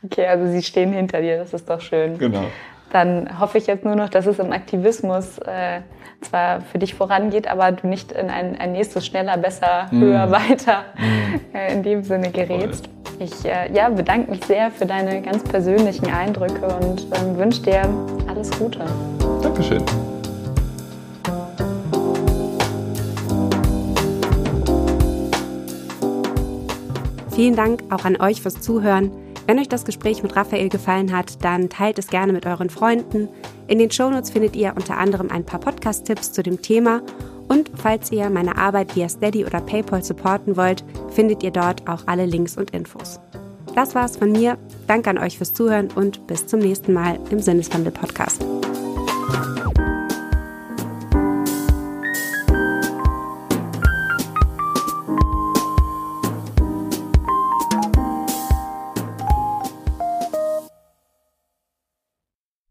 Okay, 0.04 0.26
also 0.26 0.46
sie 0.46 0.62
stehen 0.62 0.92
hinter 0.92 1.22
dir, 1.22 1.38
das 1.38 1.54
ist 1.54 1.70
doch 1.70 1.80
schön. 1.80 2.18
Genau. 2.18 2.44
Dann 2.92 3.40
hoffe 3.40 3.56
ich 3.56 3.66
jetzt 3.66 3.86
nur 3.86 3.96
noch, 3.96 4.10
dass 4.10 4.26
es 4.26 4.38
im 4.38 4.52
Aktivismus 4.52 5.38
äh, 5.38 5.80
zwar 6.20 6.60
für 6.60 6.78
dich 6.78 6.94
vorangeht, 6.94 7.48
aber 7.48 7.72
du 7.72 7.86
nicht 7.86 8.12
in 8.12 8.28
ein, 8.28 8.60
ein 8.60 8.72
nächstes 8.72 9.06
schneller, 9.06 9.38
besser, 9.38 9.88
mm. 9.90 10.00
höher, 10.00 10.30
weiter 10.30 10.84
mm. 10.96 11.56
äh, 11.56 11.72
in 11.72 11.82
dem 11.82 12.02
Sinne 12.02 12.30
gerätst. 12.30 12.88
Voll. 12.88 13.26
Ich 13.26 13.44
äh, 13.46 13.72
ja, 13.72 13.88
bedanke 13.88 14.30
mich 14.30 14.44
sehr 14.44 14.70
für 14.70 14.84
deine 14.84 15.22
ganz 15.22 15.42
persönlichen 15.44 16.10
Eindrücke 16.10 16.66
und 16.66 17.06
ähm, 17.16 17.38
wünsche 17.38 17.62
dir 17.62 17.88
alles 18.26 18.50
Gute. 18.58 18.84
Dankeschön. 19.42 19.82
Vielen 27.38 27.54
Dank 27.54 27.84
auch 27.90 28.04
an 28.04 28.20
euch 28.20 28.42
fürs 28.42 28.60
Zuhören. 28.60 29.12
Wenn 29.46 29.60
euch 29.60 29.68
das 29.68 29.84
Gespräch 29.84 30.24
mit 30.24 30.34
Raphael 30.34 30.68
gefallen 30.68 31.16
hat, 31.16 31.44
dann 31.44 31.68
teilt 31.68 31.96
es 32.00 32.08
gerne 32.08 32.32
mit 32.32 32.46
euren 32.46 32.68
Freunden. 32.68 33.28
In 33.68 33.78
den 33.78 33.92
Shownotes 33.92 34.30
findet 34.30 34.56
ihr 34.56 34.72
unter 34.74 34.98
anderem 34.98 35.30
ein 35.30 35.44
paar 35.44 35.60
Podcast-Tipps 35.60 36.32
zu 36.32 36.42
dem 36.42 36.62
Thema. 36.62 37.00
Und 37.46 37.70
falls 37.76 38.10
ihr 38.10 38.28
meine 38.28 38.58
Arbeit 38.58 38.96
via 38.96 39.08
Steady 39.08 39.44
oder 39.44 39.60
PayPal 39.60 40.02
supporten 40.02 40.56
wollt, 40.56 40.82
findet 41.10 41.44
ihr 41.44 41.52
dort 41.52 41.88
auch 41.88 42.08
alle 42.08 42.26
Links 42.26 42.56
und 42.56 42.72
Infos. 42.72 43.20
Das 43.72 43.94
war's 43.94 44.16
von 44.16 44.32
mir. 44.32 44.58
Danke 44.88 45.10
an 45.10 45.18
euch 45.18 45.38
fürs 45.38 45.54
Zuhören 45.54 45.90
und 45.94 46.26
bis 46.26 46.48
zum 46.48 46.58
nächsten 46.58 46.92
Mal 46.92 47.20
im 47.30 47.38
Sinneswandel 47.38 47.92
Podcast. 47.92 48.44